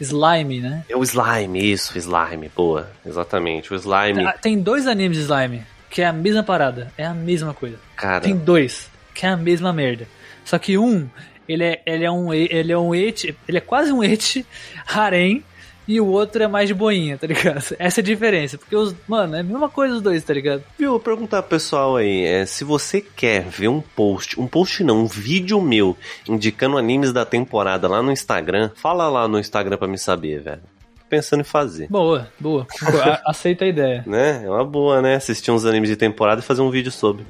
Slime, 0.00 0.60
né? 0.60 0.84
é 0.88 0.96
o 0.96 1.02
Slime, 1.02 1.72
isso, 1.72 1.96
Slime, 1.98 2.50
boa, 2.54 2.90
exatamente, 3.04 3.72
o 3.72 3.76
Slime, 3.76 4.24
Ah, 4.26 4.32
Tem 4.32 4.58
dois 4.60 4.86
animes 4.86 5.16
de 5.18 5.22
Slime, 5.24 5.62
que 5.90 6.00
é 6.02 6.06
a 6.06 6.12
mesma 6.12 6.42
parada, 6.42 6.92
é 6.96 7.04
a 7.04 7.12
mesma 7.14 7.52
coisa. 7.54 7.78
cara, 7.96 8.20
Tem 8.20 8.34
dois, 8.36 8.88
que 9.14 9.26
é 9.26 9.28
a 9.28 9.36
mesma 9.36 9.72
merda. 9.72 10.06
Só 10.44 10.58
que 10.58 10.78
um, 10.78 11.06
ele 11.48 11.64
é, 11.64 11.82
ele 11.84 12.04
é 12.04 12.10
um 12.10 12.32
ele 12.32 12.72
é 12.72 12.78
um 12.78 12.94
et, 12.94 13.34
ele 13.46 13.58
é 13.58 13.60
quase 13.60 13.92
um 13.92 14.02
et 14.02 14.44
harem 14.86 15.44
e 15.90 16.00
o 16.00 16.06
outro 16.06 16.40
é 16.40 16.46
mais 16.46 16.70
boinha, 16.70 17.18
tá 17.18 17.26
ligado? 17.26 17.74
Essa 17.76 18.00
é 18.00 18.02
a 18.02 18.04
diferença, 18.04 18.56
porque 18.56 18.76
os, 18.76 18.94
mano, 19.08 19.34
é 19.34 19.40
a 19.40 19.42
mesma 19.42 19.68
coisa 19.68 19.96
os 19.96 20.00
dois, 20.00 20.22
tá 20.22 20.32
ligado? 20.32 20.62
Viu, 20.78 20.90
vou 20.92 21.00
perguntar 21.00 21.42
pro 21.42 21.50
pessoal 21.50 21.96
aí, 21.96 22.24
é, 22.24 22.46
se 22.46 22.62
você 22.62 23.00
quer 23.00 23.42
ver 23.42 23.66
um 23.66 23.80
post, 23.80 24.40
um 24.40 24.46
post 24.46 24.84
não, 24.84 25.00
um 25.00 25.06
vídeo 25.06 25.60
meu 25.60 25.96
indicando 26.28 26.78
animes 26.78 27.12
da 27.12 27.24
temporada 27.24 27.88
lá 27.88 28.00
no 28.00 28.12
Instagram, 28.12 28.70
fala 28.76 29.08
lá 29.08 29.26
no 29.26 29.40
Instagram 29.40 29.76
pra 29.76 29.88
me 29.88 29.98
saber, 29.98 30.40
velho. 30.40 30.62
Pensando 31.10 31.40
em 31.40 31.44
fazer. 31.44 31.88
Boa, 31.90 32.28
boa. 32.38 32.66
A- 33.04 33.30
Aceita 33.30 33.64
a 33.64 33.68
ideia. 33.68 34.02
Né? 34.10 34.42
É 34.44 34.48
uma 34.50 34.64
boa, 34.64 35.02
né? 35.02 35.16
Assistir 35.16 35.50
uns 35.50 35.64
animes 35.66 35.90
de 35.90 35.96
temporada 35.96 36.40
e 36.40 36.44
fazer 36.44 36.62
um 36.62 36.70
vídeo 36.70 36.90
sobre. 36.92 37.24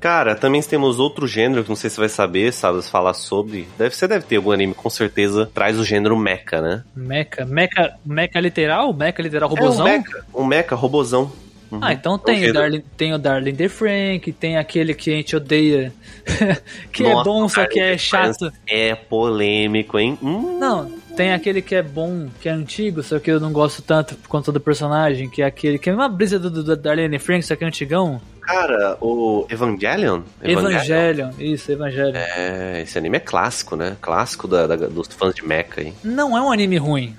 Cara, 0.00 0.34
também 0.34 0.60
temos 0.62 0.98
outro 0.98 1.26
gênero 1.26 1.62
que 1.62 1.68
não 1.68 1.76
sei 1.76 1.90
se 1.90 1.98
vai 1.98 2.08
saber, 2.08 2.52
sabe, 2.52 2.82
falar 2.82 3.14
sobre. 3.14 3.68
Deve, 3.78 3.94
você 3.94 4.06
deve 4.08 4.24
ter 4.24 4.36
algum 4.36 4.50
anime, 4.52 4.74
com 4.74 4.88
certeza, 4.90 5.50
traz 5.54 5.78
o 5.78 5.84
gênero 5.84 6.16
mecha, 6.16 6.60
né? 6.62 6.82
Mecha. 6.94 7.44
Mecha, 7.44 7.94
mecha 8.04 8.40
literal? 8.40 8.92
Mecha 8.92 9.22
literal 9.22 9.48
robozão? 9.48 9.86
É 9.86 9.90
um 9.90 9.98
mecha, 10.00 10.24
um 10.34 10.44
mecha 10.44 10.74
robozão. 10.74 11.32
Uhum. 11.70 11.80
Ah, 11.82 11.92
então 11.92 12.14
É 12.14 12.18
tem 12.18 12.48
o. 12.50 12.52
Darling, 12.52 12.84
tem 12.96 13.12
o 13.14 13.18
Darling 13.18 13.54
the 13.54 13.68
Frank, 13.68 14.32
tem 14.32 14.56
aquele 14.56 14.94
que 14.94 15.12
a 15.12 15.16
gente 15.16 15.36
odeia, 15.36 15.92
que 16.92 17.04
é 17.04 17.12
Nossa, 17.12 17.24
bom, 17.24 17.48
só 17.48 17.66
que 17.66 17.78
é 17.78 17.96
chato. 17.98 18.50
É 18.66 18.94
polêmico, 18.94 19.98
hein? 19.98 20.18
Hum. 20.22 20.58
Não, 20.58 20.90
tem 21.16 21.32
aquele 21.32 21.60
que 21.60 21.74
é 21.74 21.82
bom, 21.82 22.28
que 22.40 22.48
é 22.48 22.52
antigo, 22.52 23.02
só 23.02 23.18
que 23.18 23.30
eu 23.30 23.38
não 23.38 23.52
gosto 23.52 23.82
tanto 23.82 24.14
por 24.14 24.28
conta 24.28 24.50
do 24.50 24.60
personagem, 24.60 25.28
que 25.28 25.42
é 25.42 25.46
aquele 25.46 25.78
que 25.78 25.90
é 25.90 25.94
uma 25.94 26.08
brisa 26.08 26.38
do, 26.38 26.50
do, 26.50 26.62
do 26.64 26.76
Darling 26.76 27.10
the 27.10 27.18
Frank, 27.18 27.44
só 27.44 27.54
que 27.54 27.64
é 27.64 27.66
antigão. 27.66 28.20
Cara, 28.40 28.96
o 29.02 29.46
Evangelion? 29.50 30.22
Evangelion, 30.42 31.30
isso, 31.38 31.70
Evangelion. 31.70 32.14
É, 32.14 32.80
esse 32.82 32.96
anime 32.96 33.18
é 33.18 33.20
clássico, 33.20 33.76
né? 33.76 33.94
Clássico 34.00 34.48
da, 34.48 34.66
da- 34.66 34.76
dos 34.76 35.06
fãs 35.08 35.34
de 35.34 35.44
mecha 35.46 35.82
aí. 35.82 35.92
Não 36.02 36.34
é 36.34 36.40
um 36.40 36.50
anime 36.50 36.78
ruim. 36.78 37.14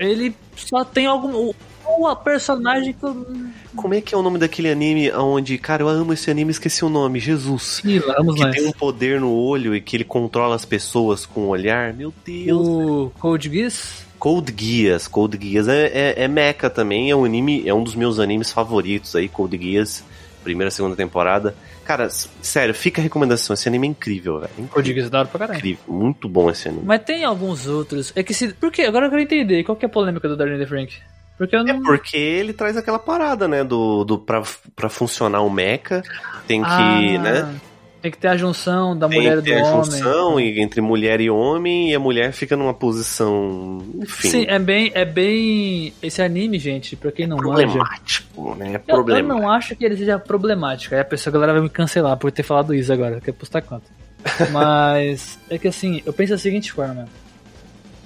Ele 0.00 0.34
só 0.56 0.84
tem 0.84 1.06
algum. 1.06 1.52
Uma 1.96 2.14
personagem 2.14 2.92
que 2.92 3.02
eu. 3.02 3.26
Como 3.74 3.94
é 3.94 4.00
que 4.00 4.14
é 4.14 4.18
o 4.18 4.22
nome 4.22 4.38
daquele 4.38 4.70
anime 4.70 5.10
onde, 5.12 5.56
cara, 5.56 5.82
eu 5.82 5.88
amo 5.88 6.12
esse 6.12 6.30
anime, 6.30 6.50
esqueci 6.50 6.84
o 6.84 6.88
nome, 6.88 7.18
Jesus. 7.18 7.80
Ih, 7.84 8.00
lá 8.00 8.16
vamos 8.18 8.34
Que 8.34 8.50
tem 8.50 8.66
um 8.66 8.72
poder 8.72 9.20
no 9.20 9.32
olho 9.32 9.74
e 9.74 9.80
que 9.80 9.96
ele 9.96 10.04
controla 10.04 10.54
as 10.54 10.64
pessoas 10.64 11.24
com 11.24 11.42
o 11.42 11.48
olhar. 11.48 11.92
Meu 11.94 12.12
Deus. 12.24 12.66
O 12.66 13.12
Code 13.18 13.48
Geass? 13.48 14.06
Code 14.18 14.52
Geass, 14.56 15.06
Code 15.06 15.38
Geass 15.40 15.68
é, 15.68 15.86
é, 15.86 16.24
é 16.24 16.28
mecha 16.28 16.68
também, 16.68 17.10
é 17.10 17.16
um 17.16 17.24
anime, 17.24 17.66
é 17.66 17.72
um 17.72 17.84
dos 17.84 17.94
meus 17.94 18.18
animes 18.18 18.50
favoritos 18.50 19.14
aí, 19.14 19.28
Code 19.28 19.56
Geass, 19.56 20.04
primeira, 20.42 20.70
segunda 20.70 20.96
temporada. 20.96 21.54
Cara, 21.84 22.08
sério, 22.42 22.74
fica 22.74 23.00
a 23.00 23.04
recomendação, 23.04 23.54
esse 23.54 23.68
anime 23.68 23.86
é 23.86 23.90
incrível, 23.90 24.40
velho. 24.40 24.68
Code 24.70 24.92
Geass 24.92 25.06
é 25.06 25.10
da 25.10 25.20
hora 25.20 25.28
pra 25.28 25.38
caralho. 25.38 25.58
Incrível, 25.58 25.84
muito 25.86 26.28
bom 26.28 26.50
esse 26.50 26.68
anime. 26.68 26.82
Mas 26.84 27.02
tem 27.04 27.24
alguns 27.24 27.66
outros. 27.66 28.12
É 28.14 28.22
que 28.22 28.34
se. 28.34 28.48
Por 28.48 28.72
quê? 28.72 28.82
Agora 28.82 29.06
eu 29.06 29.10
quero 29.10 29.22
entender. 29.22 29.62
Qual 29.62 29.76
que 29.76 29.84
é 29.86 29.88
a 29.88 29.90
polêmica 29.90 30.28
do 30.28 30.36
Darling 30.36 30.58
the 30.58 30.66
Frank? 30.66 30.94
Porque 31.38 31.54
eu 31.56 31.62
não. 31.64 31.76
É 31.76 31.80
porque 31.82 32.16
ele 32.16 32.52
traz 32.52 32.76
aquela 32.76 32.98
parada, 32.98 33.46
né, 33.48 33.62
do, 33.64 34.04
do 34.04 34.18
pra, 34.18 34.42
pra 34.76 34.88
funcionar 34.88 35.40
o 35.40 35.48
mecha, 35.48 36.02
tem 36.46 36.60
que, 36.62 36.68
Ah, 36.68 37.18
né, 37.22 37.54
Tem 38.02 38.10
que 38.10 38.18
ter 38.18 38.28
a 38.28 38.36
junção 38.36 38.96
da 38.98 39.08
tem 39.08 39.18
mulher 39.18 39.34
que 39.42 39.50
e 39.50 39.54
ter 39.54 39.60
do 39.60 39.66
a 39.66 39.70
homem. 39.72 39.84
junção 39.84 40.40
e- 40.40 40.60
entre 40.60 40.80
mulher 40.80 41.20
e 41.20 41.30
homem, 41.30 41.90
e 41.90 41.94
a 41.94 41.98
mulher 42.00 42.32
fica 42.32 42.56
numa 42.56 42.72
posição, 42.74 43.82
enfim, 44.02 44.28
Sim, 44.28 44.44
é 44.48 44.58
bem, 44.58 44.90
é 44.94 45.04
bem. 45.04 45.92
Esse 46.02 46.20
anime, 46.22 46.58
gente, 46.58 46.94
pra 46.96 47.10
quem 47.12 47.26
não 47.26 47.36
manja. 47.36 47.66
problemático, 47.66 48.54
né, 48.56 48.66
Eu, 48.68 48.72
eu 48.74 48.80
problemático. 49.04 49.28
não 49.42 49.50
acho 49.52 49.76
que 49.76 49.84
ele 49.84 49.96
seja 49.96 50.18
problemático. 50.18 50.94
Aí 50.94 51.00
a 51.00 51.04
pessoa, 51.04 51.30
a 51.30 51.34
galera 51.34 51.52
vai 51.54 51.62
me 51.62 51.68
cancelar 51.70 52.16
por 52.16 52.30
ter 52.32 52.42
falado 52.42 52.74
isso 52.74 52.92
agora, 52.92 53.20
quer 53.20 53.32
postar 53.32 53.62
quanto. 53.62 53.86
Mas 54.52 55.38
é 55.48 55.56
que 55.58 55.68
assim, 55.68 56.02
eu 56.04 56.12
penso 56.12 56.32
da 56.32 56.38
seguinte 56.38 56.72
forma. 56.72 57.06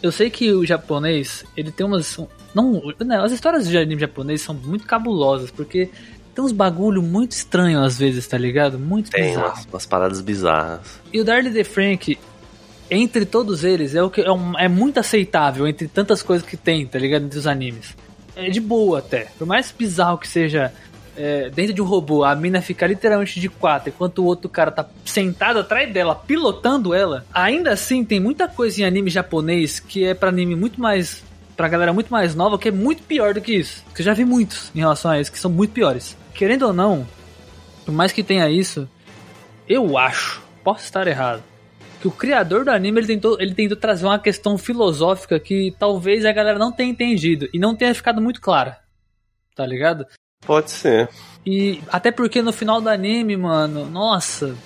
Eu 0.03 0.11
sei 0.13 0.29
que 0.31 0.53
o 0.53 0.65
japonês, 0.67 1.45
ele 1.57 1.71
tem 1.71 1.87
umas. 1.87 2.19
Não, 2.55 2.83
não, 3.01 3.25
as 3.25 3.33
histórias 3.33 3.67
de 3.69 3.77
anime 3.79 4.01
japonês 4.01 4.43
são 4.43 4.55
muito 4.55 4.87
cabulosas, 4.87 5.51
porque 5.51 5.89
tem 6.35 6.45
uns 6.45 6.53
bagulho 6.53 7.03
muito 7.03 7.33
estranho 7.33 7.81
às 7.83 7.99
vezes, 7.99 8.27
tá 8.27 8.37
ligado? 8.39 8.79
Muito 8.79 9.11
Tem 9.11 9.25
bizarro. 9.31 9.47
umas, 9.49 9.67
umas 9.67 9.87
paradas 9.87 10.21
bizarras. 10.21 11.01
E 11.13 11.21
o 11.21 11.25
Darlie 11.25 11.53
the 11.53 11.65
Frank, 11.65 12.19
entre 12.91 13.25
todos 13.25 13.65
eles, 13.65 13.95
é 13.95 14.03
o 14.03 14.11
que 14.11 14.21
é, 14.21 14.31
um- 14.33 14.59
é 14.59 14.69
muito 14.69 14.99
aceitável 15.01 15.67
entre 15.67 15.89
tantas 15.89 16.23
coisas 16.23 16.47
que 16.47 16.57
tem, 16.57 16.87
tá 16.87 16.99
ligado? 16.99 17.25
Entre 17.25 17.39
os 17.39 17.47
animes. 17.47 17.97
É 18.37 18.49
de 18.51 18.61
boa 18.61 18.99
até. 19.01 19.29
Por 19.39 19.47
mais 19.47 19.73
bizarro 19.77 20.19
que 20.19 20.29
seja 20.29 20.73
é, 21.15 21.51
dentro 21.51 21.75
de 21.75 21.83
um 21.83 21.85
robô, 21.85 22.25
a 22.25 22.35
mina 22.35 22.63
ficar 22.63 22.87
literalmente 22.87 23.39
de 23.39 23.47
quatro, 23.51 23.91
enquanto 23.91 24.21
o 24.21 24.25
outro 24.25 24.49
cara 24.49 24.71
tá 24.71 24.87
sentado 25.05 25.59
atrás 25.59 25.93
dela, 25.93 26.15
pilotando 26.15 26.95
ela. 26.95 27.27
Ainda 27.35 27.73
assim, 27.73 28.03
tem 28.03 28.19
muita 28.19 28.49
coisa 28.49 28.81
em 28.81 28.85
anime 28.87 29.11
japonês 29.11 29.79
que 29.79 30.05
é 30.07 30.15
pra 30.15 30.31
anime 30.31 30.57
muito 30.57 30.81
mais. 30.81 31.23
Pra 31.63 31.69
galera 31.69 31.93
muito 31.93 32.11
mais 32.11 32.35
nova, 32.35 32.59
que 32.59 32.67
é 32.67 32.73
muito 32.73 33.05
pior 33.05 33.35
do 33.35 33.41
que 33.41 33.55
isso. 33.55 33.85
Que 33.95 34.01
eu 34.01 34.05
já 34.05 34.13
vi 34.13 34.25
muitos 34.25 34.73
em 34.75 34.81
relação 34.81 35.13
a 35.13 35.21
isso, 35.21 35.31
que 35.31 35.39
são 35.39 35.49
muito 35.49 35.73
piores. 35.73 36.17
Querendo 36.35 36.67
ou 36.67 36.73
não, 36.73 37.07
por 37.85 37.95
mais 37.95 38.11
que 38.11 38.25
tenha 38.25 38.51
isso, 38.51 38.89
eu 39.69 39.97
acho, 39.97 40.43
posso 40.65 40.83
estar 40.83 41.07
errado, 41.07 41.41
que 42.01 42.09
o 42.09 42.11
criador 42.11 42.65
do 42.65 42.73
anime 42.73 42.99
ele 42.99 43.07
tentou, 43.07 43.41
ele 43.41 43.55
tentou 43.55 43.77
trazer 43.77 44.05
uma 44.05 44.19
questão 44.19 44.59
filosófica 44.59 45.39
que 45.39 45.73
talvez 45.79 46.25
a 46.25 46.33
galera 46.33 46.59
não 46.59 46.73
tenha 46.73 46.91
entendido 46.91 47.49
e 47.55 47.61
não 47.61 47.77
tenha 47.77 47.95
ficado 47.95 48.21
muito 48.21 48.41
clara. 48.41 48.79
Tá 49.55 49.65
ligado? 49.65 50.05
Pode 50.45 50.69
ser. 50.69 51.09
E 51.47 51.81
até 51.93 52.11
porque 52.11 52.43
no 52.43 52.53
final 52.53 52.81
do 52.81 52.89
anime, 52.89 53.37
mano, 53.37 53.89
nossa, 53.89 54.57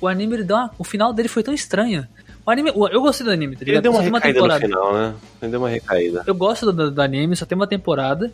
o 0.00 0.08
anime 0.08 0.34
ele 0.34 0.44
deu 0.44 0.56
uma, 0.56 0.72
o 0.76 0.82
final 0.82 1.12
dele 1.12 1.28
foi 1.28 1.44
tão 1.44 1.54
estranho. 1.54 2.04
O 2.44 2.50
anime, 2.50 2.70
eu 2.70 3.00
gostei 3.00 3.24
do 3.24 3.30
anime, 3.32 3.54
tá 3.54 3.62
Ele 3.62 3.70
ligado? 3.70 3.82
deu 3.84 3.92
uma 3.92 4.02
Só 4.02 4.20
tem 4.20 4.32
recaída 4.32 4.54
no 4.54 4.60
final, 4.60 4.92
né? 4.94 5.14
Ele 5.40 5.50
deu 5.50 5.60
uma 5.60 5.68
recaída. 5.68 6.24
eu 6.26 6.34
gosto 6.34 6.72
do, 6.72 6.90
do 6.90 7.02
anime, 7.02 7.36
só 7.36 7.46
tem 7.46 7.56
uma 7.56 7.66
temporada. 7.66 8.32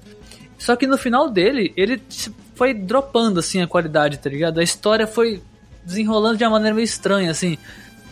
Só 0.58 0.74
que 0.76 0.86
no 0.86 0.96
final 0.96 1.28
dele, 1.30 1.72
ele 1.76 2.02
foi 2.54 2.74
dropando, 2.74 3.38
assim, 3.38 3.60
a 3.62 3.66
qualidade, 3.66 4.18
tá 4.18 4.28
ligado? 4.30 4.58
A 4.60 4.62
história 4.62 5.06
foi 5.06 5.42
desenrolando 5.84 6.36
de 6.36 6.44
uma 6.44 6.50
maneira 6.50 6.74
meio 6.74 6.84
estranha, 6.84 7.30
assim. 7.30 7.56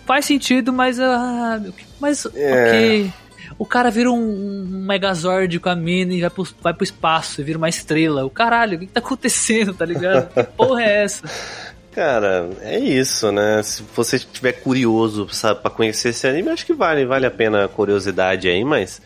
Faz 0.05 0.25
sentido, 0.27 0.73
mas... 0.73 1.01
ah, 1.01 1.61
mas, 2.01 2.27
É. 2.35 2.69
ok... 2.69 3.13
O 3.59 3.65
cara 3.65 3.91
vira 3.91 4.11
um, 4.11 4.19
um 4.19 4.85
Megazord 4.87 5.59
com 5.61 5.69
a 5.71 5.75
mina 5.77 6.13
e 6.13 6.21
vai 6.21 6.29
pro, 6.29 6.47
vai 6.61 6.75
pro 6.75 6.85
espaço 6.85 7.41
e 7.41 7.45
vira 7.45 7.57
uma 7.57 7.69
estrela. 7.69 8.25
O 8.27 8.29
caralho, 8.29 8.77
o 8.77 8.81
que, 8.81 8.87
que 8.87 8.93
tá 8.93 9.01
acontecendo, 9.01 9.73
tá 9.73 9.85
ligado? 9.87 10.29
Que 10.29 10.43
porra 10.43 10.83
é 10.83 11.05
essa? 11.05 11.25
Cara, 11.97 12.51
é 12.61 12.79
isso, 12.79 13.33
né? 13.33 13.63
Se 13.63 13.83
você 13.97 14.17
estiver 14.17 14.53
curioso, 14.53 15.27
sabe, 15.31 15.63
pra 15.63 15.71
conhecer 15.71 16.11
esse 16.11 16.27
anime, 16.27 16.51
acho 16.51 16.67
que 16.67 16.75
vale, 16.75 17.07
vale 17.07 17.25
a 17.25 17.31
pena 17.31 17.65
a 17.65 17.69
curiosidade 17.69 18.47
aí, 18.49 18.63
mas 18.63 19.01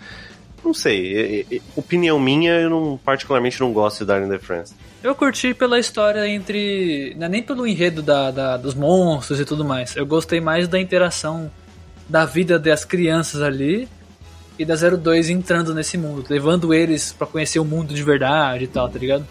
não 0.65 0.75
sei. 0.75 1.47
é- 1.49 1.55
é- 1.55 1.61
opinião 1.77 2.19
minha, 2.19 2.53
eu 2.55 2.69
não, 2.69 2.99
particularmente 3.05 3.61
não 3.61 3.73
gosto 3.73 4.01
de 4.01 4.07
Darling 4.07 4.27
in 4.27 4.31
the 4.31 4.39
France. 4.41 4.75
Eu 5.05 5.15
curti 5.15 5.55
pela 5.55 5.79
história 5.79 6.27
entre. 6.27 7.15
Não 7.17 7.27
é 7.27 7.29
nem 7.29 7.43
pelo 7.45 7.65
enredo 7.65 8.03
da, 8.03 8.33
da- 8.33 8.57
dos 8.57 8.75
monstros 8.75 9.39
e 9.39 9.45
tudo 9.45 9.65
mais. 9.65 9.95
Eu 9.95 10.05
gostei 10.05 10.41
mais 10.41 10.67
da 10.67 10.81
interação 10.81 11.49
da 12.09 12.25
vida 12.25 12.59
das 12.59 12.85
crianças 12.85 13.41
ali 13.41 13.89
e 14.59 14.65
da 14.65 14.75
02 14.75 15.31
entrando 15.31 15.73
nesse 15.73 15.97
mundo, 15.97 16.25
levando 16.29 16.75
eles 16.75 17.13
pra 17.13 17.25
conhecer 17.25 17.61
o 17.61 17.65
mundo 17.65 17.95
de 17.95 18.03
verdade 18.03 18.65
e 18.65 18.67
tal, 18.67 18.89
tá 18.89 18.99
ligado? 18.99 19.25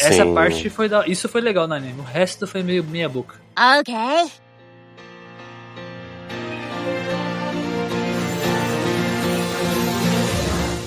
Essa 0.00 0.24
Sim. 0.24 0.34
parte 0.34 0.70
foi 0.70 0.88
da. 0.88 1.06
Isso 1.06 1.28
foi 1.28 1.40
legal 1.40 1.68
no 1.68 1.74
anime. 1.74 2.00
O 2.00 2.02
resto 2.04 2.46
foi 2.46 2.62
meio 2.62 2.82
meia 2.82 3.08
boca. 3.08 3.36
Okay. 3.80 4.30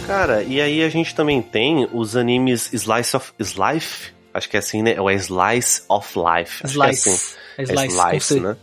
Cara, 0.08 0.44
e 0.44 0.62
aí 0.62 0.84
a 0.84 0.90
gente 0.90 1.16
também 1.16 1.42
tem 1.42 1.88
os 1.92 2.16
animes 2.16 2.72
Slice 2.72 3.16
of 3.18 3.34
Life, 3.40 4.12
acho 4.34 4.48
que 4.50 4.56
é 4.56 4.60
assim, 4.60 4.84
né? 4.84 5.00
Ou 5.02 5.10
é 5.10 5.16
Slice 5.16 5.82
of 5.90 6.14
Life. 6.18 6.62
Acho 6.64 6.74
que 6.76 6.82
é 6.82 6.90
assim. 6.90 7.10
Slice. 7.12 7.36
É 7.58 7.62
É 7.62 7.64
Slice. 7.64 7.88
com 7.98 8.10
Slice, 8.10 8.40
né? 8.40 8.56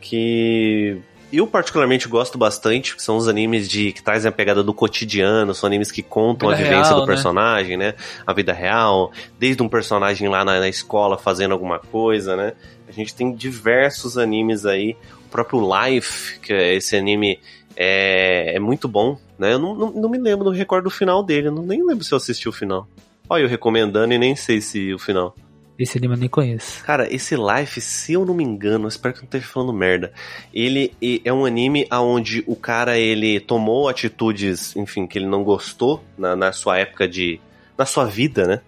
Que 0.00 1.00
eu 1.38 1.46
particularmente 1.46 2.08
gosto 2.08 2.36
bastante, 2.36 2.94
que 2.94 3.02
são 3.02 3.16
os 3.16 3.28
animes 3.28 3.68
de 3.68 3.92
que 3.92 4.02
trazem 4.02 4.28
a 4.28 4.32
pegada 4.32 4.62
do 4.62 4.74
cotidiano, 4.74 5.54
são 5.54 5.66
animes 5.66 5.90
que 5.90 6.02
contam 6.02 6.50
Vida 6.50 6.60
a 6.60 6.64
vivência 6.64 6.90
real, 6.90 7.00
do 7.00 7.06
né? 7.06 7.14
personagem, 7.14 7.76
né? 7.76 7.94
A 8.26 8.32
vida 8.32 8.52
real, 8.52 9.10
desde 9.38 9.62
um 9.62 9.68
personagem 9.68 10.28
lá 10.28 10.44
na, 10.44 10.60
na 10.60 10.68
escola 10.68 11.16
fazendo 11.16 11.52
alguma 11.52 11.78
coisa, 11.78 12.36
né? 12.36 12.52
A 12.86 12.92
gente 12.92 13.14
tem 13.14 13.34
diversos 13.34 14.18
animes 14.18 14.66
aí, 14.66 14.96
o 15.26 15.30
próprio 15.30 15.60
Life, 15.60 16.38
que 16.40 16.52
é 16.52 16.74
esse 16.74 16.96
anime 16.96 17.40
é, 17.76 18.56
é 18.56 18.58
muito 18.58 18.86
bom, 18.86 19.18
né? 19.38 19.54
Eu 19.54 19.58
não, 19.58 19.74
não, 19.74 19.90
não 19.90 20.08
me 20.08 20.18
lembro, 20.18 20.44
não 20.44 20.52
recordo 20.52 20.86
o 20.86 20.90
final 20.90 21.22
dele, 21.22 21.48
eu 21.48 21.52
não, 21.52 21.62
nem 21.62 21.84
lembro 21.84 22.04
se 22.04 22.12
eu 22.12 22.16
assisti 22.16 22.48
o 22.48 22.52
final. 22.52 22.86
Olha, 23.28 23.42
eu 23.42 23.48
recomendando 23.48 24.12
e 24.12 24.18
nem 24.18 24.36
sei 24.36 24.60
se 24.60 24.92
o 24.92 24.98
final. 24.98 25.34
Esse 25.82 25.98
anime 25.98 26.14
eu 26.14 26.18
nem 26.18 26.28
conheço. 26.28 26.82
Cara, 26.84 27.12
esse 27.12 27.34
Life, 27.36 27.80
se 27.80 28.12
eu 28.12 28.24
não 28.24 28.34
me 28.34 28.44
engano, 28.44 28.86
espero 28.86 29.14
que 29.14 29.20
não 29.20 29.26
esteja 29.26 29.46
falando 29.46 29.72
merda. 29.72 30.12
Ele 30.52 30.94
é 31.24 31.32
um 31.32 31.44
anime 31.44 31.86
onde 31.90 32.44
o 32.46 32.54
cara 32.54 32.98
ele 32.98 33.40
tomou 33.40 33.88
atitudes, 33.88 34.76
enfim, 34.76 35.06
que 35.06 35.18
ele 35.18 35.26
não 35.26 35.42
gostou 35.42 36.02
na, 36.16 36.36
na 36.36 36.52
sua 36.52 36.78
época 36.78 37.08
de. 37.08 37.40
na 37.76 37.84
sua 37.84 38.04
vida, 38.04 38.46
né? 38.46 38.60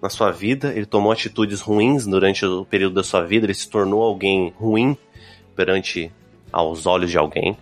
Na 0.00 0.08
sua 0.08 0.30
vida, 0.30 0.72
ele 0.74 0.86
tomou 0.86 1.10
atitudes 1.10 1.60
ruins 1.60 2.06
durante 2.06 2.44
o 2.46 2.64
período 2.64 2.94
da 2.94 3.02
sua 3.02 3.22
vida, 3.24 3.46
ele 3.46 3.54
se 3.54 3.68
tornou 3.68 4.02
alguém 4.02 4.52
ruim 4.56 4.96
perante 5.56 6.12
aos 6.52 6.86
olhos 6.86 7.10
de 7.10 7.18
alguém. 7.18 7.56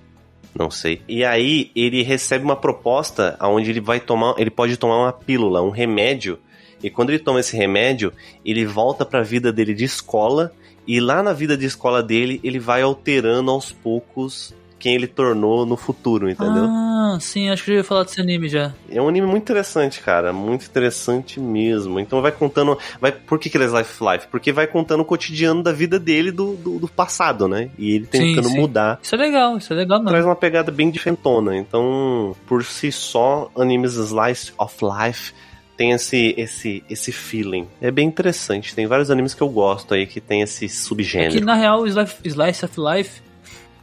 Não 0.59 0.71
sei. 0.71 1.03
E 1.07 1.23
aí 1.23 1.71
ele 1.75 2.03
recebe 2.03 2.45
uma 2.45 2.57
proposta 2.57 3.37
onde 3.43 3.71
ele 3.71 3.81
vai 3.81 4.01
tomar, 4.01 4.35
ele 4.39 4.51
pode 4.51 4.77
tomar 4.77 4.99
uma 4.99 5.13
pílula, 5.13 5.63
um 5.63 5.71
remédio. 5.71 6.39
E 6.83 6.91
quando 6.91 7.11
ele 7.11 7.19
toma 7.19 7.41
esse 7.41 7.57
remédio, 7.57 8.13
ele 8.45 8.65
volta 8.65 9.05
para 9.05 9.21
a 9.21 9.25
vida 9.25 9.53
dele 9.53 9.75
de 9.75 9.85
escola 9.85 10.53
e 10.87 11.01
lá 11.01 11.23
na 11.23 11.33
vida 11.33 11.57
de 11.57 11.67
escola 11.67 12.03
dele 12.03 12.41
ele 12.45 12.59
vai 12.59 12.83
alterando 12.83 13.51
aos 13.51 13.73
poucos 13.73 14.55
quem 14.79 14.95
ele 14.95 15.07
tornou 15.07 15.65
no 15.65 15.77
futuro, 15.77 16.29
entendeu? 16.31 16.65
Ah, 16.67 17.17
sim, 17.21 17.49
acho 17.49 17.65
que 17.65 17.71
eu 17.71 17.75
já 17.77 17.79
ia 17.81 17.85
falar 17.85 18.05
desse 18.05 18.21
anime 18.21 18.47
já. 18.47 18.75
É 18.91 19.01
um 19.01 19.09
anime 19.09 19.27
muito 19.27 19.43
interessante, 19.43 20.01
cara. 20.01 20.33
Muito 20.35 20.67
interessante 20.67 21.41
mesmo. 21.41 21.99
Então 21.99 22.21
vai 22.21 22.31
contando. 22.31 22.79
Vai, 23.01 23.11
por 23.11 23.39
que, 23.39 23.49
que 23.49 23.57
ele 23.57 23.65
é 23.65 23.69
Life 23.79 24.05
Life? 24.05 24.29
Porque 24.31 24.53
vai 24.53 24.67
contando 24.67 25.01
o 25.01 25.05
cotidiano 25.05 25.63
da 25.63 25.73
vida 25.73 25.99
dele 25.99 26.31
do, 26.31 26.55
do, 26.57 26.79
do 26.79 26.89
passado, 26.89 27.49
né? 27.49 27.71
E 27.79 27.95
ele 27.95 28.07
tentando 28.07 28.49
Sim, 28.49 28.55
sim. 28.55 28.61
mudar. 28.61 29.01
Isso 29.03 29.15
é 29.15 29.19
legal, 29.19 29.57
isso 29.57 29.73
é 29.73 29.77
legal 29.77 29.99
Traz 30.01 30.13
mesmo. 30.15 30.29
uma 30.29 30.37
pegada 30.37 30.71
bem 30.71 30.91
diferentona. 30.91 31.57
Então, 31.57 32.37
por 32.47 32.63
si 32.63 32.93
só, 32.93 33.51
animes 33.57 33.95
Slice 33.95 34.53
of 34.59 34.77
Life 34.85 35.33
tem 35.77 35.91
esse, 35.93 36.35
esse, 36.37 36.83
esse 36.89 37.13
feeling. 37.13 37.69
É 37.81 37.91
bem 37.91 38.09
interessante. 38.09 38.75
Tem 38.75 38.87
vários 38.87 39.11
animes 39.11 39.35
que 39.35 39.43
eu 39.43 39.49
gosto 39.49 39.95
aí 39.95 40.07
que 40.07 40.21
tem 40.21 40.41
esse 40.43 40.65
É 40.65 40.69
que 40.69 40.75
subgênero. 40.75 41.45
na 41.45 41.55
real, 41.55 41.87
Slice, 41.87 42.17
Slice 42.25 42.65
of 42.65 42.75
Life 42.81 43.23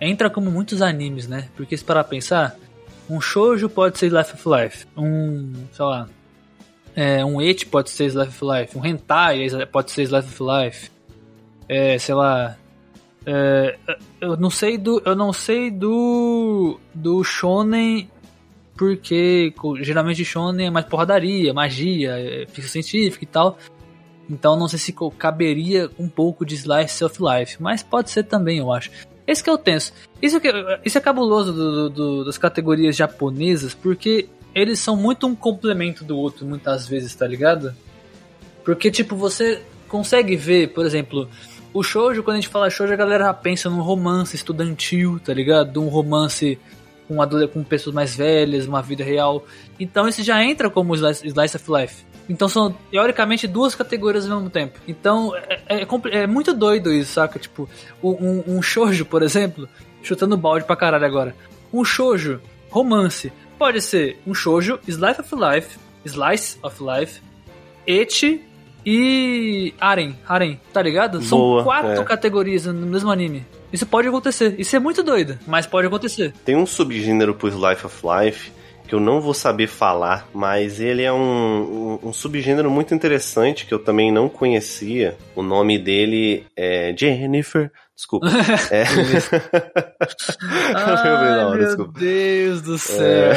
entra 0.02 0.30
como 0.30 0.52
muitos 0.52 0.82
animes, 0.82 1.28
né? 1.28 1.50
Porque 1.56 1.78
se 1.78 1.84
parar 1.84 2.04
pra 2.04 2.10
pensar, 2.12 2.58
um 3.10 3.22
shoujo 3.22 3.70
pode 3.70 3.98
ser 3.98 4.08
Slice 4.08 4.34
of 4.34 4.44
Life, 4.50 4.86
um, 4.98 5.54
sei 5.72 5.86
lá, 5.86 6.08
é, 6.96 7.24
um 7.24 7.42
eti 7.42 7.66
pode 7.66 7.90
ser 7.90 8.06
Slice 8.06 8.30
of 8.30 8.40
Life, 8.44 8.78
um 8.78 8.86
hentai 8.86 9.48
pode 9.72 9.92
ser 9.92 10.04
Slice 10.04 10.28
of 10.28 10.40
Life, 10.44 10.90
é, 11.70 11.98
sei 11.98 12.16
lá, 12.16 12.58
é, 13.26 13.78
eu 14.20 14.36
não 14.36 14.50
sei 14.50 14.78
do, 14.78 15.02
eu 15.06 15.16
não 15.16 15.32
sei 15.32 15.72
do 15.72 16.80
do 16.94 17.24
shonen 17.24 18.10
porque 18.76 19.54
geralmente 19.82 20.26
shonen 20.26 20.68
é 20.68 20.70
mais 20.72 20.86
porradaria, 20.86 21.54
magia, 21.54 22.12
é, 22.18 22.46
científica 22.62 23.24
e 23.24 23.28
tal. 23.28 23.58
Então 24.30 24.56
não 24.58 24.68
sei 24.68 24.80
se 24.80 24.96
caberia 25.18 25.90
um 26.00 26.08
pouco 26.08 26.46
de 26.46 26.56
Slice 26.56 27.04
of 27.04 27.18
Life, 27.22 27.62
mas 27.62 27.84
pode 27.84 28.10
ser 28.10 28.24
também, 28.24 28.58
eu 28.60 28.72
acho. 28.72 28.90
Esse 29.28 29.44
que 29.44 29.50
é 29.50 29.54
o 29.54 29.58
tenso. 29.58 29.94
Isso, 30.22 30.40
que, 30.40 30.50
isso 30.84 30.98
é 30.98 31.02
cabuloso 31.02 31.54
do- 31.54 31.90
do- 31.90 32.26
das 32.26 32.38
categorias 32.38 32.96
japonesas, 32.96 33.74
porque 33.74 34.28
eles 34.56 34.80
são 34.80 34.96
muito 34.96 35.28
um 35.28 35.36
complemento 35.36 36.04
do 36.04 36.18
outro, 36.18 36.46
muitas 36.46 36.88
vezes, 36.88 37.14
tá 37.16 37.28
ligado? 37.28 37.74
Porque, 38.64 38.90
tipo, 38.92 39.16
você 39.16 39.62
consegue 39.88 40.36
ver, 40.36 40.70
por 40.70 40.86
exemplo, 40.86 41.30
o 41.74 41.84
shoujo, 41.84 42.24
quando 42.24 42.38
a 42.38 42.40
gente 42.42 42.50
fala 42.50 42.70
shoujo, 42.70 42.94
a 42.94 42.98
galera 42.98 43.34
pensa 43.34 43.70
num 43.70 43.82
romance 43.82 44.36
estudantil, 44.36 45.20
tá 45.20 45.34
ligado? 45.34 45.82
Um 45.82 45.88
romance 45.88 46.58
com, 47.16 47.48
com 47.48 47.64
pessoas 47.64 47.96
mais 47.96 48.16
velhas, 48.16 48.68
uma 48.68 48.82
vida 48.82 49.04
real. 49.04 49.46
Então 49.80 50.08
esse 50.08 50.24
já 50.24 50.44
entra 50.44 50.70
como 50.70 50.94
Slice, 50.96 51.28
slice 51.28 51.56
of 51.58 51.66
Life. 51.72 52.06
Então 52.30 52.48
são, 52.48 52.74
teoricamente, 52.90 53.48
duas 53.48 53.76
categorias 53.76 54.30
ao 54.30 54.38
mesmo 54.38 54.50
tempo. 54.50 54.80
Então 54.88 55.36
é, 55.36 55.82
é 55.82 55.86
compli- 55.86 56.14
é 56.14 56.26
muito 56.26 56.54
doido 56.54 56.92
isso, 56.94 57.14
saca? 57.14 57.38
Tipo, 57.38 57.68
um, 58.02 58.44
um 58.48 58.62
shoujo, 58.62 59.06
por 59.06 59.22
exemplo, 59.22 59.68
chutando 60.02 60.38
balde 60.38 60.66
pra 60.66 60.76
caralho 60.76 61.06
agora. 61.06 61.36
Um 61.72 61.84
shoujo, 61.84 62.40
romance, 62.70 63.32
pode 63.60 63.82
ser 63.82 64.20
um 64.26 64.34
shoujo, 64.34 64.80
Slice 64.88 65.20
of 65.22 65.36
Life, 65.36 65.78
Slice 66.06 66.58
of 66.64 66.78
Life, 66.82 67.22
Eti 67.86 68.42
e 68.86 69.74
Aren, 69.80 70.16
Aren, 70.28 70.60
tá 70.72 70.82
ligado? 70.82 71.22
São 71.22 71.38
Boa, 71.38 71.64
quatro 71.64 72.02
é. 72.02 72.04
categorias 72.04 72.66
no 72.66 72.86
mesmo 72.86 73.10
anime. 73.12 73.46
Isso 73.74 73.88
pode 73.88 74.08
acontecer. 74.08 74.56
Isso 74.60 74.76
é 74.76 74.80
muito 74.80 75.02
doido, 75.02 75.38
mas 75.48 75.66
pode 75.66 75.88
acontecer. 75.88 76.32
Tem 76.46 76.56
um 76.56 76.66
subgênero 76.66 77.34
pro 77.34 77.50
Life 77.50 77.86
of 77.86 77.98
Life 78.04 78.52
que 78.88 78.94
eu 78.94 79.00
não 79.00 79.20
vou 79.22 79.34
saber 79.34 79.68
falar, 79.68 80.28
mas 80.34 80.80
ele 80.80 81.02
é 81.02 81.12
um, 81.12 82.00
um, 82.04 82.10
um 82.10 82.14
subgênero 82.14 82.70
muito 82.70 82.94
interessante 82.94 83.66
que 83.66 83.74
eu 83.74 83.80
também 83.80 84.12
não 84.12 84.30
conhecia. 84.30 85.18
O 85.36 85.42
nome 85.42 85.80
dele 85.80 86.46
é 86.56 86.94
Jennifer. 86.96 87.72
Desculpa. 87.96 88.28
É. 88.72 88.84
Hora, 90.76 91.56
meu 91.56 91.60
desculpa. 91.66 92.00
Deus 92.00 92.62
do 92.62 92.78
céu. 92.78 93.34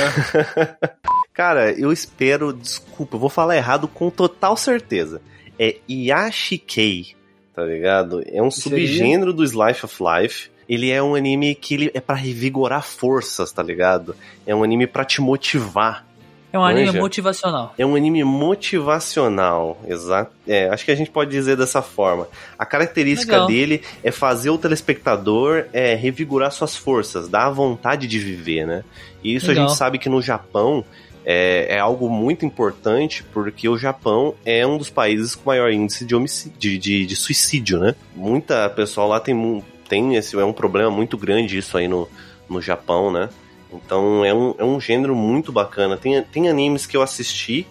Cara, 1.32 1.72
eu 1.72 1.92
espero, 1.92 2.52
desculpa, 2.52 3.16
eu 3.16 3.20
vou 3.20 3.28
falar 3.28 3.56
errado 3.56 3.86
com 3.86 4.10
total 4.10 4.56
certeza. 4.56 5.20
É 5.58 5.76
Yashikei, 5.88 7.14
tá 7.56 7.64
ligado? 7.64 8.22
É 8.30 8.42
um 8.42 8.50
subgênero 8.50 9.32
do 9.32 9.42
Slice 9.42 9.86
of 9.86 9.96
Life. 9.98 10.50
Ele 10.68 10.90
é 10.90 11.02
um 11.02 11.14
anime 11.14 11.54
que 11.54 11.74
ele 11.74 11.90
é 11.94 12.00
pra 12.00 12.14
revigorar 12.14 12.82
forças, 12.82 13.50
tá 13.50 13.62
ligado? 13.62 14.14
É 14.46 14.54
um 14.54 14.62
anime 14.62 14.86
pra 14.86 15.06
te 15.06 15.22
motivar. 15.22 16.04
É 16.52 16.58
um 16.58 16.64
anime 16.64 16.92
motivacional. 16.92 17.74
É 17.78 17.86
um 17.86 17.96
anime 17.96 18.22
motivacional, 18.24 19.80
exato. 19.86 20.32
É, 20.46 20.68
acho 20.68 20.84
que 20.84 20.90
a 20.90 20.94
gente 20.94 21.10
pode 21.10 21.30
dizer 21.30 21.56
dessa 21.56 21.80
forma. 21.80 22.28
A 22.58 22.66
característica 22.66 23.32
Legal. 23.32 23.46
dele 23.46 23.82
é 24.04 24.10
fazer 24.10 24.50
o 24.50 24.58
telespectador 24.58 25.66
é, 25.72 25.94
revigorar 25.94 26.50
suas 26.50 26.76
forças, 26.76 27.28
dar 27.28 27.46
a 27.46 27.50
vontade 27.50 28.06
de 28.06 28.18
viver, 28.18 28.66
né? 28.66 28.84
E 29.24 29.34
isso 29.34 29.48
Legal. 29.48 29.64
a 29.64 29.68
gente 29.68 29.76
sabe 29.76 29.98
que 29.98 30.08
no 30.08 30.20
Japão 30.20 30.84
é, 31.28 31.74
é 31.74 31.78
algo 31.80 32.08
muito 32.08 32.46
importante, 32.46 33.24
porque 33.24 33.68
o 33.68 33.76
Japão 33.76 34.36
é 34.44 34.64
um 34.64 34.78
dos 34.78 34.88
países 34.88 35.34
com 35.34 35.50
maior 35.50 35.72
índice 35.72 36.04
de, 36.04 36.14
homicídio, 36.14 36.56
de, 36.56 36.78
de, 36.78 37.04
de 37.04 37.16
suicídio, 37.16 37.80
né? 37.80 37.96
Muita 38.14 38.70
pessoal 38.70 39.08
lá 39.08 39.18
tem, 39.18 39.64
tem 39.88 40.14
esse 40.14 40.38
é 40.38 40.44
um 40.44 40.52
problema 40.52 40.88
muito 40.88 41.18
grande 41.18 41.58
isso 41.58 41.76
aí 41.76 41.88
no, 41.88 42.08
no 42.48 42.62
Japão, 42.62 43.10
né? 43.10 43.28
Então 43.72 44.24
é 44.24 44.32
um, 44.32 44.54
é 44.56 44.64
um 44.64 44.80
gênero 44.80 45.16
muito 45.16 45.50
bacana. 45.50 45.96
Tem, 45.96 46.22
tem 46.22 46.48
animes 46.48 46.86
que 46.86 46.96
eu 46.96 47.02
assisti 47.02 47.66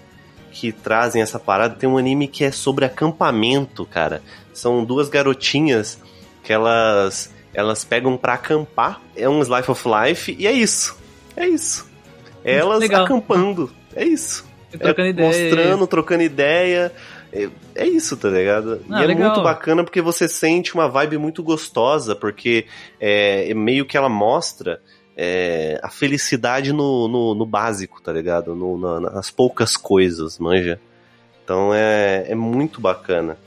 que 0.51 0.73
trazem 0.73 1.21
essa 1.21 1.39
parada. 1.39 1.75
Tem 1.75 1.87
um 1.87 1.97
anime 1.97 2.27
que 2.27 2.43
é 2.43 2.51
sobre 2.51 2.83
acampamento, 2.83 3.85
cara. 3.85 4.21
São 4.53 4.83
duas 4.83 5.07
garotinhas 5.07 5.97
que 6.43 6.51
elas 6.51 7.33
elas 7.53 7.85
pegam 7.85 8.17
pra 8.17 8.33
acampar. 8.33 9.01
É 9.15 9.29
um 9.29 9.39
Life 9.39 9.71
of 9.71 9.83
Life 9.87 10.35
e 10.37 10.45
é 10.45 10.51
isso. 10.51 10.97
É 11.37 11.47
isso. 11.47 11.94
Elas 12.45 12.79
Legal. 12.79 13.03
acampando. 13.05 13.71
É 13.95 14.03
isso. 14.05 14.45
Trocando 14.71 15.07
É, 15.07 15.09
ideia. 15.11 15.27
Mostrando, 15.27 15.87
trocando 15.87 16.23
ideia. 16.23 16.91
É, 17.33 17.49
é 17.75 17.87
isso, 17.87 18.15
tá 18.15 18.29
ligado? 18.29 18.81
Ah, 18.89 19.01
e 19.01 19.03
é 19.03 19.07
legal. 19.07 19.29
muito 19.29 19.43
bacana 19.43 19.83
porque 19.83 20.01
você 20.01 20.27
sente 20.27 20.73
uma 20.73 20.87
vibe 20.87 21.17
muito 21.17 21.41
gostosa, 21.43 22.15
porque 22.15 22.65
é, 22.99 23.49
é 23.49 23.53
meio 23.53 23.85
que 23.85 23.97
ela 23.97 24.07
mostra 24.09 24.79
é, 25.17 25.79
a 25.81 25.89
felicidade 25.89 26.71
no, 26.71 27.07
no, 27.07 27.35
no 27.35 27.45
básico, 27.45 28.01
tá 28.01 28.11
ligado? 28.13 28.53
No, 28.53 28.77
na- 28.77 28.99
nas 29.11 29.31
poucas 29.31 29.75
coisas, 29.75 30.37
manja? 30.39 30.79
Então 31.43 31.73
é, 31.73 32.25
é 32.29 32.35
muito 32.35 32.79
bacana. 32.81 33.37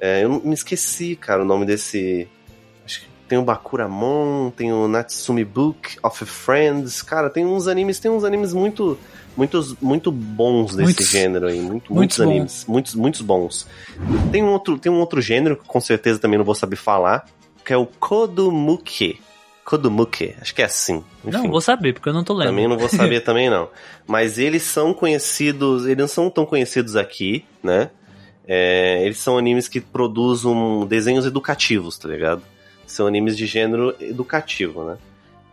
É, 0.00 0.24
eu 0.24 0.40
me 0.44 0.54
esqueci, 0.54 1.16
cara, 1.16 1.42
o 1.42 1.44
nome 1.44 1.64
desse. 1.66 2.28
Tem 3.28 3.36
o 3.38 3.42
Bakuramon, 3.42 4.50
tem 4.50 4.72
o 4.72 4.86
Natsumi 4.86 5.44
Book 5.44 5.96
of 6.02 6.24
Friends. 6.24 7.02
Cara, 7.02 7.28
tem 7.28 7.44
uns 7.44 7.66
animes, 7.66 7.98
tem 7.98 8.10
uns 8.10 8.24
animes 8.24 8.52
muito. 8.52 8.98
Muitos, 9.36 9.74
muito 9.82 10.10
bons 10.10 10.70
desse 10.70 10.82
Muitos. 10.82 11.08
gênero 11.10 11.46
aí. 11.46 11.60
Muito, 11.60 11.92
Muitos 11.92 12.18
muitos 12.18 12.18
bons. 12.18 12.24
animes. 12.24 12.64
Muitos, 12.66 12.94
muitos 12.94 13.20
bons. 13.20 13.66
Tem 14.32 14.42
um, 14.42 14.48
outro, 14.52 14.78
tem 14.78 14.90
um 14.90 14.98
outro 14.98 15.20
gênero 15.20 15.56
que 15.56 15.64
com 15.66 15.80
certeza 15.80 16.18
também 16.18 16.38
não 16.38 16.44
vou 16.44 16.54
saber 16.54 16.76
falar, 16.76 17.26
que 17.64 17.72
é 17.72 17.76
o 17.76 17.84
Kodumuke. 17.84 19.20
Kodumuke, 19.64 20.34
acho 20.40 20.54
que 20.54 20.62
é 20.62 20.64
assim. 20.64 21.04
Não, 21.24 21.40
Enfim. 21.40 21.50
vou 21.50 21.60
saber, 21.60 21.92
porque 21.92 22.08
eu 22.08 22.14
não 22.14 22.22
tô 22.22 22.32
lendo. 22.32 22.48
Também 22.48 22.68
não 22.68 22.78
vou 22.78 22.88
saber 22.88 23.20
também 23.26 23.50
não. 23.50 23.68
Mas 24.06 24.38
eles 24.38 24.62
são 24.62 24.94
conhecidos, 24.94 25.84
eles 25.84 25.98
não 25.98 26.08
são 26.08 26.30
tão 26.30 26.46
conhecidos 26.46 26.94
aqui, 26.94 27.44
né? 27.62 27.90
É, 28.46 29.04
eles 29.04 29.18
são 29.18 29.36
animes 29.36 29.66
que 29.66 29.80
produzem 29.80 30.86
desenhos 30.88 31.26
educativos, 31.26 31.98
tá 31.98 32.08
ligado? 32.08 32.42
São 32.86 33.06
animes 33.06 33.36
de 33.36 33.46
gênero 33.46 33.94
educativo, 34.00 34.84
né? 34.84 34.96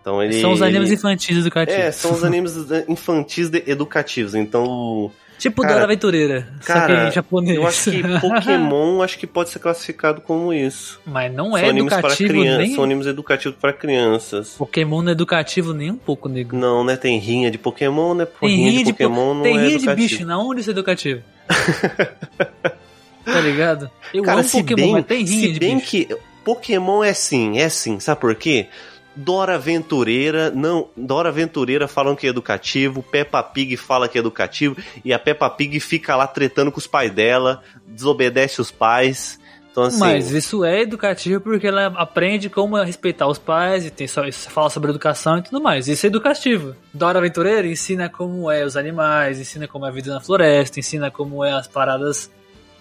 Então 0.01 0.21
ele, 0.21 0.39
São 0.41 0.51
os 0.51 0.61
animes 0.61 0.89
ele- 0.89 0.95
infantis 0.97 1.37
educativos. 1.37 1.81
É, 1.81 1.91
são 1.91 2.11
os 2.13 2.23
animes 2.23 2.53
infantis 2.87 3.49
educativos. 3.65 4.35
Então, 4.35 5.09
Tipo 5.39 5.61
Cara, 5.63 5.73
Dora 5.73 5.85
Aventureira, 5.85 6.47
cara, 6.63 7.09
japonês. 7.11 7.57
eu 7.57 7.65
acho 7.67 7.89
que 7.91 8.01
Pokémon 8.21 9.01
acho 9.01 9.17
que 9.17 9.25
pode 9.27 9.49
ser 9.49 9.59
classificado 9.59 10.21
como 10.21 10.53
isso. 10.53 11.01
Mas 11.05 11.33
não 11.33 11.49
são 11.49 11.57
é 11.57 11.61
para 11.61 11.77
educativo 11.79 12.29
crianças, 12.29 12.57
nem... 12.67 12.75
são 12.75 12.83
animes 12.83 13.07
educativos 13.07 13.57
para 13.59 13.73
crianças. 13.73 14.49
Pokémon 14.57 15.01
não 15.01 15.09
é 15.09 15.11
educativo 15.11 15.73
nem 15.73 15.89
um 15.91 15.97
pouco, 15.97 16.29
nego. 16.29 16.55
Não, 16.55 16.83
né? 16.83 16.95
Tem 16.95 17.17
rinha 17.17 17.49
de 17.49 17.57
Pokémon, 17.57 18.13
né? 18.13 18.25
Tem 18.25 18.49
rinha, 18.49 18.69
rinha 18.71 18.83
de 18.85 18.93
po- 18.93 18.97
Pokémon 18.99 19.33
não 19.33 19.41
tem 19.43 19.53
é 19.53 19.57
rinha 19.57 19.69
de 19.69 19.75
educativo. 19.77 20.07
bicho, 20.09 20.25
na 20.25 20.37
onde 20.37 20.61
isso 20.61 20.69
é 20.69 20.73
educativo? 20.73 21.21
tá 23.25 23.39
ligado? 23.41 23.89
Eu 24.13 24.23
Cara, 24.23 24.41
amo 24.41 24.49
Pokémon, 24.49 24.75
bem, 24.75 24.91
mas 24.93 25.05
tem 25.05 25.23
rinha 25.25 25.47
se 25.47 25.51
de 25.53 25.59
bem 25.59 25.75
bicho. 25.77 25.89
que 25.89 26.07
Pokémon 26.43 27.03
é 27.03 27.09
assim, 27.09 27.59
é 27.59 27.65
assim, 27.65 27.99
sabe 27.99 28.21
por 28.21 28.35
quê? 28.35 28.67
Dora 29.15 29.55
Aventureira, 29.55 30.49
não, 30.49 30.89
Dora 30.97 31.29
Aventureira 31.29 31.87
falam 31.87 32.15
que 32.15 32.25
é 32.25 32.29
educativo, 32.29 33.03
Peppa 33.03 33.43
Pig 33.43 33.77
fala 33.77 34.07
que 34.07 34.17
é 34.17 34.21
educativo, 34.21 34.75
e 35.05 35.13
a 35.13 35.19
Peppa 35.19 35.49
Pig 35.49 35.79
fica 35.79 36.15
lá 36.15 36.25
tretando 36.25 36.71
com 36.71 36.79
os 36.79 36.87
pais 36.87 37.11
dela, 37.11 37.61
desobedece 37.87 38.59
os 38.59 38.71
pais. 38.71 39.39
Então 39.71 39.83
assim, 39.83 39.99
Mas 39.99 40.31
isso 40.31 40.63
é 40.63 40.81
educativo 40.81 41.41
porque 41.41 41.67
ela 41.67 41.87
aprende 41.95 42.49
como 42.49 42.81
respeitar 42.81 43.27
os 43.27 43.39
pais 43.39 43.85
e 43.85 43.89
tem 43.89 44.07
só, 44.07 44.23
fala 44.31 44.69
sobre 44.69 44.89
educação 44.89 45.39
e 45.39 45.41
tudo 45.43 45.61
mais. 45.61 45.87
Isso 45.87 46.05
é 46.05 46.09
educativo. 46.09 46.75
Dora 46.93 47.19
Aventureira 47.19 47.67
ensina 47.67 48.09
como 48.09 48.51
é 48.51 48.63
os 48.63 48.77
animais, 48.77 49.39
ensina 49.39 49.67
como 49.67 49.85
é 49.85 49.89
a 49.89 49.91
vida 49.91 50.13
na 50.13 50.21
floresta, 50.21 50.79
ensina 50.79 51.09
como 51.09 51.43
é 51.43 51.51
as 51.51 51.67
paradas 51.67 52.31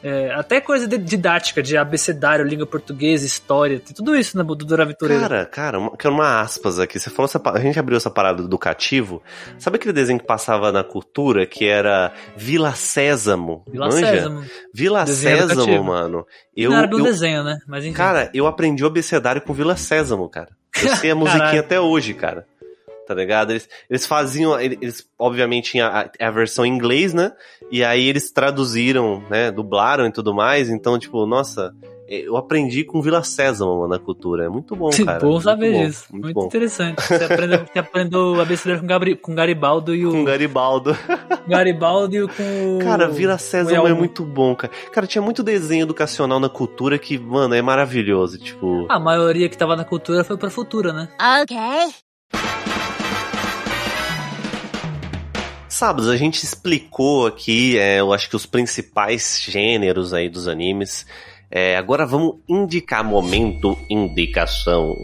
É, 0.02 0.32
até 0.34 0.60
coisa 0.60 0.86
de- 0.88 0.98
didática, 0.98 1.62
de 1.62 1.76
abecedário, 1.76 2.44
língua 2.44 2.66
portuguesa, 2.66 3.24
história, 3.24 3.78
tem 3.78 3.94
tudo 3.94 4.16
isso 4.16 4.36
na 4.36 4.42
Dora 4.42 4.82
Aventureira. 4.82 5.22
Cara, 5.22 5.46
cara, 5.46 5.78
uma, 5.78 5.96
quero 5.96 6.12
uma 6.14 6.40
aspas 6.40 6.78
aqui. 6.80 6.98
Você 6.98 7.08
falou 7.10 7.26
essa, 7.26 7.40
a 7.44 7.60
gente 7.60 7.78
abriu 7.78 7.96
essa 7.96 8.10
parada 8.10 8.42
do 8.42 8.58
cativo. 8.58 9.22
Sabe 9.58 9.76
aquele 9.76 9.92
desenho 9.92 10.18
que 10.18 10.26
passava 10.26 10.72
na 10.72 10.82
cultura 10.82 11.46
que 11.46 11.66
era 11.68 12.12
Vila 12.36 12.74
Sésamo? 12.74 13.64
Vila 13.70 13.86
Manja? 13.86 14.06
Sésamo. 14.06 14.44
Vila 14.74 15.04
Desenho 15.04 15.36
Sésamo, 15.38 15.60
educativo. 15.60 15.84
mano. 15.84 16.26
Eu, 16.56 16.70
não 16.70 16.78
era 16.78 16.90
eu- 16.92 17.02
desenho, 17.02 17.44
né? 17.44 17.58
Mas 17.66 17.84
enfim. 17.84 17.94
cara, 17.96 18.30
eu 18.34 18.46
aprendi 18.46 18.82
o 18.82 18.86
abecedário 18.88 19.40
com 19.40 19.52
Vila 19.52 19.76
Sésamo, 19.76 20.28
cara. 20.28 20.48
Eu 20.82 20.96
sei 20.96 21.10
a 21.10 21.14
musiquinha 21.16 21.60
até 21.60 21.80
hoje, 21.80 22.12
cara. 22.14 22.46
Tá 23.06 23.14
ligado? 23.14 23.50
Eles, 23.50 23.68
eles 23.90 24.06
faziam, 24.06 24.58
eles 24.60 25.08
obviamente 25.18 25.72
tinha 25.72 25.86
a, 25.88 26.26
a 26.26 26.30
versão 26.30 26.64
em 26.64 26.70
inglês, 26.70 27.12
né? 27.12 27.32
E 27.70 27.82
aí 27.82 28.08
eles 28.08 28.30
traduziram, 28.30 29.22
né? 29.28 29.50
Dublaram 29.50 30.06
e 30.06 30.12
tudo 30.12 30.32
mais. 30.32 30.70
Então, 30.70 30.98
tipo, 30.98 31.26
nossa, 31.26 31.74
eu 32.08 32.36
aprendi 32.36 32.84
com 32.84 33.00
Vila 33.00 33.24
Sésamo 33.24 33.74
mano, 33.74 33.88
na 33.88 33.98
cultura. 33.98 34.44
É 34.44 34.48
muito 34.48 34.76
bom, 34.76 34.90
cara. 34.90 35.18
bom 35.18 35.30
muito 35.30 35.44
saber 35.44 35.72
bom, 35.72 35.86
disso. 35.86 36.04
Muito, 36.10 36.24
Muito, 36.24 36.34
bom. 36.34 36.46
interessante. 36.46 37.00
Você 37.02 37.24
aprendeu, 37.24 37.66
você 37.66 37.78
aprendeu 37.78 38.40
abecedário 38.40 38.80
com, 38.82 38.86
Gabri, 38.86 39.16
com 39.16 39.34
Garibaldo 39.34 39.94
e 39.94 40.06
o. 40.06 40.10
Com 40.10 40.24
Garibaldo. 40.24 40.96
Garibaldo 41.48 42.14
e 42.14 42.22
o 42.22 42.28
com. 42.28 42.78
Cara, 42.82 43.08
Vila 43.08 43.38
Sésamo 43.38 43.88
é 43.88 43.94
muito 43.94 44.24
bom, 44.24 44.54
cara. 44.54 44.72
Cara, 44.92 45.06
tinha 45.06 45.22
muito 45.22 45.42
desenho 45.42 45.84
educacional 45.84 46.38
na 46.38 46.48
cultura 46.48 46.98
que, 46.98 47.18
mano, 47.18 47.54
é 47.54 47.62
maravilhoso. 47.62 48.38
Tipo. 48.38 48.86
A 48.90 49.00
maioria 49.00 49.48
que 49.48 49.56
tava 49.56 49.74
na 49.74 49.84
cultura 49.84 50.22
foi 50.22 50.36
pra 50.36 50.50
futura, 50.50 50.92
né? 50.92 51.08
Okay. 51.42 51.94
Sábados, 55.82 56.08
a 56.08 56.16
gente 56.16 56.44
explicou 56.44 57.26
aqui, 57.26 57.76
é, 57.76 57.98
eu 57.98 58.12
acho 58.12 58.30
que 58.30 58.36
os 58.36 58.46
principais 58.46 59.42
gêneros 59.44 60.14
aí 60.14 60.28
dos 60.28 60.46
animes. 60.46 61.04
É, 61.50 61.76
agora 61.76 62.06
vamos 62.06 62.36
indicar 62.48 63.02
momento 63.02 63.76
indicação. 63.90 64.94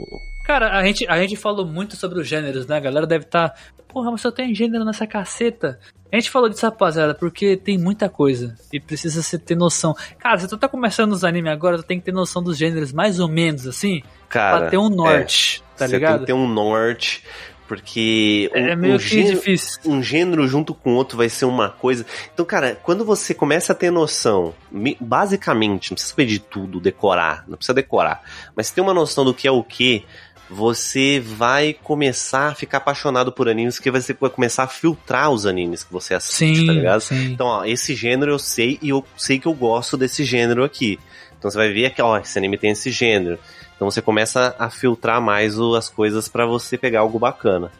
Cara, 0.44 0.78
a 0.78 0.84
gente, 0.84 1.04
a 1.08 1.20
gente 1.20 1.34
falou 1.34 1.66
muito 1.66 1.96
sobre 1.96 2.20
os 2.20 2.28
gêneros, 2.28 2.68
né? 2.68 2.76
A 2.76 2.80
galera 2.80 3.08
deve 3.08 3.24
estar. 3.24 3.52
Porra, 3.88 4.12
mas 4.12 4.20
só 4.20 4.30
tem 4.30 4.54
gênero 4.54 4.84
nessa 4.84 5.04
caceta. 5.04 5.80
A 6.12 6.14
gente 6.14 6.30
falou 6.30 6.48
disso, 6.48 6.64
rapaziada, 6.64 7.12
porque 7.12 7.56
tem 7.56 7.76
muita 7.76 8.08
coisa. 8.08 8.56
E 8.72 8.78
precisa 8.78 9.20
você 9.20 9.36
ter 9.36 9.56
noção. 9.56 9.96
Cara, 10.16 10.38
se 10.38 10.46
tu 10.46 10.56
tá 10.56 10.68
começando 10.68 11.10
os 11.10 11.24
animes 11.24 11.50
agora, 11.50 11.78
tu 11.78 11.82
tem 11.82 11.98
que 11.98 12.04
ter 12.04 12.12
noção 12.12 12.40
dos 12.40 12.56
gêneros 12.56 12.92
mais 12.92 13.18
ou 13.18 13.26
menos, 13.26 13.66
assim. 13.66 14.00
Cara, 14.28 14.60
pra 14.60 14.70
ter 14.70 14.78
um 14.78 14.88
norte, 14.88 15.60
tá 15.76 15.88
você 15.88 15.96
ligado? 15.96 16.10
tem 16.12 16.20
que 16.20 16.26
ter 16.26 16.34
um 16.34 16.46
norte, 16.46 17.24
porque 17.68 18.50
um, 18.54 18.58
É 18.58 18.74
um 18.94 18.98
que 18.98 18.98
gênero, 18.98 19.42
um 19.84 20.02
gênero 20.02 20.48
junto 20.48 20.74
com 20.74 20.94
outro 20.94 21.16
vai 21.18 21.28
ser 21.28 21.44
uma 21.44 21.68
coisa. 21.68 22.04
Então, 22.32 22.44
cara, 22.44 22.76
quando 22.82 23.04
você 23.04 23.34
começa 23.34 23.72
a 23.72 23.76
ter 23.76 23.90
noção, 23.92 24.54
me- 24.72 24.96
basicamente, 24.98 25.90
não 25.90 25.94
precisa 25.94 26.10
saber 26.10 26.26
de 26.26 26.38
tudo, 26.38 26.80
decorar, 26.80 27.44
não 27.46 27.56
precisa 27.56 27.74
decorar, 27.74 28.22
mas 28.56 28.70
ter 28.70 28.80
uma 28.80 28.94
noção 28.94 29.24
do 29.24 29.34
que 29.34 29.46
é 29.46 29.50
o 29.52 29.62
que, 29.62 30.04
você 30.50 31.20
vai 31.20 31.74
começar 31.74 32.48
a 32.48 32.54
ficar 32.54 32.78
apaixonado 32.78 33.30
por 33.30 33.50
animes, 33.50 33.74
porque 33.76 33.90
você 33.90 34.14
vai 34.18 34.30
começar 34.30 34.62
a 34.62 34.66
filtrar 34.66 35.30
os 35.30 35.44
animes 35.44 35.84
que 35.84 35.92
você 35.92 36.14
assiste, 36.14 36.60
Sim, 36.60 36.66
tá 36.66 36.72
ligado? 36.72 37.00
sim. 37.02 37.32
Então, 37.32 37.46
ó, 37.46 37.64
esse 37.66 37.94
gênero 37.94 38.32
eu 38.32 38.38
sei 38.38 38.78
e 38.80 38.88
eu 38.88 39.04
sei 39.14 39.38
que 39.38 39.46
eu 39.46 39.52
gosto 39.52 39.94
desse 39.94 40.24
gênero 40.24 40.64
aqui. 40.64 40.98
Então 41.38 41.50
você 41.50 41.56
vai 41.58 41.70
ver 41.70 41.90
que, 41.90 42.00
ó, 42.00 42.16
esse 42.18 42.38
anime 42.38 42.56
tem 42.56 42.70
esse 42.70 42.90
gênero. 42.90 43.38
Então 43.78 43.88
você 43.88 44.02
começa 44.02 44.56
a 44.58 44.68
filtrar 44.68 45.20
mais 45.22 45.56
o- 45.56 45.76
as 45.76 45.88
coisas 45.88 46.26
pra 46.26 46.44
você 46.44 46.76
pegar 46.76 46.98
algo 47.00 47.16
bacana. 47.16 47.70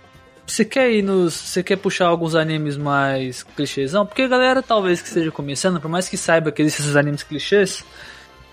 Você 0.47 0.65
quer 0.65 0.91
ir 0.93 1.03
nos. 1.03 1.35
Você 1.35 1.61
quer 1.63 1.77
puxar 1.77 2.07
alguns 2.07 2.37
animes 2.37 2.77
mais 2.77 3.43
clichêsão? 3.43 4.07
Porque 4.07 4.23
a 4.23 4.29
galera, 4.29 4.63
talvez 4.63 5.03
que 5.03 5.09
esteja 5.09 5.31
começando, 5.33 5.81
por 5.81 5.91
mais 5.91 6.09
que 6.09 6.17
saiba 6.17 6.53
que 6.53 6.63
existem 6.63 6.85
esses 6.87 6.97
animes 6.97 7.23
clichês, 7.25 7.85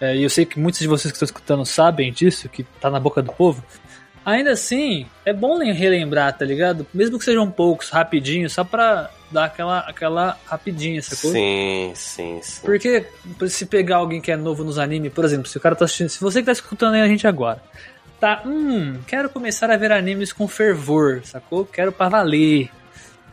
é, 0.01 0.17
e 0.17 0.23
eu 0.23 0.29
sei 0.29 0.43
que 0.43 0.59
muitos 0.59 0.79
de 0.81 0.87
vocês 0.87 1.11
que 1.11 1.15
estão 1.15 1.25
escutando 1.25 1.63
sabem 1.65 2.11
disso, 2.11 2.49
que 2.49 2.63
tá 2.63 2.89
na 2.89 2.99
boca 2.99 3.21
do 3.21 3.31
povo. 3.31 3.63
Ainda 4.25 4.51
assim, 4.53 5.05
é 5.23 5.31
bom 5.31 5.55
lem- 5.57 5.71
relembrar, 5.71 6.35
tá 6.35 6.43
ligado? 6.43 6.85
Mesmo 6.93 7.19
que 7.19 7.25
sejam 7.25 7.49
poucos, 7.51 7.89
rapidinho, 7.89 8.49
só 8.49 8.63
pra 8.63 9.11
dar 9.31 9.45
aquela, 9.45 9.79
aquela 9.81 10.37
rapidinha, 10.47 10.99
sacou? 11.01 11.31
Sim, 11.31 11.91
sim, 11.93 12.39
sim. 12.41 12.61
Porque 12.65 13.05
se 13.47 13.67
pegar 13.67 13.97
alguém 13.97 14.19
que 14.19 14.31
é 14.31 14.35
novo 14.35 14.63
nos 14.63 14.79
animes, 14.79 15.13
por 15.13 15.23
exemplo, 15.25 15.47
se 15.47 15.57
o 15.57 15.61
cara 15.61 15.75
tá 15.75 15.85
assistindo, 15.85 16.09
se 16.09 16.19
você 16.19 16.39
que 16.39 16.47
tá 16.47 16.51
escutando 16.51 16.95
aí 16.95 17.01
a 17.01 17.07
gente 17.07 17.27
agora, 17.27 17.61
tá, 18.19 18.41
hum, 18.45 18.97
quero 19.05 19.29
começar 19.29 19.69
a 19.69 19.77
ver 19.77 19.91
animes 19.91 20.33
com 20.33 20.47
fervor, 20.47 21.21
sacou? 21.23 21.63
Quero 21.63 21.91
pra 21.91 22.09
valer. 22.09 22.71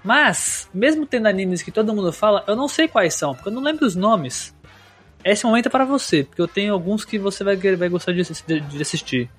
Mas, 0.05 0.69
mesmo 0.75 1.07
tendo 1.07 1.27
animes 1.29 1.63
que 1.63 1.71
todo 1.71 1.95
mundo 1.95 2.13
fala, 2.13 2.45
eu 2.47 2.57
não 2.57 2.69
sei 2.69 2.87
quais 2.89 3.15
são, 3.15 3.35
porque 3.35 3.49
eu 3.49 3.53
não 3.53 3.63
lembro 3.63 3.87
os 3.87 3.95
nomes. 3.97 4.55
Esse 5.25 5.47
momento 5.47 5.67
é 5.67 5.71
para 5.71 5.85
você, 5.85 6.25
porque 6.25 6.43
eu 6.43 6.49
tenho 6.49 6.73
alguns 6.75 7.05
que 7.05 7.19
você 7.19 7.45
vai, 7.45 7.57
vai 7.57 7.89
gostar 7.89 8.13
de, 8.13 8.23
de- 8.25 8.61
de 8.61 8.83
assistir. 8.83 9.31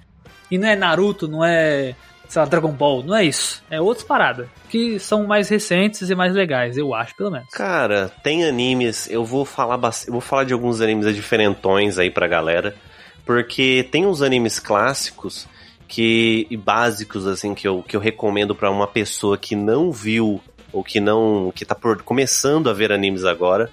E 0.51 0.57
não 0.57 0.67
é 0.67 0.75
Naruto, 0.75 1.27
não 1.27 1.43
é, 1.43 1.95
sei 2.27 2.41
lá, 2.41 2.47
Dragon 2.47 2.71
Ball, 2.71 3.03
não 3.03 3.15
é 3.15 3.23
isso. 3.25 3.63
É 3.69 3.81
outras 3.81 4.05
paradas, 4.05 4.47
que 4.69 4.99
são 4.99 5.25
mais 5.25 5.49
recentes 5.49 6.09
e 6.09 6.15
mais 6.15 6.33
legais, 6.33 6.77
eu 6.77 6.93
acho, 6.93 7.15
pelo 7.15 7.31
menos. 7.31 7.47
Cara, 7.51 8.11
tem 8.23 8.45
animes, 8.45 9.09
eu 9.09 9.23
vou 9.25 9.45
falar 9.45 9.79
eu 10.07 10.11
vou 10.11 10.21
falar 10.21 10.43
de 10.43 10.53
alguns 10.53 10.81
animes 10.81 11.13
diferentões 11.15 11.97
aí 11.97 12.09
pra 12.11 12.27
galera, 12.27 12.75
porque 13.25 13.87
tem 13.91 14.05
uns 14.05 14.21
animes 14.21 14.59
clássicos 14.59 15.47
que 15.87 16.47
e 16.49 16.57
básicos 16.57 17.27
assim 17.27 17.53
que 17.53 17.67
eu, 17.67 17.83
que 17.83 17.95
eu 17.95 17.99
recomendo 17.99 18.55
pra 18.55 18.71
uma 18.71 18.87
pessoa 18.87 19.37
que 19.37 19.55
não 19.55 19.91
viu 19.91 20.41
ou 20.71 20.83
que 20.83 20.99
não 20.99 21.51
que 21.53 21.63
tá 21.65 21.75
por- 21.75 22.01
começando 22.01 22.69
a 22.69 22.73
ver 22.73 22.91
animes 22.91 23.23
agora, 23.25 23.69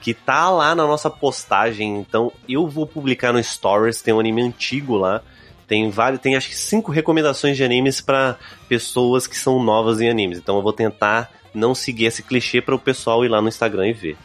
que 0.00 0.14
tá 0.14 0.48
lá 0.48 0.74
na 0.74 0.86
nossa 0.86 1.10
postagem, 1.10 1.98
então 1.98 2.32
eu 2.48 2.66
vou 2.66 2.86
publicar 2.86 3.32
no 3.32 3.42
Stories, 3.42 4.00
tem 4.00 4.14
um 4.14 4.20
anime 4.20 4.42
antigo 4.42 4.96
lá, 4.96 5.20
tem 5.68 5.90
vários, 5.90 6.20
tem 6.20 6.34
acho 6.34 6.48
que 6.48 6.56
cinco 6.56 6.90
recomendações 6.90 7.56
de 7.56 7.62
animes 7.62 8.00
pra 8.00 8.36
pessoas 8.68 9.26
que 9.26 9.36
são 9.36 9.62
novas 9.62 10.00
em 10.00 10.08
animes. 10.08 10.38
Então 10.38 10.56
eu 10.56 10.62
vou 10.62 10.72
tentar 10.72 11.30
não 11.54 11.74
seguir 11.74 12.06
esse 12.06 12.22
clichê 12.22 12.60
para 12.62 12.74
o 12.74 12.78
pessoal 12.78 13.24
ir 13.24 13.28
lá 13.28 13.42
no 13.42 13.48
Instagram 13.48 13.88
e 13.88 13.92
ver. 13.92 14.16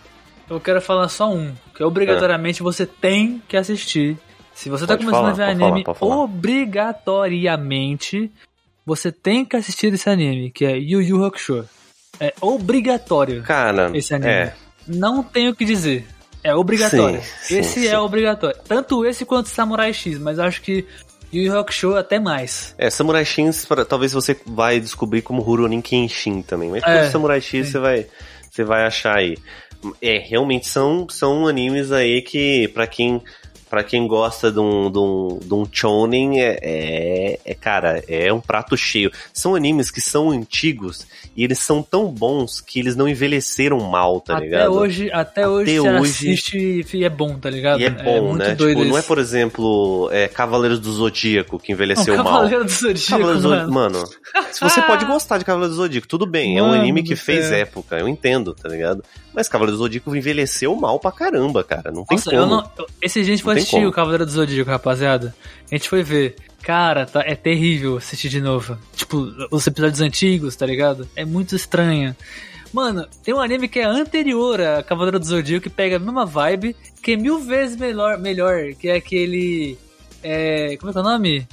Eu 0.50 0.60
quero 0.60 0.82
falar 0.82 1.10
só 1.10 1.30
um, 1.32 1.54
que 1.76 1.84
obrigatoriamente 1.84 2.64
você 2.64 2.86
tem 2.86 3.42
que 3.48 3.58
assistir. 3.58 4.18
Se 4.54 4.70
você 4.70 4.86
tá 4.86 4.94
Pode 4.94 5.06
começando 5.06 5.36
falar, 5.36 5.50
a 5.50 5.54
ver 5.54 5.58
falar, 5.58 5.68
anime, 5.68 5.84
pode 5.84 6.00
falar. 6.00 6.16
obrigatoriamente 6.18 8.32
você 8.86 9.12
tem 9.12 9.44
que 9.44 9.56
assistir 9.56 9.92
esse 9.94 10.10
anime, 10.10 10.52
que 10.52 10.66
é 10.66 10.78
Yu 10.78 11.02
Yu 11.02 11.26
Hakusho. 11.26 11.68
É 12.20 12.32
obrigatório 12.40 13.42
Cara, 13.44 13.90
esse 13.98 14.14
anime. 14.14 14.32
é, 14.32 14.54
Não 14.88 15.24
tenho 15.24 15.52
o 15.52 15.56
que 15.56 15.66
dizer. 15.66 16.06
É 16.44 16.54
obrigatório. 16.54 17.22
Sim, 17.22 17.28
sim, 17.42 17.58
esse 17.58 17.80
sim. 17.82 17.88
é 17.88 17.98
obrigatório. 17.98 18.58
Tanto 18.68 19.06
esse 19.06 19.26
quanto 19.26 19.50
Samurai 19.50 19.92
X, 19.94 20.20
mas 20.20 20.38
acho 20.38 20.62
que 20.62 20.86
Yu 21.34 21.44
Yu 21.44 21.58
Hakusho 21.58 21.96
até 21.96 22.20
mais. 22.20 22.74
é 22.78 22.90
Samurai 22.90 23.26
X, 23.26 23.66
pra- 23.66 23.84
talvez 23.86 24.14
você 24.14 24.38
vai 24.46 24.80
descobrir 24.80 25.22
como 25.22 25.42
Rurouni 25.42 25.82
Kenshin 25.82 26.42
também, 26.42 26.70
mas 26.70 26.84
É, 26.84 27.10
Samurai 27.10 27.42
X 27.42 27.70
você 27.70 27.80
vai, 27.80 28.06
você 28.50 28.64
vai 28.64 28.86
achar 28.86 29.18
aí. 29.18 29.38
É, 30.02 30.18
realmente 30.20 30.68
são, 30.68 31.08
são 31.10 31.46
animes 31.48 31.92
aí 31.92 32.22
que, 32.22 32.70
pra 32.70 32.88
quem, 32.88 33.22
pra 33.74 33.84
quem 33.84 34.08
gosta 34.08 34.52
de 34.52 34.60
um, 34.60 34.92
de 34.92 35.00
um, 35.00 35.40
de 35.42 35.52
um 35.52 35.66
chonen, 35.72 36.40
é, 36.40 36.60
é, 36.62 37.40
é, 37.44 37.54
cara, 37.56 38.04
é 38.08 38.32
um 38.32 38.40
prato 38.40 38.78
cheio. 38.78 39.12
São 39.34 39.56
animes 39.56 39.90
que 39.90 40.00
são 40.00 40.30
antigos 40.30 41.08
e 41.36 41.44
eles 41.44 41.58
são 41.58 41.82
tão 41.82 42.06
bons 42.06 42.62
que 42.62 42.80
eles 42.80 42.96
não 42.96 43.08
envelheceram 43.10 43.80
mal, 43.80 44.22
tá 44.22 44.36
até 44.36 44.44
ligado? 44.46 44.74
hoje, 44.74 45.08
até, 45.12 45.42
Até 45.42 45.48
hoje 45.50 45.72
você 45.80 45.90
hoje- 45.90 46.12
assiste 46.12 46.86
e 46.94 47.04
é 47.04 47.10
bom, 47.10 47.36
tá 47.40 47.50
ligado? 47.50 47.80
E 47.82 47.86
é 47.86 47.90
bom, 47.90 48.28
muito 48.28 48.44
né? 48.44 48.56
Tipo, 48.56 48.86
não 48.86 48.96
é, 48.96 49.02
por 49.02 49.18
exemplo, 49.18 50.08
é, 50.12 50.28
Cavaleiros 50.28 50.80
do 50.80 50.92
Zodíaco 50.94 51.58
que 51.58 51.72
envelheceu 51.72 52.16
Não, 52.16 52.24
mal. 52.24 52.34
Cavaleiro 52.34 52.66
do 52.66 52.70
Zodíaco, 52.72 53.10
Cavaleiros 53.10 53.42
do 53.42 53.50
mano. 53.50 53.64
Zodíaco, 53.66 53.74
mano, 53.74 54.06
se 54.52 54.60
você 54.62 54.82
pode 54.86 55.06
gostar 55.06 55.40
de 55.40 55.46
Cavaleiros 55.46 55.76
do 55.78 55.82
Zodíaco, 55.82 56.08
tudo 56.08 56.28
bem, 56.28 56.60
é 56.60 56.62
um 56.62 56.68
Mano 56.68 56.80
anime 56.80 57.02
que 57.02 57.16
fez 57.16 57.46
céu. 57.48 57.58
época, 57.58 57.98
eu 57.98 58.08
entendo, 58.08 58.54
tá 58.54 58.70
ligado? 58.70 59.04
Mas 59.34 59.50
Cavaleiros 59.50 59.80
do 59.80 59.84
Zodíaco 59.86 60.16
envelheceu 60.16 60.76
mal 60.76 61.00
pra 61.00 61.12
caramba, 61.12 61.64
cara, 61.64 61.92
não 61.92 62.06
tem 62.06 62.16
Nossa, 62.18 62.30
como. 62.30 62.42
eu 62.44 62.46
não. 62.46 62.70
eu- 62.78 62.86
Esse 63.02 63.24
gente 63.24 63.42
foi 63.42 63.56
assistir 63.64 63.78
como. 63.78 63.90
o 63.90 63.92
Cavaleiro 63.92 64.26
do 64.26 64.32
Zodíaco, 64.32 64.70
rapaziada. 64.70 65.36
A 65.72 65.76
gente 65.76 65.90
foi 65.90 66.04
ver. 66.04 66.36
Cara, 66.62 67.06
tá, 67.06 67.22
é 67.26 67.36
terrível 67.36 67.98
assistir 67.98 68.30
de 68.30 68.40
novo. 68.40 68.78
Tipo, 68.96 69.18
os 69.52 69.68
episódios 69.68 70.00
antigos, 70.00 70.56
tá 70.56 70.66
ligado? 70.66 71.08
É 71.16 71.26
muito 71.26 71.56
estranho. 71.56 72.16
Mano, 72.72 73.06
tem 73.24 73.34
um 73.34 73.40
anime 73.40 73.68
que 73.68 73.80
é 73.80 73.86
anterior 73.86 74.60
a 74.62 74.82
Cavaleiro 74.82 75.20
do 75.20 75.26
Zodíaco 75.26 75.64
que 75.64 75.70
pega 75.70 75.98
a 75.98 76.00
mesma 76.00 76.26
vibe, 76.26 76.76
que 77.02 77.12
é 77.12 77.18
mil 77.18 77.40
vezes 77.40 77.76
melhor, 77.78 78.18
melhor 78.18 78.74
que 78.80 78.88
é 78.88 78.96
aquele. 78.96 79.78
É, 80.24 80.78
como 80.78 80.90
é 80.90 80.94
que 80.94 80.98
é 80.98 81.02
o 81.02 81.04
nome? 81.04 81.48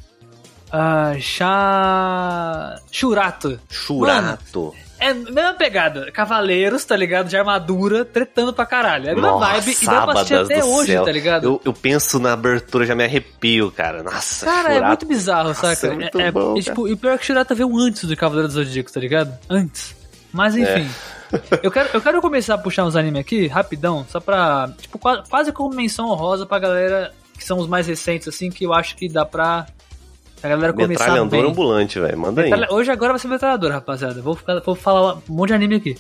Ah, 0.73 1.15
Chá. 1.19 2.81
Churato. 2.91 3.61
Churato. 3.69 4.75
É 5.01 5.09
a 5.11 5.15
mesma 5.15 5.55
pegada. 5.55 6.11
Cavaleiros, 6.13 6.85
tá 6.85 6.95
ligado? 6.97 7.29
De 7.29 7.37
armadura, 7.37 8.05
tretando 8.05 8.53
pra 8.53 8.67
caralho. 8.67 9.09
É 9.09 9.13
a 9.13 9.15
mesma 9.15 9.39
vibe 9.39 9.77
e 9.81 9.87
dá 9.87 10.03
pra 10.07 10.13
assistir 10.15 10.35
até 10.35 10.65
hoje, 10.65 10.93
céu. 10.93 11.05
tá 11.05 11.13
ligado? 11.13 11.45
Eu, 11.45 11.61
eu 11.65 11.73
penso 11.73 12.19
na 12.19 12.33
abertura, 12.35 12.85
já 12.85 12.95
me 12.95 13.05
arrepio, 13.05 13.71
cara. 13.73 14.03
Nossa, 14.03 14.45
Cara, 14.45 14.75
é 14.75 14.81
muito 14.81 15.07
bizarro, 15.07 15.49
Nossa, 15.49 15.75
saca? 15.75 15.87
é 15.93 15.97
muito 15.97 16.21
é, 16.21 16.31
bom, 16.31 16.57
e, 16.57 16.63
tipo, 16.63 16.87
e 16.87 16.93
o 16.93 16.97
pior 16.97 17.15
é 17.15 17.17
que 17.19 17.25
o 17.25 17.27
Shurata 17.27 17.55
veio 17.55 17.75
antes 17.79 18.05
do 18.05 18.17
Cavaleiro 18.17 18.49
do 18.49 18.55
Zodíaco, 18.55 18.93
tá 18.93 19.01
ligado? 19.01 19.33
Antes. 19.49 19.97
Mas 20.33 20.55
enfim. 20.55 20.89
Eu 21.63 21.71
quero, 21.71 21.89
eu 21.95 22.01
quero 22.01 22.21
começar 22.21 22.55
a 22.55 22.59
puxar 22.59 22.85
uns 22.85 22.97
animes 22.97 23.21
aqui, 23.21 23.47
rapidão, 23.47 24.05
só 24.11 24.19
pra. 24.19 24.69
Tipo, 24.81 24.99
qua- 24.99 25.23
quase 25.31 25.53
como 25.53 25.73
menção 25.73 26.09
honrosa 26.09 26.45
pra 26.45 26.59
galera 26.59 27.13
que 27.39 27.45
são 27.45 27.57
os 27.59 27.69
mais 27.69 27.87
recentes, 27.87 28.27
assim, 28.27 28.51
que 28.51 28.65
eu 28.67 28.75
acho 28.75 28.97
que 28.97 29.09
dá 29.09 29.25
pra. 29.25 29.65
A 30.43 30.49
galera 30.49 30.73
começar 30.73 30.89
Metralhador 31.05 31.29
bem. 31.31 31.51
ambulante, 31.51 32.01
velho. 32.01 32.19
Manda 32.19 32.43
aí. 32.43 32.51
Hoje 32.71 32.91
agora 32.91 33.13
vai 33.13 33.21
ser 33.21 33.29
metralhador, 33.29 33.71
rapaziada. 33.73 34.21
Vou, 34.23 34.35
ficar, 34.35 34.61
vou 34.61 34.75
falar 34.75 35.17
um 35.17 35.23
monte 35.35 35.49
de 35.49 35.55
anime 35.55 35.77
aqui. 35.77 35.97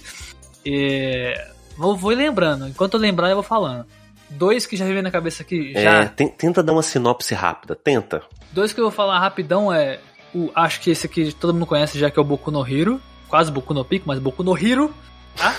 É, 0.66 1.48
Vou, 1.76 1.96
vou 1.96 2.10
lembrando. 2.10 2.68
Enquanto 2.68 2.94
eu 2.94 3.00
lembrar, 3.00 3.28
eu 3.30 3.36
vou 3.36 3.42
falando. 3.42 3.86
Dois 4.28 4.66
que 4.66 4.76
já 4.76 4.84
vem 4.84 5.02
na 5.02 5.10
cabeça 5.10 5.42
aqui. 5.42 5.72
É, 5.74 5.82
Já. 5.82 6.06
ten- 6.06 6.28
tenta 6.28 6.62
dar 6.62 6.72
uma 6.72 6.82
sinopse 6.82 7.34
rápida, 7.34 7.74
tenta. 7.74 8.22
Dois 8.52 8.72
que 8.72 8.78
eu 8.80 8.84
vou 8.84 8.90
falar 8.92 9.18
rapidão 9.18 9.72
é. 9.72 9.98
O, 10.34 10.50
acho 10.54 10.80
que 10.80 10.90
esse 10.90 11.06
aqui 11.06 11.32
todo 11.32 11.52
mundo 11.52 11.66
conhece 11.66 11.98
já, 11.98 12.10
que 12.10 12.18
é 12.18 12.22
o 12.22 12.24
Boku 12.24 12.50
no 12.50 12.64
Hero. 12.66 13.00
Quase 13.28 13.50
Boku 13.50 13.74
no 13.74 13.84
Pico, 13.84 14.04
mas 14.06 14.18
Boku 14.18 14.42
no 14.44 14.56
Hero. 14.56 14.94
Tá? 15.36 15.54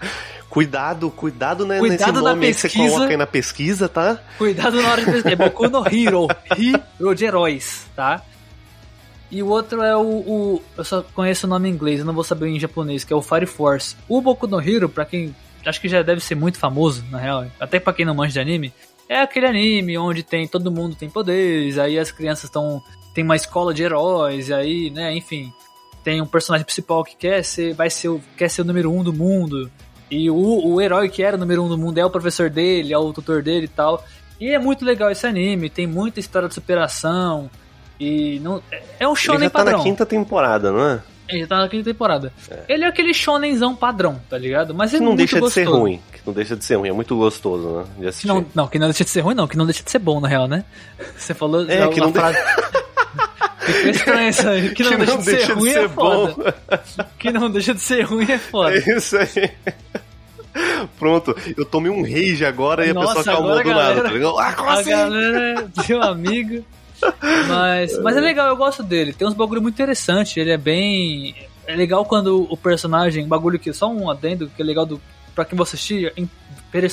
Cuidado, 0.56 1.10
cuidado, 1.10 1.66
né, 1.66 1.78
Cuidado 1.78 1.98
nesse 1.98 2.12
na 2.12 2.30
nome 2.30 2.46
aí 2.46 2.54
que 2.54 2.60
você 2.60 2.68
pesquisa. 2.68 2.94
coloca 2.94 3.10
aí 3.10 3.16
na 3.18 3.26
pesquisa, 3.26 3.88
tá? 3.90 4.18
Cuidado 4.38 4.80
na 4.80 4.88
hora 4.90 5.04
de 5.04 5.12
pesquisar. 5.12 5.32
É 5.32 5.36
Boku 5.36 5.68
no 5.68 5.86
Hero. 5.86 6.26
Hero 6.98 7.14
de 7.14 7.24
heróis, 7.26 7.84
tá? 7.94 8.22
E 9.30 9.42
o 9.42 9.48
outro 9.48 9.82
é 9.82 9.94
o, 9.94 10.00
o- 10.00 10.62
Eu 10.78 10.82
só 10.82 11.02
conheço 11.14 11.46
o 11.46 11.50
nome 11.50 11.68
em 11.68 11.72
inglês, 11.72 12.00
eu 12.00 12.06
não 12.06 12.14
vou 12.14 12.24
saber 12.24 12.48
em 12.48 12.58
japonês, 12.58 13.04
que 13.04 13.12
é 13.12 13.16
o 13.16 13.20
Fire 13.20 13.44
Force. 13.44 13.96
O 14.08 14.22
Boku 14.22 14.46
no 14.46 14.58
Hero, 14.58 14.88
pra 14.88 15.04
quem. 15.04 15.36
Acho 15.66 15.78
que 15.78 15.90
já 15.90 16.00
deve 16.00 16.22
ser 16.22 16.34
muito 16.36 16.58
famoso, 16.58 17.04
na 17.10 17.18
real. 17.18 17.44
Até 17.60 17.78
pra 17.78 17.92
quem 17.92 18.06
não 18.06 18.14
manja 18.14 18.32
de 18.32 18.40
anime. 18.40 18.72
É 19.10 19.20
aquele 19.20 19.44
anime 19.46 19.98
onde 19.98 20.22
tem. 20.22 20.48
Todo 20.48 20.70
mundo 20.72 20.96
tem 20.96 21.10
poderes, 21.10 21.76
aí 21.76 21.98
as 21.98 22.10
crianças 22.10 22.44
estão. 22.44 22.82
Tem 23.14 23.22
uma 23.22 23.36
escola 23.36 23.74
de 23.74 23.82
heróis, 23.82 24.48
e 24.48 24.54
aí, 24.54 24.88
né, 24.90 25.12
enfim. 25.14 25.52
Tem 26.02 26.22
um 26.22 26.26
personagem 26.26 26.64
principal 26.64 27.04
que 27.04 27.14
quer 27.14 27.44
ser. 27.44 27.74
Vai 27.74 27.90
ser 27.90 28.08
o, 28.08 28.22
quer 28.38 28.48
ser 28.48 28.62
o 28.62 28.64
número 28.64 28.90
um 28.90 29.02
do 29.04 29.12
mundo. 29.12 29.70
E 30.10 30.30
o, 30.30 30.34
o 30.74 30.80
herói 30.80 31.08
que 31.08 31.22
era 31.22 31.36
o 31.36 31.40
número 31.40 31.62
um 31.64 31.68
do 31.68 31.76
mundo 31.78 31.98
é 31.98 32.04
o 32.04 32.10
professor 32.10 32.48
dele, 32.48 32.92
é 32.92 32.98
o 32.98 33.12
tutor 33.12 33.42
dele 33.42 33.64
e 33.64 33.68
tal. 33.68 34.04
E 34.40 34.50
é 34.50 34.58
muito 34.58 34.84
legal 34.84 35.10
esse 35.10 35.26
anime, 35.26 35.68
tem 35.70 35.86
muita 35.86 36.20
história 36.20 36.46
de 36.48 36.54
superação. 36.54 37.50
E 37.98 38.38
não 38.40 38.62
é- 38.70 38.82
é 39.00 39.08
um 39.08 39.12
Ele 39.12 39.20
shonen 39.20 39.40
já 39.44 39.50
tá 39.50 39.58
padrão. 39.60 39.78
na 39.78 39.84
quinta 39.84 40.04
temporada, 40.06 40.70
não 40.70 40.86
é? 40.88 41.00
Ele 41.28 41.40
já 41.40 41.46
tá 41.48 41.56
na 41.58 41.68
quinta 41.68 41.84
temporada. 41.90 42.32
Ele 42.68 42.84
é 42.84 42.86
aquele 42.86 43.12
shonenzão 43.12 43.74
padrão, 43.74 44.20
tá 44.30 44.38
ligado? 44.38 44.72
Mas 44.74 44.90
Que 44.90 44.98
é 44.98 45.00
não 45.00 45.16
deixa 45.16 45.36
de 45.36 45.40
gostoso. 45.40 45.54
ser 45.54 45.64
ruim. 45.72 46.00
Que 46.12 46.20
não 46.24 46.32
deixa 46.32 46.54
de 46.56 46.64
ser 46.64 46.76
ruim, 46.76 46.88
é 46.88 46.92
muito 46.92 47.16
gostoso, 47.16 47.68
né? 47.68 47.84
De 47.96 48.00
Que 48.02 48.06
assistir. 48.06 48.26
não, 48.28 48.46
não, 48.54 48.68
que 48.68 48.78
não 48.78 48.86
deixa 48.86 49.02
de 49.02 49.10
ser 49.10 49.20
ruim, 49.22 49.34
não. 49.34 49.48
Que 49.48 49.56
não 49.56 49.64
deixa 49.66 49.82
de 49.82 49.90
ser 49.90 49.98
bom, 49.98 50.20
na 50.20 50.28
real, 50.28 50.46
né? 50.46 50.64
Você 51.16 51.34
falou 51.34 51.68
É, 51.68 51.88
que 51.88 51.98
não 52.00 52.12
de- 52.12 52.18
frase... 53.66 53.78
Ficou 53.78 53.90
estranho 53.90 54.28
isso 54.28 54.48
aí. 54.48 54.74
Que 54.74 54.82
não, 54.90 54.96
deixa, 54.96 55.16
de 55.18 55.24
ser 55.24 55.52
ruim 55.52 55.70
é 55.70 55.88
foda. 55.88 56.54
Que 57.18 57.30
não 57.32 57.50
deixa 57.50 57.74
de 57.74 57.80
ser 57.80 58.02
ruim 58.02 58.30
é 58.30 58.38
foda. 58.38 58.76
É 58.76 58.96
isso 58.96 59.16
aí. 59.16 59.50
Pronto, 60.98 61.36
eu 61.56 61.64
tomei 61.64 61.90
um 61.90 62.02
rage 62.02 62.44
agora 62.44 62.86
e 62.86 62.90
a 62.90 62.94
Nossa, 62.94 63.16
pessoa 63.16 63.34
acalmou 63.34 63.62
do 63.62 63.70
a 63.70 63.74
nada. 63.74 64.02
Tá 64.02 64.10
ligado? 64.10 64.38
Ah, 64.38 64.52
como 64.52 64.70
A 64.70 64.74
assim? 64.74 64.90
galera 64.90 65.68
de 65.84 65.94
um 65.94 66.02
amigo. 66.02 66.64
Mas, 67.48 67.98
mas 68.00 68.16
é 68.16 68.20
legal, 68.20 68.48
eu 68.48 68.56
gosto 68.56 68.82
dele. 68.82 69.12
Tem 69.12 69.28
uns 69.28 69.34
bagulho 69.34 69.60
muito 69.60 69.74
interessante. 69.74 70.40
Ele 70.40 70.50
é 70.50 70.56
bem. 70.56 71.34
É 71.66 71.76
legal 71.76 72.04
quando 72.04 72.46
o 72.50 72.56
personagem. 72.56 73.26
Bagulho 73.26 73.58
que. 73.58 73.72
Só 73.72 73.90
um 73.90 74.10
adendo 74.10 74.50
que 74.54 74.62
é 74.62 74.64
legal 74.64 74.86
do, 74.86 75.00
pra 75.34 75.44
quem 75.44 75.56
você 75.56 75.76
assistir. 75.76 76.12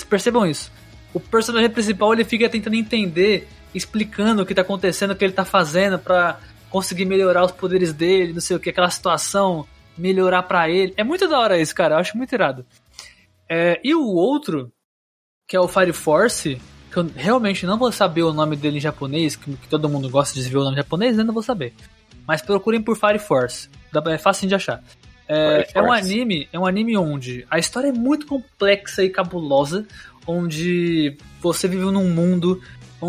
Percebam 0.10 0.46
isso. 0.46 0.72
O 1.14 1.20
personagem 1.20 1.70
principal 1.70 2.14
ele 2.14 2.26
fica 2.26 2.50
tentando 2.50 2.76
entender, 2.76 3.48
explicando 3.74 4.42
o 4.42 4.46
que 4.46 4.56
tá 4.56 4.62
acontecendo, 4.62 5.12
o 5.12 5.16
que 5.16 5.24
ele 5.24 5.34
tá 5.34 5.46
fazendo 5.46 6.00
pra 6.00 6.40
conseguir 6.74 7.06
melhorar 7.06 7.46
os 7.46 7.52
poderes 7.52 7.94
dele, 7.94 8.34
não 8.34 8.42
sei 8.42 8.58
o 8.58 8.60
que, 8.60 8.72
aquela 8.72 8.90
situação, 8.90 9.64
melhorar 9.96 10.42
pra 10.42 10.68
ele. 10.68 10.92
É 10.98 11.04
muito 11.04 11.28
da 11.28 11.38
hora 11.40 11.62
isso, 11.62 11.76
cara. 11.76 11.94
Eu 11.94 12.00
acho 12.00 12.18
muito 12.18 12.34
irado. 12.34 12.66
É, 13.48 13.80
e 13.84 13.94
o 13.94 14.08
outro, 14.08 14.74
que 15.48 15.56
é 15.56 15.60
o 15.60 15.68
Fire 15.68 15.94
Force, 15.94 16.60
que 16.92 16.98
eu 16.98 17.08
realmente 17.16 17.68
não 17.68 17.78
vou 17.78 17.92
saber 17.92 18.24
o 18.24 18.34
nome 18.34 18.56
dele 18.56 18.78
em 18.78 18.82
japonês, 18.82 19.36
que, 19.36 19.56
que 19.56 19.68
todo 19.68 19.88
mundo 19.88 20.10
gosta 20.10 20.34
de 20.34 20.50
ver 20.50 20.58
o 20.58 20.64
nome 20.64 20.74
em 20.74 20.78
japonês, 20.78 21.16
eu 21.16 21.24
não 21.24 21.34
vou 21.34 21.44
saber. 21.44 21.76
Mas 22.28 22.42
procurem 22.42 22.82
por 22.82 22.98
Fire 22.98 23.20
Force, 23.20 23.70
é 24.08 24.18
fácil 24.18 24.48
de 24.48 24.56
achar. 24.56 24.84
É, 25.28 25.68
é 25.76 25.82
um 25.82 25.92
anime, 25.92 26.50
é 26.52 26.58
um 26.58 26.66
anime 26.66 26.98
onde 26.98 27.46
a 27.52 27.60
história 27.60 27.90
é 27.90 27.94
muito 27.94 28.26
complexa 28.26 29.04
e 29.04 29.12
cabulosa, 29.12 29.86
onde 30.26 31.18
você 31.40 31.68
vive 31.68 31.86
num 31.86 32.10
mundo 32.10 32.60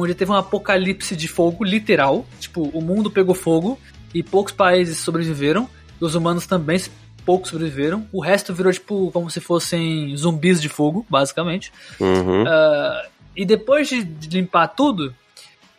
onde 0.00 0.14
teve 0.14 0.30
um 0.30 0.36
apocalipse 0.36 1.14
de 1.16 1.28
fogo 1.28 1.64
literal, 1.64 2.26
tipo, 2.40 2.62
o 2.62 2.80
mundo 2.80 3.10
pegou 3.10 3.34
fogo 3.34 3.78
e 4.12 4.22
poucos 4.22 4.52
países 4.52 4.98
sobreviveram, 4.98 5.68
os 6.00 6.14
humanos 6.14 6.46
também 6.46 6.80
poucos 7.24 7.50
sobreviveram, 7.50 8.06
o 8.12 8.20
resto 8.20 8.52
virou 8.52 8.72
tipo 8.72 9.10
como 9.10 9.30
se 9.30 9.40
fossem 9.40 10.14
zumbis 10.16 10.60
de 10.60 10.68
fogo, 10.68 11.06
basicamente. 11.08 11.72
Uhum. 11.98 12.44
Ah, 12.46 13.06
e 13.36 13.44
depois 13.44 13.88
de, 13.88 14.04
limpar 14.28 14.68
tudo, 14.68 15.14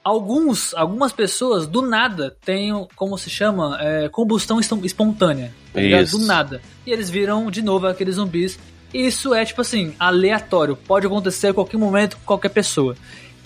alguns, 0.03 0.73
algumas 0.73 1.11
pessoas 1.11 1.65
do 1.67 1.81
nada 1.81 2.35
têm, 2.43 2.71
como 2.95 3.17
se 3.17 3.29
chama, 3.29 3.77
é, 3.79 4.09
combustão 4.09 4.59
espontânea. 4.59 5.53
tá? 5.73 5.81
Isso. 5.81 6.17
Do 6.17 6.25
nada. 6.25 6.61
E 6.85 6.91
eles 6.91 7.09
viram 7.09 7.49
de 7.49 7.61
novo 7.61 7.87
aqueles 7.87 8.15
zumbis. 8.15 8.59
E 8.93 9.07
isso 9.07 9.33
é 9.33 9.43
tipo 9.43 9.61
assim, 9.61 9.95
aleatório. 9.99 10.75
Pode 10.75 11.05
acontecer 11.05 11.47
a 11.47 11.53
qualquer 11.53 11.77
momento 11.77 12.17
com 12.17 12.23
qualquer 12.23 12.49
pessoa. 12.49 12.95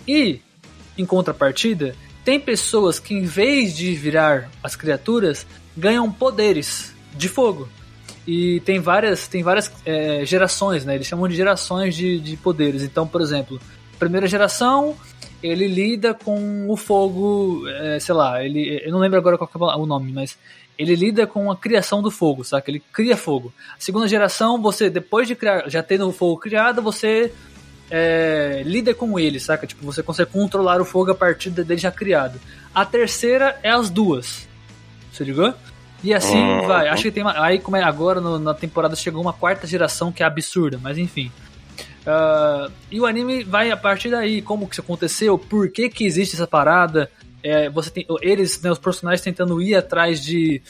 E, 0.07 0.41
em 0.99 1.05
contrapartida, 1.05 1.95
tem 2.25 2.39
pessoas 2.39 2.99
que 2.99 3.13
em 3.15 3.23
vez 3.23 3.75
de 3.75 3.95
virar 3.95 4.49
as 4.61 4.75
criaturas, 4.75 5.47
ganham 5.75 6.11
poderes 6.11 6.93
de 7.15 7.29
fogo. 7.29 7.67
E 8.27 8.59
tem 8.59 8.79
várias, 8.79 9.27
tem 9.27 9.41
várias 9.41 9.71
é, 9.85 10.23
gerações, 10.25 10.85
né? 10.85 10.95
Eles 10.95 11.07
chamam 11.07 11.27
de 11.27 11.35
gerações 11.35 11.95
de, 11.95 12.19
de 12.19 12.35
poderes. 12.37 12.83
Então, 12.83 13.07
por 13.07 13.21
exemplo, 13.21 13.59
primeira 13.97 14.27
geração, 14.27 14.95
ele 15.41 15.67
lida 15.67 16.13
com 16.13 16.69
o 16.69 16.75
fogo, 16.75 17.63
é, 17.67 17.99
sei 17.99 18.13
lá, 18.13 18.43
ele, 18.43 18.81
eu 18.85 18.91
não 18.91 18.99
lembro 18.99 19.17
agora 19.17 19.37
qual 19.37 19.71
é 19.71 19.75
o 19.77 19.85
nome, 19.85 20.11
mas 20.11 20.37
ele 20.77 20.95
lida 20.95 21.25
com 21.25 21.49
a 21.49 21.55
criação 21.55 22.01
do 22.01 22.11
fogo, 22.11 22.43
saca? 22.43 22.69
Ele 22.69 22.81
cria 22.93 23.17
fogo. 23.17 23.51
Segunda 23.79 24.07
geração, 24.07 24.61
você, 24.61 24.89
depois 24.89 25.27
de 25.27 25.35
criar, 25.35 25.69
já 25.69 25.81
tendo 25.81 26.07
o 26.07 26.11
fogo 26.11 26.37
criado, 26.37 26.81
você 26.81 27.33
é, 27.89 28.61
lida 28.65 28.93
com 28.93 29.19
ele, 29.19 29.39
saca? 29.39 29.65
Tipo, 29.67 29.85
você 29.85 30.01
consegue 30.03 30.31
controlar 30.31 30.79
o 30.81 30.85
fogo 30.85 31.11
a 31.11 31.15
partir 31.15 31.49
dele 31.49 31.77
já 31.77 31.91
criado. 31.91 32.39
A 32.73 32.85
terceira 32.85 33.57
é 33.63 33.69
as 33.71 33.89
duas. 33.89 34.47
Você 35.11 35.23
ligou? 35.23 35.53
E 36.03 36.13
assim 36.13 36.41
Uhum. 36.41 36.67
vai. 36.67 36.87
Acho 36.87 37.03
que 37.03 37.11
tem 37.11 37.23
uma, 37.23 37.43
aí 37.43 37.59
como 37.59 37.75
é 37.77 37.83
agora 37.83 38.21
no- 38.21 38.39
na 38.39 38.53
temporada 38.53 38.95
chegou 38.95 39.21
uma 39.21 39.33
quarta 39.33 39.67
geração 39.67 40.11
que 40.11 40.23
é 40.23 40.25
absurda, 40.25 40.79
mas 40.81 40.97
enfim. 40.97 41.31
Ah, 42.05 42.69
e 42.91 42.99
o 43.01 43.05
anime 43.05 43.43
vai 43.43 43.69
a 43.71 43.77
partir 43.77 44.09
daí, 44.09 44.41
como 44.41 44.65
que 44.67 44.73
isso 44.75 44.81
aconteceu, 44.81 45.37
por 45.37 45.69
que 45.69 45.89
que 45.89 46.05
existe 46.05 46.35
essa 46.35 46.47
parada, 46.47 47.11
é, 47.43 47.69
você 47.69 47.89
tem 47.89 48.05
eles, 48.21 48.61
né, 48.61 48.71
os 48.71 48.79
personagens 48.79 49.21
tentando 49.21 49.61
ir 49.61 49.75
atrás 49.75 50.23
de 50.23 50.61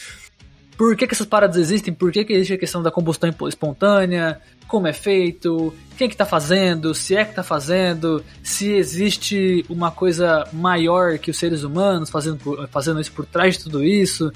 por 0.79 0.95
que, 0.95 1.05
que 1.05 1.13
essas 1.13 1.27
paradas 1.27 1.57
existem, 1.57 1.93
por 1.93 2.09
que, 2.09 2.23
que 2.23 2.31
existe 2.31 2.53
a 2.53 2.57
questão 2.57 2.81
da 2.81 2.89
combustão 2.89 3.29
espontânea, 3.49 4.39
como 4.65 4.87
é 4.87 4.93
feito, 4.93 5.75
quem 5.97 6.07
que 6.07 6.15
tá 6.15 6.25
fazendo, 6.25 6.95
se 6.95 7.17
é 7.17 7.25
que 7.25 7.35
tá 7.35 7.43
fazendo, 7.43 8.23
se 8.41 8.71
existe 8.71 9.65
uma 9.67 9.91
coisa 9.91 10.47
maior 10.53 11.17
que 11.17 11.31
os 11.31 11.37
seres 11.37 11.63
humanos 11.63 12.09
fazendo, 12.09 12.65
fazendo 12.69 13.01
isso 13.01 13.11
por 13.11 13.25
trás 13.25 13.57
de 13.57 13.63
tudo 13.65 13.83
isso. 13.83 14.31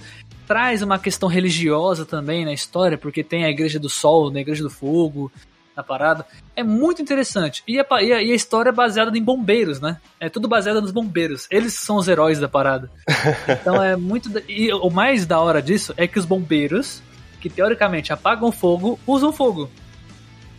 Traz 0.46 0.82
uma 0.82 1.00
questão 1.00 1.30
religiosa 1.30 2.06
também 2.06 2.44
na 2.44 2.52
história, 2.52 2.98
porque 2.98 3.24
tem 3.24 3.46
a 3.46 3.50
Igreja 3.50 3.80
do 3.80 3.88
Sol, 3.88 4.30
na 4.30 4.42
Igreja 4.42 4.64
do 4.64 4.70
Fogo, 4.70 5.32
na 5.76 5.84
parada. 5.84 6.26
É 6.56 6.64
muito 6.64 7.02
interessante. 7.02 7.64
E 7.68 7.80
a, 7.80 7.86
e 8.02 8.14
a- 8.14 8.22
e 8.22 8.32
a 8.32 8.36
história 8.36 8.70
é 8.70 8.74
baseada 8.74 9.18
em 9.18 9.22
bombeiros, 9.24 9.80
né? 9.82 9.98
É 10.20 10.30
tudo 10.30 10.48
baseado 10.48 10.82
nos 10.82 10.92
bombeiros. 10.92 11.48
Eles 11.50 11.74
são 11.74 11.96
os 11.98 12.08
heróis 12.08 12.40
da 12.40 12.48
parada. 12.48 12.90
Então 13.48 13.82
é 13.84 13.96
muito. 13.96 14.30
E 14.48 14.72
o 14.74 14.90
mais 14.90 15.26
da 15.26 15.40
hora 15.40 15.62
disso 15.62 15.94
é 15.98 16.08
que 16.08 16.20
os 16.20 16.26
bombeiros, 16.26 17.02
que 17.42 17.50
teoricamente 17.50 18.12
apagam 18.14 18.52
fogo, 18.52 19.00
usam 19.08 19.32
fogo. 19.34 19.70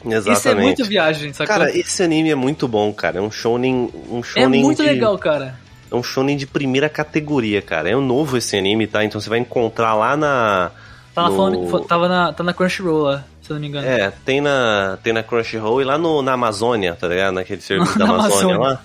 Isso 0.05 0.13
é 0.13 0.17
Exatamente. 0.33 0.65
muito 0.65 0.85
viagem, 0.85 1.33
sacou? 1.33 1.47
Cara, 1.55 1.75
esse 1.77 2.03
anime 2.03 2.31
é 2.31 2.35
muito 2.35 2.69
bom, 2.69 2.93
cara. 2.93 3.19
É 3.19 3.23
um 3.23 3.31
shonen, 3.31 3.89
um 4.11 4.21
é 4.21 4.23
shonen 4.23 4.63
muito 4.63 4.83
de, 4.83 4.89
legal, 4.89 5.17
cara. 5.17 5.59
É 5.91 5.95
um 5.95 6.03
shonen 6.03 6.37
de 6.37 6.47
primeira 6.47 6.91
categoria, 6.91 7.63
cara. 7.63 7.89
É 7.89 7.97
um 7.97 8.05
novo 8.05 8.37
esse 8.37 8.55
anime, 8.57 8.87
tá? 8.87 9.03
Então 9.03 9.19
você 9.21 9.31
vai 9.31 9.39
encontrar 9.39 9.95
lá 9.95 10.15
na 10.17 10.71
Tava, 11.15 11.29
no- 11.31 11.37
falando, 11.37 11.85
tava 11.87 12.09
na, 12.09 12.33
tá 12.33 12.43
na 12.43 12.53
Crunchyroll 12.53 13.03
lá, 13.03 13.25
se 13.41 13.51
eu 13.51 13.55
não 13.55 13.61
me 13.61 13.69
engano. 13.69 13.87
É, 13.87 14.11
tem 14.25 14.41
na, 14.41 14.99
tem 15.03 15.13
na 15.13 15.23
Crunchyroll 15.23 15.81
e 15.81 15.85
lá 15.85 15.97
no, 15.97 16.21
na 16.23 16.33
Amazônia, 16.33 16.95
tá 16.99 17.07
ligado? 17.07 17.35
Naquele 17.35 17.61
serviço 17.61 17.97
da 17.99 18.05
Amazônia, 18.11 18.57
Amazônia. 18.57 18.59
lá. 18.59 18.83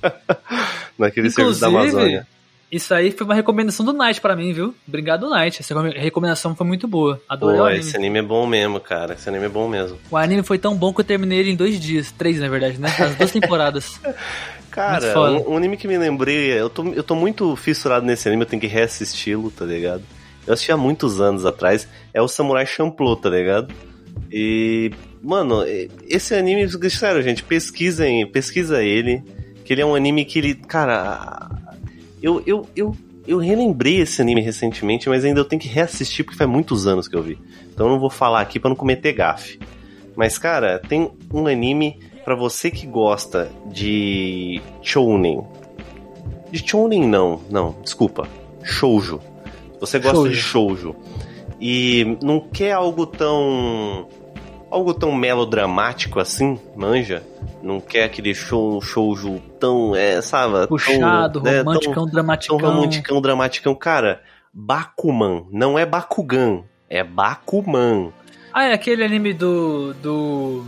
Naquele 0.98 1.30
serviço 1.30 1.60
da 1.60 1.68
Inclusive, 1.68 1.92
Amazônia. 1.96 2.26
isso 2.70 2.94
aí 2.94 3.10
foi 3.10 3.24
uma 3.26 3.34
recomendação 3.34 3.84
do 3.84 3.92
Night 3.92 4.20
pra 4.20 4.36
mim, 4.36 4.52
viu? 4.52 4.74
Obrigado, 4.86 5.28
Night. 5.28 5.60
Essa 5.60 5.74
recome- 5.74 5.98
recomendação 5.98 6.54
foi 6.54 6.66
muito 6.66 6.86
boa. 6.86 7.20
Adorei 7.28 7.58
Pô, 7.58 7.64
anime. 7.66 7.80
esse 7.80 7.96
anime 7.96 8.18
é 8.18 8.22
bom 8.22 8.46
mesmo, 8.46 8.80
cara. 8.80 9.14
Esse 9.14 9.28
anime 9.28 9.46
é 9.46 9.48
bom 9.48 9.68
mesmo. 9.68 9.98
O 10.10 10.16
anime 10.16 10.42
foi 10.42 10.58
tão 10.58 10.74
bom 10.76 10.92
que 10.92 11.00
eu 11.00 11.04
terminei 11.04 11.38
ele 11.38 11.50
em 11.52 11.56
dois 11.56 11.78
dias. 11.80 12.10
Três, 12.12 12.38
na 12.38 12.48
verdade, 12.48 12.78
né? 12.78 12.88
As 12.98 13.14
duas 13.14 13.30
temporadas. 13.30 14.00
Cara, 14.70 15.20
um, 15.32 15.54
um 15.54 15.56
anime 15.56 15.76
que 15.76 15.88
me 15.88 15.98
lembrei, 15.98 16.52
eu 16.52 16.70
tô, 16.70 16.84
eu 16.92 17.02
tô 17.02 17.16
muito 17.16 17.56
fissurado 17.56 18.06
nesse 18.06 18.28
anime, 18.28 18.44
eu 18.44 18.46
tenho 18.46 18.60
que 18.60 18.68
reassisti-lo, 18.68 19.50
tá 19.50 19.64
ligado? 19.64 20.02
Eu 20.50 20.54
assisti 20.54 20.72
há 20.72 20.76
muitos 20.76 21.20
anos 21.20 21.46
atrás, 21.46 21.86
é 22.12 22.20
o 22.20 22.26
Samurai 22.26 22.66
Champloo, 22.66 23.14
tá 23.14 23.30
ligado? 23.30 23.72
E, 24.32 24.90
mano, 25.22 25.62
esse 26.08 26.34
anime, 26.34 26.68
sério, 26.90 27.22
gente, 27.22 27.44
pesquisem, 27.44 28.26
pesquisa 28.26 28.82
ele, 28.82 29.22
que 29.64 29.72
ele 29.72 29.82
é 29.82 29.86
um 29.86 29.94
anime 29.94 30.24
que 30.24 30.40
ele, 30.40 30.56
cara, 30.56 31.48
eu, 32.20 32.42
eu, 32.44 32.66
eu, 32.74 32.96
eu 33.28 33.38
relembrei 33.38 34.00
esse 34.00 34.20
anime 34.20 34.40
recentemente, 34.40 35.08
mas 35.08 35.24
ainda 35.24 35.38
eu 35.38 35.44
tenho 35.44 35.62
que 35.62 35.68
reassistir 35.68 36.24
porque 36.24 36.36
faz 36.36 36.50
muitos 36.50 36.84
anos 36.84 37.06
que 37.06 37.14
eu 37.14 37.22
vi. 37.22 37.38
Então 37.72 37.86
eu 37.86 37.92
não 37.92 38.00
vou 38.00 38.10
falar 38.10 38.40
aqui 38.40 38.58
para 38.58 38.70
não 38.70 38.76
cometer 38.76 39.12
gafe. 39.12 39.60
Mas, 40.16 40.36
cara, 40.36 40.80
tem 40.80 41.12
um 41.32 41.46
anime 41.46 42.00
para 42.24 42.34
você 42.34 42.72
que 42.72 42.88
gosta 42.88 43.52
de 43.66 44.60
shounen. 44.82 45.46
De 46.50 46.58
shounen 46.58 47.06
não, 47.06 47.40
não, 47.48 47.76
desculpa. 47.84 48.26
Shoujo. 48.64 49.29
Você 49.80 49.98
gosta 49.98 50.16
shoujo. 50.16 50.30
de 50.30 50.36
shoujo 50.36 50.96
e 51.60 52.18
não 52.22 52.40
quer 52.40 52.72
algo 52.72 53.06
tão 53.06 54.08
algo 54.70 54.94
tão 54.94 55.12
melodramático 55.12 56.20
assim, 56.20 56.58
manja? 56.76 57.22
Não 57.62 57.80
quer 57.80 58.04
aquele 58.04 58.34
show 58.34 58.80
shoujo 58.80 59.40
tão, 59.58 59.94
é, 59.94 60.22
sabe? 60.22 60.66
Puxado, 60.68 61.40
tão, 61.40 61.52
romanticão, 61.58 61.92
é, 61.92 61.94
tão, 61.94 62.06
dramaticão. 62.06 62.58
Tão 62.58 62.68
romanticão, 62.68 63.20
dramaticão. 63.20 63.74
Cara, 63.74 64.22
Bakuman, 64.52 65.46
não 65.50 65.78
é 65.78 65.84
Bakugan, 65.84 66.62
é 66.88 67.02
Bakuman. 67.02 68.12
Ah, 68.52 68.64
é 68.64 68.72
aquele 68.72 69.04
anime 69.04 69.34
do. 69.34 69.92
do. 69.94 70.64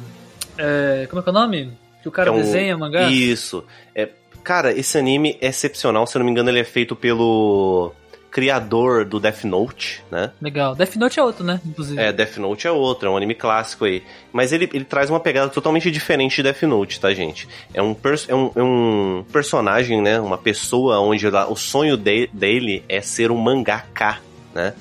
É, 0.58 1.06
como 1.08 1.20
é 1.20 1.22
que 1.22 1.28
é 1.28 1.32
o 1.32 1.34
nome? 1.34 1.78
Que 2.02 2.08
o 2.08 2.12
cara 2.12 2.30
é 2.30 2.32
um, 2.32 2.36
desenha 2.36 2.76
mangá? 2.76 3.08
Isso. 3.08 3.64
É, 3.94 4.08
cara, 4.42 4.72
esse 4.72 4.98
anime 4.98 5.38
é 5.40 5.46
excepcional, 5.46 6.06
se 6.06 6.16
eu 6.16 6.18
não 6.18 6.26
me 6.26 6.32
engano, 6.32 6.50
ele 6.50 6.60
é 6.60 6.64
feito 6.64 6.94
pelo 6.96 7.92
criador 8.33 9.05
do 9.05 9.20
Death 9.20 9.45
Note, 9.45 10.03
né? 10.11 10.30
Legal. 10.41 10.74
Death 10.74 10.97
Note 10.97 11.20
é 11.20 11.22
outro, 11.22 11.45
né? 11.45 11.61
Inclusive. 11.64 12.01
É, 12.01 12.11
Death 12.11 12.39
Note 12.39 12.66
é 12.66 12.70
outro, 12.70 13.07
é 13.07 13.12
um 13.12 13.16
anime 13.16 13.35
clássico 13.35 13.85
aí. 13.85 14.03
Mas 14.33 14.53
ele, 14.53 14.68
ele 14.72 14.85
traz 14.85 15.11
uma 15.11 15.20
pegada 15.20 15.51
totalmente 15.51 15.91
diferente 15.91 16.37
de 16.37 16.45
Death 16.45 16.62
Note, 16.62 16.99
tá, 16.99 17.12
gente? 17.12 17.47
É 17.74 17.83
um, 17.83 17.95
é 18.26 18.35
um, 18.35 18.51
é 18.57 18.62
um 18.62 19.24
personagem, 19.30 20.01
né? 20.01 20.18
Uma 20.18 20.39
pessoa 20.39 20.99
onde 21.01 21.26
o 21.26 21.57
sonho 21.57 21.97
de, 21.97 22.28
dele 22.33 22.83
é 22.89 23.03
ser 23.03 23.30
um 23.30 23.37
mangaka, 23.37 24.18
né? 24.55 24.72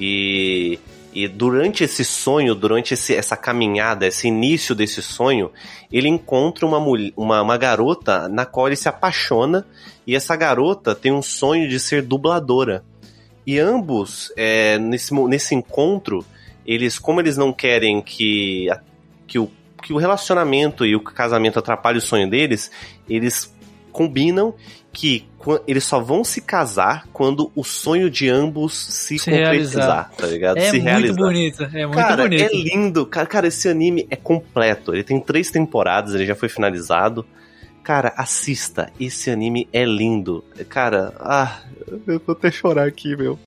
E 0.00 0.78
e 1.18 1.26
durante 1.26 1.82
esse 1.82 2.04
sonho, 2.04 2.54
durante 2.54 2.92
esse, 2.92 3.14
essa 3.14 3.38
caminhada, 3.38 4.06
esse 4.06 4.28
início 4.28 4.74
desse 4.74 5.00
sonho, 5.00 5.50
ele 5.90 6.08
encontra 6.08 6.66
uma, 6.66 6.76
uma, 7.16 7.40
uma 7.40 7.56
garota 7.56 8.28
na 8.28 8.44
qual 8.44 8.66
ele 8.66 8.76
se 8.76 8.86
apaixona. 8.86 9.66
E 10.06 10.14
essa 10.14 10.36
garota 10.36 10.94
tem 10.94 11.10
um 11.10 11.22
sonho 11.22 11.70
de 11.70 11.80
ser 11.80 12.02
dubladora. 12.02 12.84
E 13.46 13.58
ambos, 13.58 14.30
é, 14.36 14.76
nesse, 14.76 15.14
nesse 15.14 15.54
encontro, 15.54 16.22
eles, 16.66 16.98
como 16.98 17.18
eles 17.18 17.38
não 17.38 17.50
querem 17.50 18.02
que, 18.02 18.68
que, 19.26 19.38
o, 19.38 19.50
que 19.82 19.94
o 19.94 19.96
relacionamento 19.96 20.84
e 20.84 20.94
o 20.94 21.00
casamento 21.00 21.58
atrapalhe 21.58 21.96
o 21.96 22.02
sonho 22.02 22.28
deles, 22.28 22.70
eles 23.08 23.55
combinam 23.96 24.54
que 24.92 25.26
eles 25.66 25.84
só 25.84 26.00
vão 26.00 26.22
se 26.22 26.42
casar 26.42 27.06
quando 27.12 27.50
o 27.54 27.64
sonho 27.64 28.10
de 28.10 28.28
ambos 28.28 28.76
se, 28.76 29.18
se 29.18 29.30
concretizar, 29.30 29.84
realizar. 29.84 30.10
tá 30.16 30.26
ligado? 30.26 30.58
É 30.58 30.60
se 30.70 30.72
muito 30.72 30.84
realizar. 30.84 31.16
bonito, 31.16 31.62
é 31.62 31.86
muito 31.86 31.98
cara, 31.98 32.22
bonito. 32.24 32.42
É 32.42 32.48
lindo, 32.56 33.06
cara, 33.06 33.26
cara, 33.26 33.46
esse 33.48 33.68
anime 33.68 34.06
é 34.10 34.16
completo. 34.16 34.92
Ele 34.94 35.02
tem 35.02 35.18
três 35.18 35.50
temporadas, 35.50 36.14
ele 36.14 36.26
já 36.26 36.34
foi 36.34 36.48
finalizado. 36.48 37.24
Cara, 37.82 38.12
assista, 38.16 38.92
esse 39.00 39.30
anime 39.30 39.66
é 39.72 39.84
lindo. 39.84 40.44
Cara, 40.68 41.14
ah, 41.20 41.60
eu 42.06 42.20
vou 42.26 42.34
até 42.34 42.50
chorar 42.50 42.86
aqui, 42.86 43.16
meu. 43.16 43.38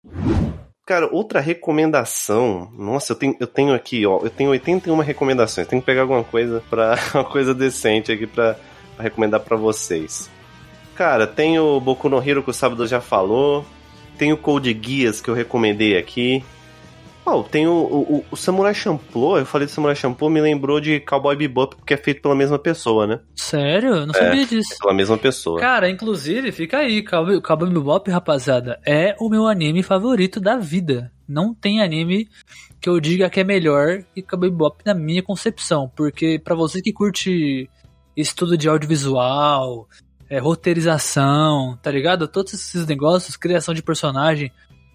Cara, 0.85 1.07
outra 1.11 1.39
recomendação. 1.39 2.71
Nossa, 2.75 3.11
eu 3.11 3.15
tenho, 3.15 3.35
eu 3.39 3.45
tenho 3.45 3.73
aqui, 3.75 4.05
ó. 4.07 4.21
Eu 4.23 4.29
tenho 4.31 4.49
81 4.49 4.97
recomendações. 4.99 5.67
Tenho 5.67 5.81
que 5.81 5.85
pegar 5.85 6.01
alguma 6.01 6.23
coisa 6.23 6.63
para 6.69 6.97
uma 7.13 7.25
coisa 7.25 7.53
decente 7.53 8.11
aqui 8.11 8.25
para 8.25 8.55
recomendar 8.97 9.41
para 9.41 9.55
vocês. 9.55 10.29
Cara, 10.99 11.25
tem 11.25 11.57
o 11.57 11.79
Boku 11.79 12.09
no 12.09 12.21
Hero 12.21 12.43
que 12.43 12.49
o 12.49 12.53
Sábado 12.53 12.85
já 12.85 12.99
falou. 12.99 13.65
Tem 14.17 14.33
o 14.33 14.37
Code 14.37 14.73
Guias 14.73 15.21
que 15.21 15.29
eu 15.29 15.33
recomendei 15.33 15.97
aqui. 15.97 16.43
Oh, 17.25 17.41
tem 17.41 17.65
o, 17.67 17.71
o, 17.71 18.25
o, 18.29 18.35
Samurai 18.35 18.73
Champloo, 18.73 19.37
eu 19.37 19.45
falei 19.45 19.65
de 19.65 19.71
Samurai 19.71 19.95
Champloo, 19.95 20.29
me 20.29 20.41
lembrou 20.41 20.81
de 20.81 20.99
Cowboy 20.99 21.37
Bebop, 21.37 21.77
porque 21.77 21.93
é 21.93 21.97
feito 21.97 22.21
pela 22.21 22.35
mesma 22.35 22.59
pessoa, 22.59 23.07
né? 23.07 23.21
Sério? 23.33 23.95
Eu 23.95 24.07
não 24.07 24.13
sabia 24.13 24.41
é, 24.41 24.45
disso. 24.45 24.73
É 24.73 24.77
pela 24.77 24.93
mesma 24.93 25.17
pessoa. 25.17 25.57
Cara, 25.57 25.89
inclusive, 25.89 26.51
fica 26.51 26.79
aí, 26.79 27.01
Cowboy, 27.01 27.41
Cowboy 27.41 27.69
Bebop, 27.69 28.11
rapaziada, 28.11 28.77
é 28.85 29.15
o 29.21 29.29
meu 29.29 29.47
anime 29.47 29.81
favorito 29.81 30.41
da 30.41 30.57
vida. 30.57 31.13
Não 31.25 31.53
tem 31.53 31.81
anime 31.81 32.27
que 32.81 32.89
eu 32.89 32.99
diga 32.99 33.29
que 33.29 33.39
é 33.39 33.45
melhor 33.45 34.03
que 34.13 34.21
Cowboy 34.21 34.49
Bebop 34.49 34.83
na 34.85 34.93
minha 34.93 35.23
concepção, 35.23 35.89
porque 35.95 36.41
para 36.43 36.55
você 36.55 36.81
que 36.81 36.91
curte 36.91 37.69
estudo 38.17 38.57
de 38.57 38.67
audiovisual, 38.67 39.87
é, 40.29 40.37
roteirização, 40.39 41.77
tá 41.81 41.89
ligado? 41.89 42.27
Todos 42.27 42.53
esses 42.53 42.85
negócios, 42.85 43.35
criação 43.35 43.73
de 43.73 43.81
personagem. 43.81 44.51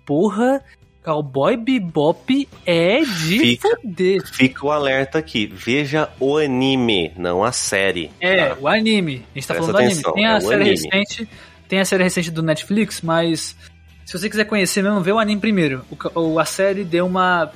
Porra, 0.07 0.62
Cowboy 1.03 1.57
Bebop 1.57 2.49
é 2.64 3.01
de 3.01 3.39
fica, 3.39 3.78
fuder. 3.80 4.26
Fica 4.26 4.66
o 4.66 4.70
alerta 4.70 5.18
aqui. 5.18 5.47
Veja 5.47 6.09
o 6.18 6.39
anime, 6.39 7.12
não 7.16 7.43
a 7.43 7.53
série. 7.53 8.11
É, 8.20 8.51
tá? 8.51 8.57
o 8.61 8.68
anime. 8.68 9.24
A 9.35 9.39
gente 9.39 9.49
tá 9.49 9.55
Presta 9.55 9.72
falando 9.72 9.87
atenção, 9.87 10.12
do 10.12 10.18
anime. 10.18 10.22
Tem 10.22 10.26
a 10.26 10.37
é 10.37 10.41
série 10.41 10.55
anime. 10.55 10.70
recente. 10.70 11.28
Tem 11.68 11.80
a 11.80 11.85
série 11.85 12.03
recente 12.05 12.30
do 12.30 12.43
Netflix, 12.43 13.01
mas 13.01 13.57
se 14.05 14.18
você 14.18 14.28
quiser 14.28 14.45
conhecer 14.45 14.82
mesmo, 14.82 15.01
vê 15.01 15.12
o 15.12 15.18
anime 15.18 15.41
primeiro. 15.41 15.85
O, 16.14 16.39
a 16.39 16.45
série 16.45 16.85
deu 16.85 17.07
uma. 17.07 17.51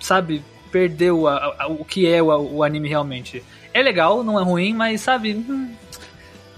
Sabe, 0.00 0.42
perdeu 0.72 1.26
a, 1.26 1.56
a, 1.58 1.66
o 1.68 1.84
que 1.84 2.06
é 2.06 2.22
o, 2.22 2.26
o, 2.26 2.64
anime 2.64 2.88
realmente. 2.88 3.42
É 3.72 3.82
legal, 3.82 4.24
não 4.24 4.40
é 4.40 4.42
ruim, 4.42 4.72
mas 4.74 5.00
sabe. 5.02 5.34
Hum, 5.34 5.72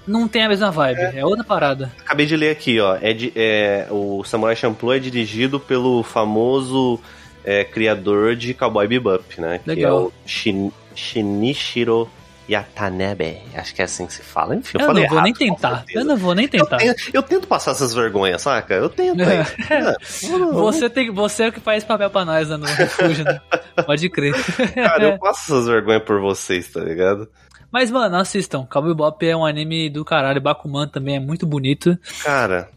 não 0.06 0.26
tem 0.26 0.44
a 0.44 0.48
mesma 0.48 0.70
vibe, 0.70 1.00
é, 1.00 1.20
é 1.20 1.24
outra 1.24 1.44
parada. 1.44 1.92
Acabei 2.00 2.26
de 2.26 2.36
ler 2.36 2.50
aqui, 2.50 2.80
ó. 2.80 2.96
É, 3.00 3.12
de, 3.12 3.32
é 3.34 3.86
o 3.90 4.24
Samurai 4.24 4.56
Champloo 4.56 4.92
é 4.92 4.98
dirigido 4.98 5.60
pelo 5.60 6.02
famoso 6.02 7.00
é, 7.44 7.64
criador 7.64 8.36
de 8.36 8.54
Cowboy 8.54 8.86
Bebop, 8.86 9.40
né? 9.40 9.60
Legal. 9.66 9.74
Que 9.76 9.84
é 9.84 9.92
o 9.92 10.12
Shin, 10.26 10.72
Shinichiro 10.94 12.08
Yatanebe. 12.48 13.38
Acho 13.54 13.74
que 13.74 13.80
é 13.80 13.84
assim 13.84 14.06
que 14.06 14.12
se 14.12 14.22
fala. 14.22 14.54
Enfim, 14.54 14.78
eu, 14.78 14.80
eu 14.80 14.86
falei 14.86 15.02
não 15.02 15.08
vou 15.08 15.18
errado, 15.18 15.24
nem 15.24 15.34
tentar. 15.34 15.84
Eu 15.88 16.04
não 16.04 16.16
vou 16.16 16.34
nem 16.34 16.48
tentar. 16.48 16.76
Eu 16.82 16.94
tento, 16.94 17.10
eu 17.14 17.22
tento, 17.22 17.46
passar 17.46 17.70
essas 17.72 17.94
vergonhas, 17.94 18.42
saca? 18.42 18.74
Eu 18.74 18.88
tento. 18.88 19.22
É. 19.22 19.96
você, 20.52 20.90
tem, 20.90 21.10
você 21.10 21.44
é 21.44 21.48
o 21.48 21.52
que 21.52 21.60
faz 21.60 21.84
papel 21.84 22.10
pra 22.10 22.24
nós 22.24 22.48
né, 22.48 22.56
no 22.56 22.66
refúgio, 22.66 23.24
né? 23.24 23.40
Pode 23.86 24.08
crer. 24.10 24.34
Cara, 24.74 25.04
eu 25.04 25.18
passo 25.20 25.52
essas 25.52 25.66
vergonhas 25.66 26.02
por 26.02 26.20
vocês, 26.20 26.68
tá 26.68 26.80
ligado? 26.80 27.28
Mas, 27.72 27.90
mano, 27.90 28.16
assistam. 28.16 28.66
Cowboy 28.66 28.90
Bebop 28.92 29.26
é 29.26 29.34
um 29.34 29.46
anime 29.46 29.88
do 29.88 30.04
caralho. 30.04 30.40
Bakuman 30.40 30.86
também 30.86 31.16
é 31.16 31.20
muito 31.20 31.46
bonito. 31.46 31.98
Cara, 32.22 32.68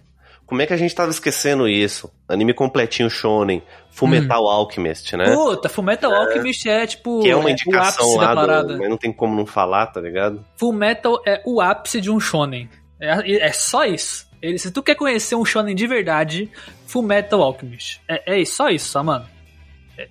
como 0.45 0.61
é 0.61 0.65
que 0.65 0.73
a 0.73 0.77
gente 0.77 0.95
tava 0.95 1.11
esquecendo 1.11 1.67
isso? 1.67 2.09
Anime 2.29 2.53
completinho 2.53 3.09
shonen. 3.09 3.61
Fullmetal 3.91 4.43
hum. 4.43 4.47
Alchemist, 4.47 5.15
né? 5.17 5.33
Puta, 5.33 5.67
Fullmetal 5.67 6.13
é. 6.13 6.17
Alchemist 6.17 6.69
é 6.69 6.87
tipo. 6.87 7.21
Que 7.21 7.29
é 7.29 7.35
uma 7.35 7.49
é 7.49 7.51
indicação 7.53 8.15
lá, 8.15 8.61
do, 8.61 8.77
mas 8.77 8.89
não 8.89 8.97
tem 8.97 9.11
como 9.11 9.35
não 9.35 9.45
falar, 9.45 9.87
tá 9.87 9.99
ligado? 9.99 10.45
Fullmetal 10.55 11.21
é 11.25 11.41
o 11.45 11.59
ápice 11.59 11.99
de 11.99 12.11
um 12.11 12.19
shonen. 12.19 12.69
É, 12.99 13.47
é 13.47 13.51
só 13.51 13.85
isso. 13.85 14.27
Ele, 14.41 14.59
se 14.59 14.71
tu 14.71 14.83
quer 14.83 14.95
conhecer 14.95 15.35
um 15.35 15.43
shonen 15.43 15.75
de 15.75 15.87
verdade, 15.87 16.49
Fullmetal 16.85 17.41
Alchemist. 17.41 18.01
É, 18.07 18.41
é 18.41 18.45
só 18.45 18.69
isso, 18.69 19.03
mano. 19.03 19.25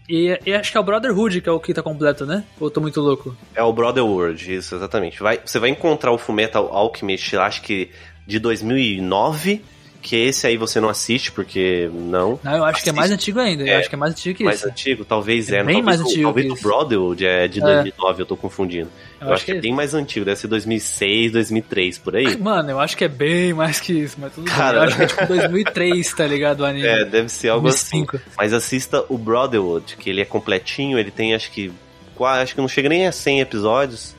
E, 0.08 0.38
e, 0.46 0.54
acho 0.54 0.70
que 0.70 0.78
é 0.78 0.80
o 0.80 0.84
Brotherhood 0.84 1.40
que 1.40 1.48
é 1.48 1.52
o 1.52 1.60
que 1.60 1.74
tá 1.74 1.82
completo, 1.82 2.24
né? 2.24 2.44
Ou 2.58 2.68
eu 2.68 2.70
tô 2.70 2.80
muito 2.80 3.00
louco? 3.00 3.36
É 3.54 3.62
o 3.62 3.72
Brotherhood, 3.72 4.54
isso, 4.54 4.74
exatamente. 4.74 5.20
Vai, 5.20 5.40
você 5.44 5.58
vai 5.58 5.70
encontrar 5.70 6.12
o 6.12 6.18
Fullmetal 6.18 6.72
Alchemist, 6.72 7.36
acho 7.36 7.62
que 7.62 7.90
de 8.26 8.38
2009, 8.38 9.62
que 10.04 10.16
esse 10.16 10.46
aí 10.46 10.58
você 10.58 10.78
não 10.78 10.90
assiste, 10.90 11.32
porque 11.32 11.90
não. 11.90 12.38
Não, 12.44 12.56
eu 12.56 12.64
acho 12.64 12.72
assiste. 12.72 12.84
que 12.84 12.90
é 12.90 12.92
mais 12.92 13.10
antigo 13.10 13.40
ainda. 13.40 13.66
É, 13.66 13.74
eu 13.74 13.78
acho 13.78 13.88
que 13.88 13.94
é 13.94 13.98
mais 13.98 14.12
antigo 14.12 14.36
que 14.36 14.44
mais 14.44 14.58
isso. 14.58 14.66
Mais 14.66 14.78
antigo, 14.78 15.02
talvez 15.02 15.50
é. 15.50 15.56
é 15.56 15.64
bem 15.64 15.82
talvez 15.82 15.84
mais 15.84 16.00
o, 16.00 16.04
antigo 16.04 16.22
Talvez 16.24 16.52
o 16.52 16.56
Brotherhood 16.56 17.26
é 17.26 17.48
de 17.48 17.60
2009, 17.60 18.22
eu 18.22 18.26
tô 18.26 18.36
confundindo. 18.36 18.90
Eu, 19.18 19.28
eu 19.28 19.32
acho, 19.32 19.32
acho, 19.32 19.44
que 19.46 19.52
é, 19.52 19.56
é 19.56 19.60
bem 19.62 19.72
mais 19.72 19.94
antigo, 19.94 20.26
deve 20.26 20.38
ser 20.38 20.48
2006, 20.48 21.32
2003, 21.32 21.98
por 21.98 22.16
aí. 22.16 22.36
Mano, 22.36 22.70
eu 22.70 22.80
acho 22.80 22.98
que 22.98 23.04
é 23.04 23.08
bem 23.08 23.54
mais 23.54 23.80
que 23.80 23.94
isso, 23.94 24.18
mas 24.20 24.34
tudo 24.34 24.44
Cara... 24.44 24.72
bem. 24.72 24.78
Eu 24.80 24.84
acho 24.84 24.96
que 24.96 25.02
é 25.02 25.06
tipo 25.06 25.26
2003, 25.26 26.12
tá 26.12 26.26
ligado, 26.26 26.60
o 26.60 26.64
anime. 26.66 26.86
É, 26.86 27.04
deve 27.06 27.30
ser 27.30 27.48
algo 27.48 27.62
2005. 27.62 28.16
assim. 28.16 28.24
Mas 28.36 28.52
assista 28.52 29.06
o 29.08 29.16
Brotherhood, 29.16 29.96
que 29.96 30.10
ele 30.10 30.20
é 30.20 30.26
completinho, 30.26 30.98
ele 30.98 31.10
tem 31.10 31.34
acho 31.34 31.50
que... 31.50 31.72
Acho 32.20 32.54
que 32.54 32.60
não 32.60 32.68
chega 32.68 32.90
nem 32.90 33.06
a 33.06 33.12
100 33.12 33.40
episódios. 33.40 34.14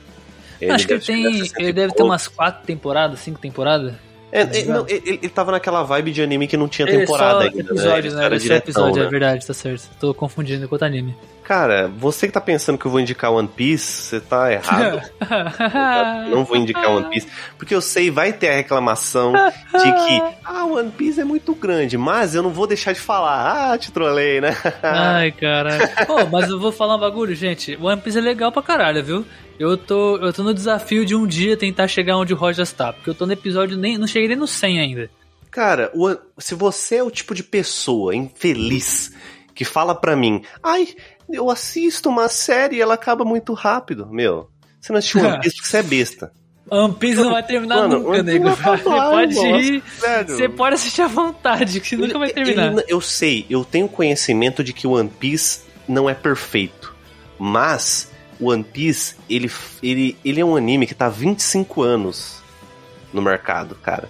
Ele 0.60 0.72
acho 0.72 0.84
que 0.84 0.94
ele 0.94 1.00
tem... 1.00 1.52
Ele 1.58 1.72
deve 1.72 1.94
ter 1.94 2.02
umas 2.02 2.26
4 2.26 2.66
temporadas, 2.66 3.20
5 3.20 3.38
temporadas. 3.38 3.94
É, 4.32 4.40
é, 4.42 4.64
não, 4.64 4.86
ele, 4.88 5.02
ele 5.22 5.28
tava 5.28 5.52
naquela 5.52 5.82
vibe 5.82 6.12
de 6.12 6.22
anime 6.22 6.46
que 6.46 6.56
não 6.56 6.68
tinha 6.68 6.86
temporada 6.86 7.44
só 7.44 7.48
ainda. 7.48 7.60
Episódios, 7.60 8.14
né? 8.14 8.20
né? 8.20 8.26
Era 8.26 8.40
só 8.40 8.54
episódio, 8.54 9.02
né? 9.02 9.06
é 9.06 9.10
verdade, 9.10 9.46
tá 9.46 9.54
certo. 9.54 9.88
Tô 10.00 10.12
confundindo 10.12 10.68
com 10.68 10.74
outro 10.74 10.86
anime. 10.86 11.14
Cara, 11.46 11.86
você 11.86 12.26
que 12.26 12.32
tá 12.32 12.40
pensando 12.40 12.76
que 12.76 12.84
eu 12.86 12.90
vou 12.90 12.98
indicar 12.98 13.30
One 13.30 13.46
Piece, 13.46 14.02
você 14.02 14.20
tá 14.20 14.52
errado. 14.52 15.00
Não 16.28 16.44
vou 16.44 16.56
indicar 16.56 16.90
One 16.90 17.08
Piece, 17.08 17.28
porque 17.56 17.72
eu 17.72 17.80
sei, 17.80 18.10
vai 18.10 18.32
ter 18.32 18.48
a 18.48 18.54
reclamação 18.56 19.32
de 19.32 19.92
que, 19.92 20.22
ah, 20.44 20.64
One 20.64 20.90
Piece 20.90 21.20
é 21.20 21.24
muito 21.24 21.54
grande, 21.54 21.96
mas 21.96 22.34
eu 22.34 22.42
não 22.42 22.50
vou 22.50 22.66
deixar 22.66 22.92
de 22.92 22.98
falar. 22.98 23.72
Ah, 23.72 23.78
te 23.78 23.92
trolei, 23.92 24.40
né? 24.40 24.56
Ai, 24.82 25.30
cara. 25.38 25.78
Pô, 26.04 26.26
mas 26.26 26.50
eu 26.50 26.58
vou 26.58 26.72
falar 26.72 26.96
um 26.96 27.00
bagulho, 27.00 27.34
gente. 27.34 27.78
One 27.80 28.00
Piece 28.00 28.18
é 28.18 28.20
legal 28.20 28.50
pra 28.50 28.60
caralho, 28.60 29.04
viu? 29.04 29.24
Eu 29.58 29.76
tô, 29.76 30.16
eu 30.18 30.32
tô 30.32 30.42
no 30.42 30.52
desafio 30.54 31.04
de 31.04 31.14
um 31.14 31.26
dia 31.26 31.56
tentar 31.56 31.88
chegar 31.88 32.16
onde 32.16 32.32
o 32.34 32.36
Roger 32.36 32.62
está, 32.62 32.92
porque 32.92 33.08
eu 33.10 33.14
tô 33.14 33.26
no 33.26 33.32
episódio, 33.32 33.76
nem, 33.76 33.96
não 33.98 34.06
cheguei 34.06 34.28
nem 34.28 34.36
no 34.36 34.46
100 34.46 34.80
ainda. 34.80 35.10
Cara, 35.50 35.90
o- 35.94 36.16
se 36.38 36.54
você 36.54 36.96
é 36.96 37.02
o 37.02 37.10
tipo 37.10 37.34
de 37.34 37.42
pessoa 37.42 38.14
infeliz 38.14 39.12
que 39.54 39.64
fala 39.64 39.94
pra 39.94 40.14
mim, 40.14 40.42
ai, 40.62 40.88
eu 41.30 41.48
assisto 41.50 42.08
uma 42.10 42.28
série 42.28 42.76
e 42.76 42.80
ela 42.80 42.94
acaba 42.94 43.24
muito 43.24 43.54
rápido, 43.54 44.06
meu. 44.10 44.48
Você 44.80 44.92
não 44.92 44.98
assistiu 44.98 45.22
One 45.24 45.38
Piece 45.40 45.56
porque 45.56 45.68
você 45.68 45.76
é 45.78 45.82
besta. 45.82 46.32
One 46.68 46.94
Piece 46.94 47.22
não 47.22 47.30
vai 47.30 47.42
terminar 47.46 47.76
Mano, 47.88 47.98
nunca, 48.00 48.22
nego. 48.22 48.50
vai 48.50 48.76
Você 48.76 48.82
pode 48.84 49.36
irmão. 49.38 49.60
ir, 49.60 49.82
você 50.26 50.48
pode 50.48 50.74
assistir 50.74 51.02
à 51.02 51.06
vontade, 51.06 51.80
que 51.80 51.96
nunca 51.96 52.18
vai 52.18 52.30
terminar. 52.30 52.72
Ele- 52.72 52.84
eu 52.88 53.00
sei, 53.00 53.46
eu 53.48 53.64
tenho 53.64 53.88
conhecimento 53.88 54.62
de 54.64 54.72
que 54.72 54.86
o 54.86 54.90
One 54.90 55.08
Piece 55.08 55.60
não 55.88 56.10
é 56.10 56.14
perfeito. 56.14 56.94
Mas 57.38 58.10
One 58.40 58.64
Piece, 58.64 59.16
ele, 59.28 59.50
ele, 59.82 60.16
ele 60.24 60.40
é 60.40 60.44
um 60.44 60.56
anime 60.56 60.86
que 60.86 60.94
tá 60.94 61.06
há 61.06 61.10
25 61.10 61.82
anos 61.82 62.42
no 63.12 63.22
mercado, 63.22 63.74
cara. 63.76 64.08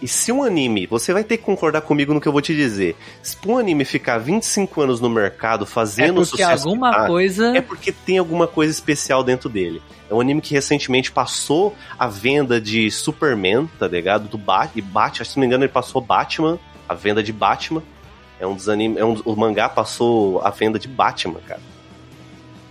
E 0.00 0.06
se 0.06 0.30
um 0.30 0.42
anime, 0.42 0.86
você 0.86 1.12
vai 1.12 1.24
ter 1.24 1.38
que 1.38 1.44
concordar 1.44 1.80
comigo 1.80 2.12
no 2.12 2.20
que 2.20 2.28
eu 2.28 2.32
vou 2.32 2.42
te 2.42 2.54
dizer. 2.54 2.94
Se 3.22 3.36
um 3.46 3.56
anime 3.56 3.84
ficar 3.84 4.18
25 4.18 4.82
anos 4.82 5.00
no 5.00 5.08
mercado 5.08 5.64
É 5.64 5.66
fazendo 5.66 6.16
porque 6.16 6.42
sucesso, 6.42 6.68
alguma 6.68 6.92
tá, 6.92 7.06
coisa. 7.06 7.56
é 7.56 7.60
porque 7.62 7.90
tem 7.90 8.18
alguma 8.18 8.46
coisa 8.46 8.70
especial 8.70 9.24
dentro 9.24 9.48
dele. 9.48 9.80
É 10.08 10.14
um 10.14 10.20
anime 10.20 10.40
que 10.42 10.52
recentemente 10.52 11.10
passou 11.10 11.74
a 11.98 12.06
venda 12.06 12.60
de 12.60 12.90
Superman, 12.90 13.68
tá 13.78 13.88
ligado? 13.88 14.28
Do 14.28 14.36
Bat 14.38 14.70
e 14.76 14.82
Batman, 14.82 15.24
se 15.24 15.36
não 15.36 15.40
me 15.40 15.46
engano, 15.46 15.64
ele 15.64 15.72
passou 15.72 16.00
Batman, 16.00 16.58
a 16.88 16.94
venda 16.94 17.22
de 17.22 17.32
Batman. 17.32 17.82
É 18.38 18.46
um 18.46 18.54
dos 18.54 18.68
animes, 18.68 18.98
é 18.98 19.04
um, 19.04 19.14
o 19.24 19.34
mangá 19.34 19.66
passou 19.66 20.40
a 20.42 20.50
venda 20.50 20.78
de 20.78 20.86
Batman, 20.86 21.40
cara. 21.46 21.60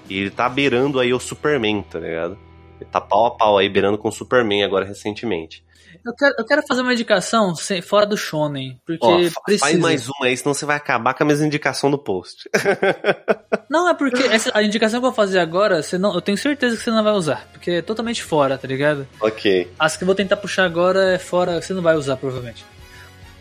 E 0.09 0.17
ele 0.19 0.29
tá 0.29 0.47
beirando 0.49 0.99
aí 0.99 1.13
o 1.13 1.19
Superman, 1.19 1.81
tá 1.83 1.99
ligado? 1.99 2.37
Ele 2.79 2.89
tá 2.91 2.99
pau 3.01 3.25
a 3.27 3.31
pau 3.31 3.57
aí, 3.57 3.69
beirando 3.69 3.97
com 3.97 4.09
o 4.09 4.11
Superman 4.11 4.63
agora 4.63 4.85
recentemente. 4.85 5.63
Eu 6.05 6.13
quero, 6.13 6.35
eu 6.37 6.45
quero 6.45 6.61
fazer 6.67 6.81
uma 6.81 6.93
indicação 6.93 7.55
sem- 7.55 7.81
fora 7.81 8.05
do 8.05 8.15
Shonen, 8.17 8.79
porque 8.85 9.05
Ó, 9.05 9.17
precisa. 9.45 9.59
faz 9.59 9.79
mais 9.79 10.07
uma 10.07 10.25
aí, 10.27 10.37
senão 10.37 10.53
você 10.53 10.65
vai 10.65 10.75
acabar 10.75 11.13
com 11.15 11.23
a 11.23 11.25
mesma 11.25 11.45
indicação 11.47 11.89
do 11.89 11.97
post. 11.97 12.47
Não, 13.69 13.89
é 13.89 13.93
porque 13.93 14.21
essa, 14.23 14.51
a 14.53 14.61
indicação 14.61 14.99
que 14.99 15.05
eu 15.05 15.09
vou 15.09 15.15
fazer 15.15 15.39
agora, 15.39 15.81
você 15.81 15.97
não, 15.97 16.13
eu 16.13 16.21
tenho 16.21 16.37
certeza 16.37 16.77
que 16.77 16.83
você 16.83 16.91
não 16.91 17.03
vai 17.03 17.13
usar, 17.13 17.47
porque 17.51 17.71
é 17.71 17.81
totalmente 17.81 18.21
fora, 18.23 18.57
tá 18.57 18.67
ligado? 18.67 19.07
ok. 19.19 19.71
As 19.79 19.97
que 19.97 20.03
eu 20.03 20.05
vou 20.05 20.13
tentar 20.15 20.37
puxar 20.37 20.65
agora 20.65 21.13
é 21.13 21.17
fora, 21.17 21.59
você 21.61 21.73
não 21.73 21.81
vai 21.81 21.95
usar 21.95 22.17
provavelmente. 22.17 22.63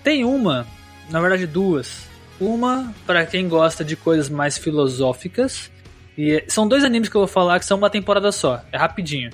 Tem 0.02 0.24
uma, 0.24 0.66
na 1.10 1.20
verdade 1.20 1.46
duas. 1.46 2.06
Uma 2.40 2.92
para 3.06 3.26
quem 3.26 3.48
gosta 3.48 3.84
de 3.84 3.94
coisas 3.96 4.28
mais 4.28 4.56
filosóficas. 4.58 5.70
E 6.16 6.44
são 6.46 6.66
dois 6.68 6.84
animes 6.84 7.08
que 7.08 7.16
eu 7.16 7.22
vou 7.22 7.28
falar 7.28 7.58
que 7.58 7.66
são 7.66 7.76
uma 7.76 7.90
temporada 7.90 8.30
só. 8.30 8.64
É 8.70 8.76
rapidinho. 8.76 9.30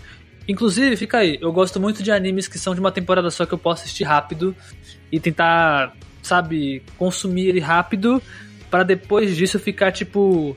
Inclusive, 0.48 0.96
fica 0.96 1.18
aí, 1.18 1.38
eu 1.40 1.52
gosto 1.52 1.78
muito 1.78 2.02
de 2.02 2.10
animes 2.10 2.48
que 2.48 2.58
são 2.58 2.74
de 2.74 2.80
uma 2.80 2.90
temporada 2.90 3.30
só 3.30 3.46
que 3.46 3.52
eu 3.52 3.58
posso 3.58 3.84
assistir 3.84 4.04
rápido 4.04 4.56
e 5.12 5.20
tentar, 5.20 5.94
sabe, 6.22 6.82
consumir 6.96 7.46
ele 7.48 7.60
rápido 7.60 8.22
para 8.70 8.82
depois 8.82 9.36
disso 9.36 9.58
ficar 9.58 9.92
tipo 9.92 10.56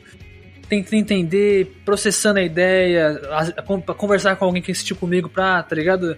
tentando 0.70 0.96
entender, 0.96 1.76
processando 1.86 2.40
a 2.40 2.44
ideia, 2.44 3.22
conversar 3.98 4.36
com 4.36 4.46
alguém 4.46 4.62
que 4.62 4.72
assistiu 4.72 4.96
comigo 4.96 5.30
pra, 5.30 5.62
tá 5.62 5.76
ligado? 5.76 6.18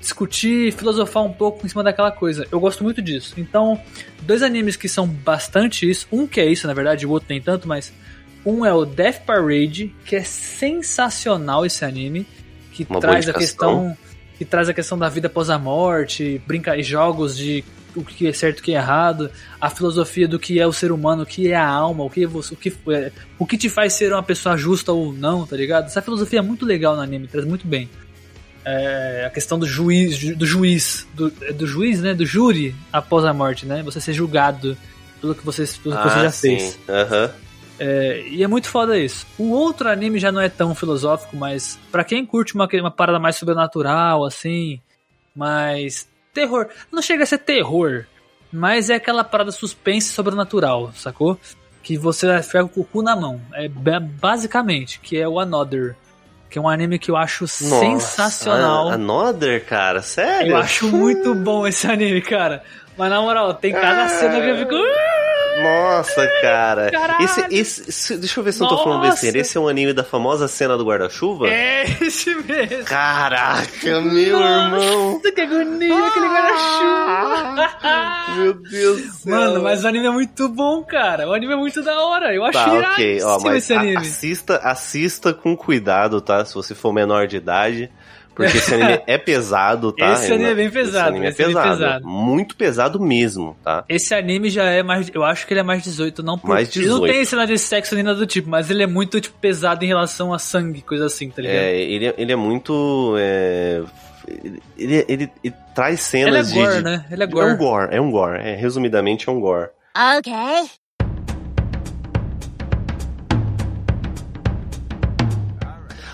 Discutir, 0.00 0.72
filosofar 0.72 1.22
um 1.22 1.32
pouco 1.32 1.66
em 1.66 1.68
cima 1.68 1.82
daquela 1.82 2.10
coisa. 2.10 2.46
Eu 2.50 2.58
gosto 2.58 2.82
muito 2.82 3.02
disso. 3.02 3.34
Então, 3.36 3.78
dois 4.22 4.42
animes 4.42 4.76
que 4.76 4.88
são 4.88 5.06
bastante 5.06 5.88
isso. 5.88 6.06
Um 6.10 6.26
que 6.26 6.40
é 6.40 6.46
isso, 6.46 6.66
na 6.66 6.72
verdade, 6.72 7.06
o 7.06 7.10
outro 7.10 7.28
nem 7.28 7.40
tanto, 7.40 7.68
mas 7.68 7.92
um 8.44 8.64
é 8.66 8.72
o 8.72 8.84
Death 8.84 9.20
Parade, 9.24 9.94
que 10.04 10.16
é 10.16 10.22
sensacional 10.22 11.64
esse 11.66 11.84
anime, 11.84 12.26
que 12.72 12.86
Uma 12.88 13.00
traz 13.00 13.28
a 13.28 13.32
questão 13.34 13.96
que 14.38 14.44
traz 14.44 14.68
a 14.68 14.74
questão 14.74 14.98
da 14.98 15.08
vida 15.08 15.28
após 15.28 15.50
a 15.50 15.58
morte, 15.58 16.40
brinca 16.46 16.76
e 16.76 16.82
jogos 16.82 17.36
de 17.36 17.62
o 17.94 18.02
que 18.02 18.26
é 18.26 18.32
certo 18.32 18.58
e 18.58 18.60
o 18.60 18.64
que 18.64 18.72
é 18.72 18.76
errado, 18.76 19.30
a 19.60 19.68
filosofia 19.70 20.26
do 20.26 20.38
que 20.38 20.58
é 20.58 20.66
o 20.66 20.72
ser 20.72 20.90
humano, 20.90 21.22
o 21.22 21.26
que 21.26 21.52
é 21.52 21.54
a 21.54 21.64
alma, 21.68 22.02
o 22.02 22.10
que 22.10 22.26
você, 22.26 22.54
o 22.54 22.56
que 22.56 22.72
é, 22.88 23.12
o 23.38 23.46
que 23.46 23.56
te 23.58 23.68
faz 23.68 23.92
ser 23.92 24.12
uma 24.12 24.22
pessoa 24.22 24.56
justa 24.56 24.90
ou 24.92 25.12
não, 25.12 25.46
tá 25.46 25.54
ligado? 25.56 25.84
Essa 25.86 26.00
filosofia 26.02 26.38
é 26.40 26.42
muito 26.42 26.64
legal 26.64 26.96
no 26.96 27.02
anime, 27.02 27.28
traz 27.28 27.46
muito 27.46 27.66
bem. 27.68 27.88
É, 28.64 29.24
a 29.26 29.30
questão 29.30 29.58
do 29.58 29.66
juiz, 29.66 30.16
ju- 30.16 30.34
do 30.34 30.46
juiz, 30.46 31.06
do, 31.14 31.30
do 31.30 31.66
juiz, 31.66 32.00
né, 32.00 32.14
do 32.14 32.24
júri 32.24 32.74
após 32.92 33.24
a 33.24 33.32
morte, 33.34 33.66
né? 33.66 33.82
Você 33.82 34.00
ser 34.00 34.12
julgado 34.12 34.76
pelo 35.20 35.34
que 35.34 35.44
você, 35.44 35.64
pelo 35.82 35.96
que 35.96 36.02
você 36.02 36.18
Ah, 36.18 36.22
já 36.22 36.30
sim. 36.32 36.56
fez. 36.58 36.78
Aham. 36.88 37.30
É, 37.78 38.22
e 38.28 38.42
é 38.44 38.46
muito 38.46 38.68
foda 38.68 38.98
isso. 38.98 39.26
O 39.38 39.50
outro 39.50 39.88
anime 39.88 40.18
já 40.18 40.30
não 40.30 40.40
é 40.40 40.48
tão 40.48 40.74
filosófico, 40.74 41.36
mas 41.36 41.78
pra 41.90 42.04
quem 42.04 42.24
curte 42.24 42.54
uma, 42.54 42.68
uma 42.80 42.90
parada 42.90 43.18
mais 43.18 43.36
sobrenatural, 43.36 44.24
assim, 44.24 44.80
mais 45.34 46.08
terror. 46.32 46.68
Não 46.90 47.02
chega 47.02 47.24
a 47.24 47.26
ser 47.26 47.38
terror, 47.38 48.04
mas 48.52 48.90
é 48.90 48.94
aquela 48.94 49.24
parada 49.24 49.50
suspense 49.50 50.12
sobrenatural, 50.12 50.92
sacou? 50.94 51.38
Que 51.82 51.96
você 51.98 52.26
vai 52.26 52.42
ficar 52.42 52.64
com 52.68 52.80
o 52.80 52.84
cu 52.84 53.02
na 53.02 53.16
mão. 53.16 53.40
É 53.54 53.68
ba- 53.68 53.98
basicamente, 54.00 55.00
que 55.00 55.18
é 55.18 55.26
o 55.28 55.40
Another. 55.40 55.96
Que 56.48 56.58
é 56.58 56.62
um 56.62 56.68
anime 56.68 56.98
que 56.98 57.10
eu 57.10 57.16
acho 57.16 57.48
sensacional. 57.48 58.84
Nossa, 58.84 58.94
Another, 58.96 59.64
cara, 59.64 60.02
sério? 60.02 60.52
Eu 60.52 60.56
acho 60.58 60.86
muito 60.86 61.34
bom 61.34 61.66
esse 61.66 61.86
anime, 61.86 62.20
cara. 62.20 62.62
Mas 62.96 63.08
na 63.08 63.22
moral, 63.22 63.54
tem 63.54 63.72
cada 63.72 64.06
cena 64.08 64.38
que 64.40 64.48
eu 64.50 64.58
fico. 64.58 64.74
Nossa, 65.62 66.28
cara. 66.40 66.90
Esse, 67.20 67.40
esse, 67.50 67.88
esse- 67.88 68.16
deixa 68.16 68.40
eu 68.40 68.44
ver 68.44 68.52
se 68.52 68.62
eu 68.62 68.68
tô 68.68 68.82
falando 68.82 69.02
besteira. 69.02 69.38
Esse 69.38 69.56
é 69.56 69.60
um 69.60 69.68
anime 69.68 69.92
da 69.92 70.04
famosa 70.04 70.48
cena 70.48 70.76
do 70.76 70.84
guarda-chuva? 70.84 71.48
É 71.48 71.84
esse 72.00 72.34
mesmo. 72.34 72.84
Caraca, 72.84 74.00
meu 74.00 74.18
irmão. 74.18 75.12
Nossa, 75.14 75.32
que 75.32 75.40
agonia, 75.40 76.06
aquele 76.06 76.26
guarda-chuva. 76.28 77.70
Meu 78.36 78.54
Deus 78.54 79.02
do 79.02 79.12
céu. 79.12 79.32
Mano, 79.34 79.62
mas 79.62 79.84
o 79.84 79.88
anime 79.88 80.06
é 80.06 80.10
muito 80.10 80.48
bom, 80.48 80.82
cara. 80.82 81.28
O 81.28 81.32
anime 81.34 81.52
é 81.52 81.56
muito 81.56 81.82
da 81.82 82.00
hora. 82.00 82.34
Eu 82.34 82.44
acho 82.44 82.52
Tá, 82.58 82.72
ok. 82.92 83.22
Ó, 83.22 83.38
mas 83.40 83.56
esse 83.56 83.74
a- 83.74 83.80
anime. 83.80 83.96
assista, 83.98 84.56
assista 84.58 85.34
com 85.34 85.56
cuidado, 85.56 86.20
tá? 86.20 86.44
Se 86.44 86.54
você 86.54 86.74
for 86.74 86.92
menor 86.92 87.26
de 87.26 87.36
idade. 87.36 87.90
Porque 88.34 88.56
esse 88.56 88.74
anime 88.74 89.00
é 89.06 89.18
pesado, 89.18 89.92
tá? 89.92 90.12
Esse 90.14 90.32
anime 90.32 90.50
é 90.50 90.54
bem 90.54 90.70
pesado, 90.70 90.96
Esse 90.96 91.08
anime 91.08 91.26
é 91.26 91.28
esse 91.30 91.42
anime 91.42 91.58
é 91.58 91.62
pesado. 91.62 91.78
pesado. 91.78 92.06
Muito 92.08 92.56
pesado 92.56 93.00
mesmo, 93.00 93.56
tá? 93.62 93.84
Esse 93.88 94.14
anime 94.14 94.48
já 94.50 94.64
é 94.64 94.82
mais. 94.82 95.10
Eu 95.12 95.22
acho 95.22 95.46
que 95.46 95.52
ele 95.52 95.60
é 95.60 95.62
mais 95.62 95.82
18, 95.82 96.22
não 96.22 96.38
por. 96.38 96.48
Mais 96.48 96.74
Ele 96.76 96.86
não 96.86 97.00
18. 97.00 97.12
tem 97.14 97.24
cena 97.24 97.46
de 97.46 97.58
sexo 97.58 97.94
nem 97.94 98.02
nada 98.04 98.18
do 98.18 98.26
tipo, 98.26 98.48
mas 98.48 98.70
ele 98.70 98.82
é 98.82 98.86
muito 98.86 99.20
tipo, 99.20 99.36
pesado 99.38 99.84
em 99.84 99.88
relação 99.88 100.32
a 100.32 100.38
sangue, 100.38 100.80
coisa 100.82 101.06
assim, 101.06 101.28
tá 101.30 101.42
ligado? 101.42 101.56
É, 101.56 101.76
ele, 101.80 102.06
é- 102.06 102.14
ele 102.16 102.32
é 102.32 102.36
muito. 102.36 103.14
é, 103.18 103.82
ele, 104.78 105.04
ele, 105.08 105.30
ele 105.42 105.54
traz 105.74 106.14
ele 106.14 106.22
é 106.22 106.42
cenas 106.44 106.48
de- 106.52 106.54
gore, 106.58 106.76
de. 106.76 106.82
né? 106.82 107.04
Ele 107.10 107.22
é 107.22 107.26
É 107.26 107.28
um 107.28 107.30
gore. 107.30 107.56
gore, 107.56 107.88
é 107.94 108.00
um 108.00 108.10
gore. 108.10 108.38
É, 108.40 108.54
resumidamente, 108.56 109.28
é 109.28 109.32
um 109.32 109.40
gore. 109.40 109.68
Okay. 110.18 110.70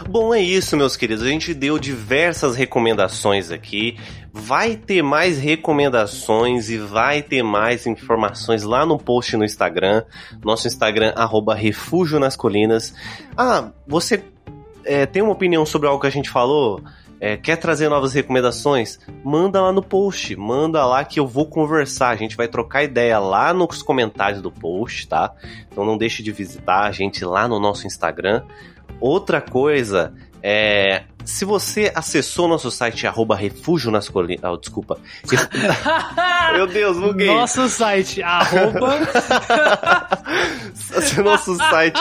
Bom, 0.08 0.34
é 0.34 0.40
isso, 0.40 0.74
meus 0.74 0.96
queridos. 0.96 1.22
A 1.22 1.28
gente 1.28 1.52
deu 1.52 1.78
diversas 1.78 2.56
recomendações 2.56 3.50
aqui. 3.50 3.98
Vai 4.32 4.74
ter 4.74 5.02
mais 5.02 5.38
recomendações 5.38 6.70
e 6.70 6.78
vai 6.78 7.20
ter 7.20 7.42
mais 7.42 7.86
informações 7.86 8.62
lá 8.62 8.86
no 8.86 8.96
post 8.96 9.36
no 9.36 9.44
Instagram. 9.44 10.02
Nosso 10.42 10.66
Instagram, 10.66 11.12
arroba 11.14 11.54
Refúgio 11.54 12.18
nas 12.18 12.36
Colinas. 12.36 12.94
Ah, 13.36 13.70
você 13.86 14.24
é, 14.82 15.04
tem 15.04 15.20
uma 15.20 15.32
opinião 15.32 15.66
sobre 15.66 15.86
algo 15.86 16.00
que 16.00 16.06
a 16.06 16.10
gente 16.10 16.30
falou? 16.30 16.80
É, 17.20 17.36
quer 17.36 17.56
trazer 17.56 17.90
novas 17.90 18.14
recomendações? 18.14 18.98
Manda 19.22 19.60
lá 19.60 19.72
no 19.72 19.82
post, 19.82 20.34
manda 20.36 20.86
lá 20.86 21.04
que 21.04 21.20
eu 21.20 21.26
vou 21.26 21.44
conversar. 21.44 22.08
A 22.08 22.16
gente 22.16 22.34
vai 22.34 22.48
trocar 22.48 22.82
ideia 22.82 23.18
lá 23.18 23.52
nos 23.52 23.82
comentários 23.82 24.40
do 24.40 24.50
post, 24.50 25.06
tá? 25.06 25.34
Então 25.70 25.84
não 25.84 25.98
deixe 25.98 26.22
de 26.22 26.32
visitar 26.32 26.84
a 26.84 26.92
gente 26.92 27.26
lá 27.26 27.46
no 27.46 27.60
nosso 27.60 27.86
Instagram. 27.86 28.42
Outra 29.00 29.40
coisa 29.40 30.12
é. 30.42 31.04
Se 31.24 31.44
você 31.44 31.92
acessou 31.94 32.48
nosso 32.48 32.68
site 32.70 33.06
arroba 33.06 33.36
refúgio 33.36 33.90
nas 33.90 34.08
colinas. 34.08 34.42
Ah, 34.42 34.56
desculpa. 34.58 34.98
Meu 36.54 36.66
Deus, 36.66 36.98
buguei. 36.98 37.26
Nosso 37.26 37.68
site, 37.68 38.22
arroba. 38.22 38.98
Nosso 41.22 41.54
site 41.54 42.00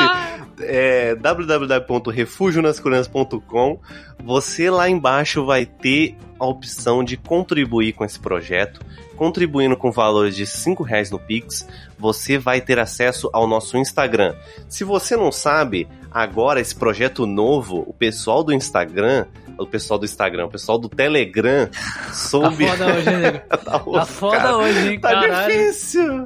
é 0.61 1.13
www.refugionascrianças.com. 1.15 3.79
Você 4.23 4.69
lá 4.69 4.89
embaixo 4.89 5.45
vai 5.45 5.65
ter 5.65 6.15
a 6.39 6.45
opção 6.45 7.03
de 7.03 7.17
contribuir 7.17 7.93
com 7.93 8.05
esse 8.05 8.19
projeto. 8.19 8.79
Contribuindo 9.15 9.75
com 9.75 9.91
valores 9.91 10.35
de 10.35 10.45
5 10.45 10.83
reais 10.83 11.09
no 11.09 11.17
Pix, 11.17 11.67
você 11.97 12.37
vai 12.37 12.61
ter 12.61 12.77
acesso 12.77 13.31
ao 13.33 13.47
nosso 13.47 13.75
Instagram. 13.75 14.35
Se 14.69 14.83
você 14.83 15.17
não 15.17 15.31
sabe, 15.31 15.87
agora 16.22 16.59
esse 16.59 16.76
projeto 16.76 17.26
novo, 17.26 17.84
o 17.88 17.93
pessoal 17.93 18.43
do 18.43 18.53
Instagram, 18.53 19.26
o 19.57 19.65
pessoal 19.65 19.99
do 19.99 20.05
Instagram, 20.05 20.45
o 20.45 20.49
pessoal 20.49 20.78
do 20.78 20.89
Telegram 20.89 21.70
soube. 22.13 22.65
Tá 22.65 22.76
foda 22.76 22.86
hoje, 22.95 23.09
nego? 23.18 23.39
tá, 23.47 23.57
Tá 23.57 24.05
foda 24.05 24.38
cara. 24.38 24.57
hoje, 24.57 24.89
hein, 24.93 24.99
Tá 24.99 25.09
caralho. 25.09 25.53
difícil. 25.53 26.26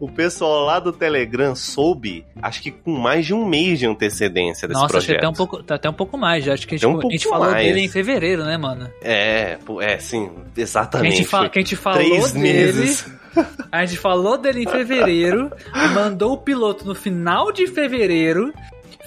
O 0.00 0.08
pessoal 0.08 0.64
lá 0.64 0.78
do 0.78 0.92
Telegram 0.92 1.56
soube, 1.56 2.24
acho 2.40 2.62
que 2.62 2.70
com 2.70 2.92
mais 2.92 3.26
de 3.26 3.34
um 3.34 3.44
mês 3.44 3.80
de 3.80 3.86
antecedência 3.86 4.68
desse 4.68 4.80
Nossa, 4.80 4.98
acho 4.98 5.06
que 5.06 5.12
projeto. 5.12 5.18
até 5.24 5.28
um 5.28 5.32
pouco, 5.32 5.62
tá 5.62 5.74
até 5.74 5.90
um 5.90 5.92
pouco 5.92 6.16
mais 6.16 6.44
já. 6.44 6.52
Acho 6.54 6.68
que 6.68 6.76
a 6.76 6.78
gente, 6.78 6.86
um 6.86 6.98
a 7.00 7.10
gente 7.10 7.26
falou 7.28 7.52
dele 7.52 7.80
em 7.80 7.88
fevereiro, 7.88 8.44
né, 8.44 8.56
mano? 8.56 8.88
É, 9.02 9.58
é, 9.80 9.98
sim, 9.98 10.30
Que 10.54 10.60
a 10.60 10.62
exatamente. 10.62 11.16
gente, 11.16 11.28
que 11.50 11.58
a 11.58 11.62
gente 11.62 11.74
falou 11.76 11.98
Três 11.98 12.30
dele. 12.32 12.42
meses. 12.44 13.06
A 13.72 13.84
gente 13.84 13.98
falou 13.98 14.38
dele 14.38 14.62
em 14.62 14.68
fevereiro, 14.68 15.50
mandou 15.94 16.32
o 16.34 16.38
piloto 16.38 16.86
no 16.86 16.94
final 16.94 17.50
de 17.50 17.66
fevereiro, 17.66 18.52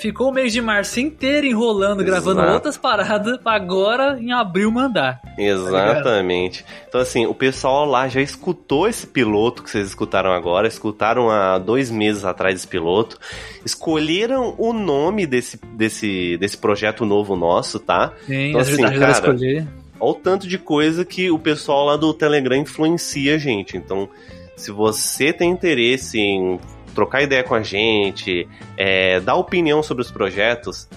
ficou 0.01 0.29
o 0.29 0.33
mês 0.33 0.51
de 0.51 0.59
março 0.59 0.99
inteiro 0.99 1.45
enrolando, 1.45 2.03
gravando 2.03 2.39
Exato. 2.41 2.53
outras 2.53 2.77
paradas, 2.77 3.37
pra 3.37 3.53
agora 3.53 4.17
em 4.19 4.31
abril 4.31 4.71
mandar. 4.71 5.21
Exatamente. 5.37 6.65
então, 6.87 6.99
assim, 6.99 7.27
o 7.27 7.35
pessoal 7.35 7.85
lá 7.85 8.07
já 8.07 8.19
escutou 8.19 8.87
esse 8.87 9.05
piloto 9.05 9.61
que 9.61 9.69
vocês 9.69 9.87
escutaram 9.87 10.31
agora, 10.31 10.67
escutaram 10.67 11.29
há 11.29 11.59
dois 11.59 11.91
meses 11.91 12.25
atrás 12.25 12.55
esse 12.55 12.67
piloto, 12.67 13.19
escolheram 13.63 14.55
o 14.57 14.73
nome 14.73 15.27
desse, 15.27 15.59
desse, 15.75 16.35
desse 16.37 16.57
projeto 16.57 17.05
novo 17.05 17.35
nosso, 17.35 17.79
tá? 17.79 18.11
Sim, 18.25 18.49
Então, 18.49 18.61
assim, 18.61 18.81
cara, 18.81 19.11
escolher. 19.11 19.67
Olha 19.99 20.11
o 20.11 20.15
tanto 20.15 20.47
de 20.47 20.57
coisa 20.57 21.05
que 21.05 21.29
o 21.29 21.37
pessoal 21.37 21.85
lá 21.85 21.95
do 21.95 22.11
Telegram 22.11 22.57
influencia 22.57 23.35
a 23.35 23.37
gente. 23.37 23.77
Então, 23.77 24.09
se 24.55 24.71
você 24.71 25.31
tem 25.31 25.51
interesse 25.51 26.19
em 26.19 26.59
trocar 26.93 27.21
ideia 27.23 27.43
com 27.43 27.55
a 27.55 27.61
gente, 27.63 28.47
é, 28.77 29.19
dar 29.19 29.35
opinião 29.35 29.81
sobre 29.83 30.01
os 30.03 30.11
projetos, 30.11 30.87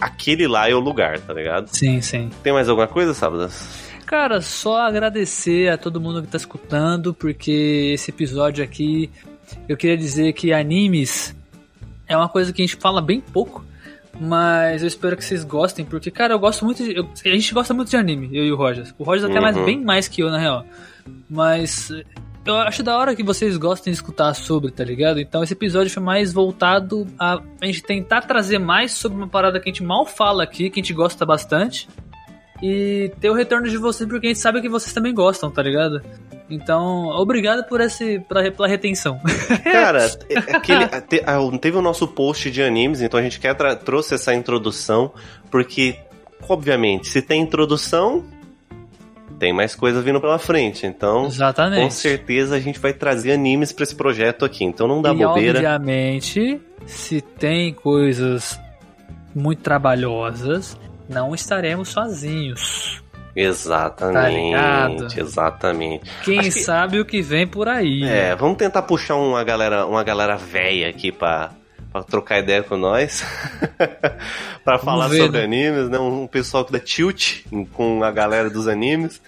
aquele 0.00 0.46
lá 0.48 0.68
é 0.68 0.74
o 0.74 0.80
lugar, 0.80 1.18
tá 1.20 1.32
ligado? 1.32 1.68
Sim, 1.68 2.00
sim. 2.00 2.30
Tem 2.42 2.52
mais 2.52 2.68
alguma 2.68 2.88
coisa, 2.88 3.14
Sábadas? 3.14 3.90
Cara, 4.06 4.40
só 4.40 4.80
agradecer 4.82 5.70
a 5.70 5.78
todo 5.78 6.00
mundo 6.00 6.20
que 6.22 6.28
tá 6.28 6.36
escutando, 6.36 7.14
porque 7.14 7.92
esse 7.94 8.10
episódio 8.10 8.62
aqui, 8.62 9.10
eu 9.68 9.76
queria 9.76 9.96
dizer 9.96 10.32
que 10.34 10.52
animes 10.52 11.34
é 12.06 12.16
uma 12.16 12.28
coisa 12.28 12.52
que 12.52 12.60
a 12.62 12.66
gente 12.66 12.76
fala 12.76 13.00
bem 13.00 13.20
pouco, 13.20 13.64
mas 14.20 14.82
eu 14.82 14.88
espero 14.88 15.16
que 15.16 15.24
vocês 15.24 15.42
gostem, 15.44 15.84
porque, 15.84 16.10
cara, 16.10 16.34
eu 16.34 16.38
gosto 16.38 16.64
muito 16.64 16.84
de. 16.84 16.94
eu- 16.94 17.08
a 17.24 17.28
gente 17.28 17.54
gosta 17.54 17.72
muito 17.72 17.88
de 17.88 17.96
anime, 17.96 18.28
eu 18.36 18.44
e 18.44 18.52
o 18.52 18.56
Rogers. 18.56 18.94
O 18.98 19.04
Rogers 19.04 19.30
até 19.30 19.40
mais, 19.40 19.56
Uhum. 19.56 19.64
bem 19.64 19.80
mais 19.82 20.08
que 20.08 20.22
eu, 20.22 20.30
na 20.30 20.38
real. 20.38 20.66
Mas 21.30 21.90
eu 22.44 22.56
acho 22.56 22.82
da 22.82 22.96
hora 22.98 23.14
que 23.14 23.22
vocês 23.22 23.56
gostem 23.56 23.92
de 23.92 23.96
escutar 23.98 24.34
sobre, 24.34 24.70
tá 24.70 24.82
ligado? 24.84 25.20
Então 25.20 25.42
esse 25.42 25.52
episódio 25.52 25.92
foi 25.92 26.02
mais 26.02 26.32
voltado 26.32 27.06
a 27.18 27.40
a 27.60 27.66
gente 27.66 27.82
tentar 27.82 28.22
trazer 28.22 28.58
mais 28.58 28.92
sobre 28.92 29.18
uma 29.18 29.28
parada 29.28 29.60
que 29.60 29.68
a 29.68 29.72
gente 29.72 29.82
mal 29.84 30.04
fala 30.04 30.42
aqui, 30.42 30.68
que 30.70 30.80
a 30.80 30.82
gente 30.82 30.92
gosta 30.92 31.24
bastante. 31.24 31.88
E 32.62 33.10
ter 33.20 33.28
o 33.28 33.34
retorno 33.34 33.68
de 33.68 33.76
vocês, 33.76 34.08
porque 34.08 34.26
a 34.26 34.30
gente 34.30 34.38
sabe 34.38 34.60
que 34.60 34.68
vocês 34.68 34.92
também 34.92 35.12
gostam, 35.12 35.50
tá 35.50 35.60
ligado? 35.62 36.00
Então, 36.48 37.06
obrigado 37.08 37.66
por 37.66 37.80
esse. 37.80 38.20
pela, 38.20 38.48
pela 38.52 38.68
retenção. 38.68 39.18
Cara, 39.64 40.06
é- 40.28 40.38
aquele, 40.56 40.86
te- 41.08 41.22
ah, 41.26 41.38
teve 41.60 41.76
o 41.76 41.82
nosso 41.82 42.06
post 42.06 42.50
de 42.52 42.62
animes, 42.62 43.00
então 43.00 43.18
a 43.18 43.22
gente 43.22 43.40
quer 43.40 43.56
trouxe 43.78 44.14
essa 44.14 44.32
introdução, 44.32 45.12
porque, 45.50 45.96
obviamente, 46.48 47.08
se 47.08 47.20
tem 47.20 47.42
introdução, 47.42 48.24
tem 49.42 49.52
mais 49.52 49.74
coisa 49.74 50.00
vindo 50.00 50.20
pela 50.20 50.38
frente. 50.38 50.86
Então, 50.86 51.26
Exatamente. 51.26 51.82
com 51.82 51.90
certeza 51.90 52.54
a 52.54 52.60
gente 52.60 52.78
vai 52.78 52.92
trazer 52.92 53.32
animes 53.32 53.72
pra 53.72 53.82
esse 53.82 53.96
projeto 53.96 54.44
aqui. 54.44 54.64
Então 54.64 54.86
não 54.86 55.02
dá 55.02 55.10
e 55.12 55.16
bobeira. 55.16 55.58
obviamente, 55.58 56.60
se 56.86 57.20
tem 57.20 57.74
coisas 57.74 58.56
muito 59.34 59.60
trabalhosas, 59.60 60.78
não 61.08 61.34
estaremos 61.34 61.88
sozinhos. 61.88 63.02
Tá 63.34 64.28
ligado? 64.28 65.06
Exatamente, 65.06 65.20
exatamente. 65.20 66.10
Quem 66.22 66.38
que- 66.42 66.50
sabe 66.52 67.00
o 67.00 67.04
que 67.04 67.20
vem 67.20 67.44
por 67.44 67.66
aí. 67.66 68.04
É, 68.04 68.36
vamos 68.36 68.58
tentar 68.58 68.82
puxar 68.82 69.16
uma 69.16 69.42
galera, 69.42 69.84
uma 69.86 70.04
galera 70.04 70.36
velha 70.36 70.88
aqui 70.88 71.10
pra, 71.10 71.50
pra 71.92 72.02
trocar 72.02 72.38
ideia 72.38 72.62
com 72.62 72.76
nós. 72.76 73.24
pra 74.64 74.78
falar 74.78 75.08
ver, 75.08 75.18
sobre 75.18 75.38
né? 75.38 75.44
animes, 75.44 75.90
né? 75.90 75.98
Um 75.98 76.26
pessoal 76.26 76.64
da 76.64 76.80
Tilt 76.80 77.44
com 77.72 78.02
a 78.02 78.10
galera 78.10 78.48
dos 78.48 78.66
animes 78.66 79.20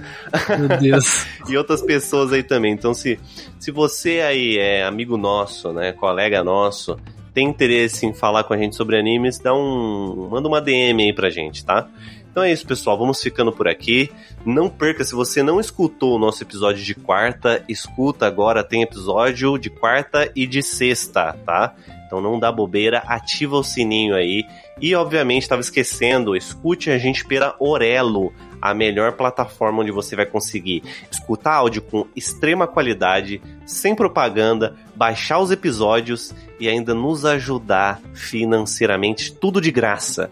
Meu 0.58 0.78
Deus. 0.78 1.26
e 1.48 1.56
outras 1.56 1.82
pessoas 1.82 2.32
aí 2.32 2.42
também. 2.42 2.72
Então, 2.72 2.94
se, 2.94 3.20
se 3.60 3.70
você 3.70 4.20
aí 4.20 4.58
é 4.58 4.84
amigo 4.84 5.16
nosso, 5.16 5.72
né, 5.72 5.92
colega 5.92 6.42
nosso, 6.42 6.98
tem 7.34 7.48
interesse 7.48 8.06
em 8.06 8.14
falar 8.14 8.44
com 8.44 8.54
a 8.54 8.56
gente 8.56 8.76
sobre 8.76 8.98
animes, 8.98 9.38
dá 9.38 9.54
um, 9.54 10.28
manda 10.30 10.48
uma 10.48 10.60
DM 10.60 11.02
aí 11.02 11.12
pra 11.12 11.28
gente, 11.28 11.64
tá? 11.64 11.88
Então 12.34 12.42
é 12.42 12.50
isso, 12.50 12.66
pessoal. 12.66 12.98
Vamos 12.98 13.22
ficando 13.22 13.52
por 13.52 13.68
aqui. 13.68 14.10
Não 14.44 14.68
perca, 14.68 15.04
se 15.04 15.14
você 15.14 15.40
não 15.40 15.60
escutou 15.60 16.16
o 16.16 16.18
nosso 16.18 16.42
episódio 16.42 16.82
de 16.82 16.92
quarta, 16.92 17.64
escuta 17.68 18.26
agora. 18.26 18.64
Tem 18.64 18.82
episódio 18.82 19.56
de 19.56 19.70
quarta 19.70 20.28
e 20.34 20.44
de 20.44 20.60
sexta, 20.60 21.32
tá? 21.46 21.76
Então 22.14 22.20
não 22.20 22.38
dá 22.38 22.52
bobeira, 22.52 23.02
ativa 23.08 23.56
o 23.56 23.64
sininho 23.64 24.14
aí. 24.14 24.46
E 24.80 24.94
obviamente, 24.94 25.42
estava 25.42 25.60
esquecendo, 25.60 26.36
escute 26.36 26.88
a 26.88 26.96
gente 26.96 27.24
pela 27.24 27.56
Orelo, 27.58 28.32
a 28.62 28.72
melhor 28.72 29.12
plataforma 29.14 29.82
onde 29.82 29.90
você 29.90 30.14
vai 30.14 30.24
conseguir 30.24 30.84
escutar 31.10 31.54
áudio 31.54 31.82
com 31.82 32.06
extrema 32.14 32.68
qualidade, 32.68 33.42
sem 33.66 33.96
propaganda, 33.96 34.76
baixar 34.94 35.40
os 35.40 35.50
episódios 35.50 36.32
e 36.60 36.68
ainda 36.68 36.94
nos 36.94 37.24
ajudar 37.24 38.00
financeiramente, 38.12 39.32
tudo 39.32 39.60
de 39.60 39.72
graça. 39.72 40.30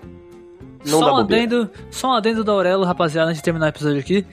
Não 0.87 1.01
só, 1.01 1.07
dá 1.07 1.14
um 1.14 1.16
adendo, 1.16 1.70
só 1.91 2.09
um 2.11 2.12
adendo 2.12 2.45
da 2.45 2.53
Aurelo, 2.53 2.85
rapaziada, 2.85 3.30
antes 3.30 3.41
de 3.41 3.45
terminar 3.45 3.66
o 3.66 3.68
episódio 3.70 3.99
aqui. 3.99 4.24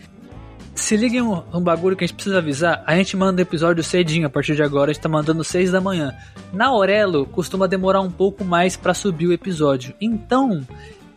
Se 0.80 0.96
liguem 0.96 1.22
um, 1.22 1.44
um 1.54 1.62
bagulho 1.62 1.96
que 1.96 2.04
a 2.04 2.08
gente 2.08 2.16
precisa 2.16 2.40
avisar, 2.40 2.84
a 2.88 2.96
gente 2.96 3.16
manda 3.16 3.42
episódio 3.42 3.84
cedinho, 3.84 4.26
a 4.26 4.30
partir 4.30 4.56
de 4.56 4.64
agora 4.64 4.90
a 4.90 4.94
gente 4.94 5.04
tá 5.04 5.10
mandando 5.10 5.44
6 5.44 5.72
da 5.72 5.80
manhã. 5.80 6.16
Na 6.52 6.68
Aurelo, 6.68 7.28
costuma 7.28 7.68
demorar 7.68 8.02
um 8.02 8.10
pouco 8.10 8.44
mais 8.44 8.76
pra 8.76 8.94
subir 8.94 9.28
o 9.28 9.34
episódio. 9.34 9.94
Então, 10.02 10.66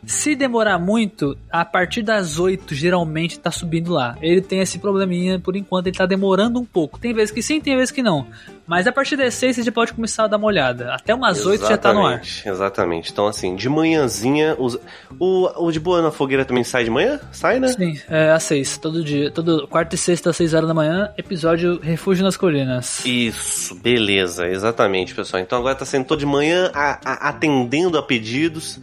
se 0.05 0.35
demorar 0.35 0.79
muito, 0.79 1.37
a 1.51 1.65
partir 1.65 2.03
das 2.03 2.39
8 2.39 2.75
geralmente 2.75 3.39
tá 3.39 3.51
subindo 3.51 3.93
lá. 3.93 4.17
Ele 4.21 4.41
tem 4.41 4.61
esse 4.61 4.79
probleminha, 4.79 5.39
por 5.39 5.55
enquanto 5.57 5.87
ele 5.87 5.97
tá 5.97 6.07
demorando 6.07 6.59
um 6.61 6.65
pouco. 6.65 6.99
Tem 6.99 7.13
vezes 7.15 7.31
que 7.31 7.43
sim, 7.43 7.61
tem 7.61 7.77
vezes 7.77 7.91
que 7.91 8.03
não. 8.03 8.27
Mas 8.67 8.87
a 8.87 8.93
partir 8.93 9.17
das 9.17 9.35
6 9.35 9.57
você 9.57 9.63
já 9.63 9.73
pode 9.73 9.93
começar 9.93 10.25
a 10.25 10.27
dar 10.27 10.37
uma 10.39 10.47
olhada. 10.47 10.95
Até 10.95 11.15
umas 11.15 11.45
8 11.45 11.69
já 11.69 11.77
tá 11.77 11.93
no 11.93 12.05
ar. 12.07 12.15
Exatamente, 12.21 12.49
Exatamente. 12.49 13.13
Então, 13.13 13.27
assim, 13.27 13.55
de 13.57 13.69
manhãzinha. 13.69 14.57
Os... 14.59 14.79
O, 15.19 15.67
o 15.67 15.71
de 15.73 15.79
boa 15.79 16.01
na 16.03 16.11
fogueira 16.11 16.45
também 16.45 16.65
sai 16.65 16.85
de 16.85 16.91
manhã? 16.91 17.21
Sai, 17.31 17.61
né? 17.61 17.69
Sim, 17.69 18.01
é 18.09 18.31
às 18.31 18.43
seis, 18.45 18.77
todo 18.79 19.05
dia, 19.05 19.31
todo 19.31 19.67
quarta 19.69 19.95
e 19.95 19.99
sexta 19.99 20.31
às 20.31 20.37
seis 20.37 20.55
horas 20.55 20.67
da 20.69 20.75
manhã, 20.75 21.11
episódio 21.19 21.79
Refúgio 21.81 22.25
nas 22.25 22.37
Colinas. 22.37 23.05
Isso, 23.05 23.75
beleza, 23.77 24.49
exatamente, 24.49 25.15
pessoal. 25.15 25.43
Então 25.43 25.59
agora 25.59 25.75
tá 25.75 25.85
sendo 25.85 26.07
todo 26.07 26.19
de 26.19 26.27
manhã 26.27 26.71
a- 26.75 26.99
a- 27.05 27.29
atendendo 27.29 27.99
a 27.99 28.03
pedidos. 28.03 28.81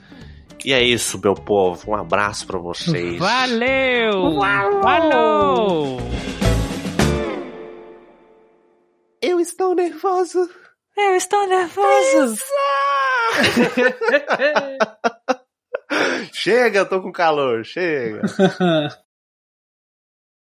E 0.65 0.73
é 0.73 0.83
isso, 0.83 1.19
meu 1.21 1.33
povo. 1.33 1.91
Um 1.91 1.95
abraço 1.95 2.45
pra 2.45 2.59
vocês. 2.59 3.17
Valeu! 3.19 4.39
Falou! 4.81 5.97
Eu 9.21 9.39
estou 9.39 9.73
nervoso. 9.75 10.49
Eu 10.97 11.15
estou 11.15 11.47
nervoso! 11.47 12.35
Chega, 16.33 16.79
eu 16.79 16.85
tô 16.87 17.01
com 17.01 17.11
calor, 17.11 17.63
chega. 17.65 18.21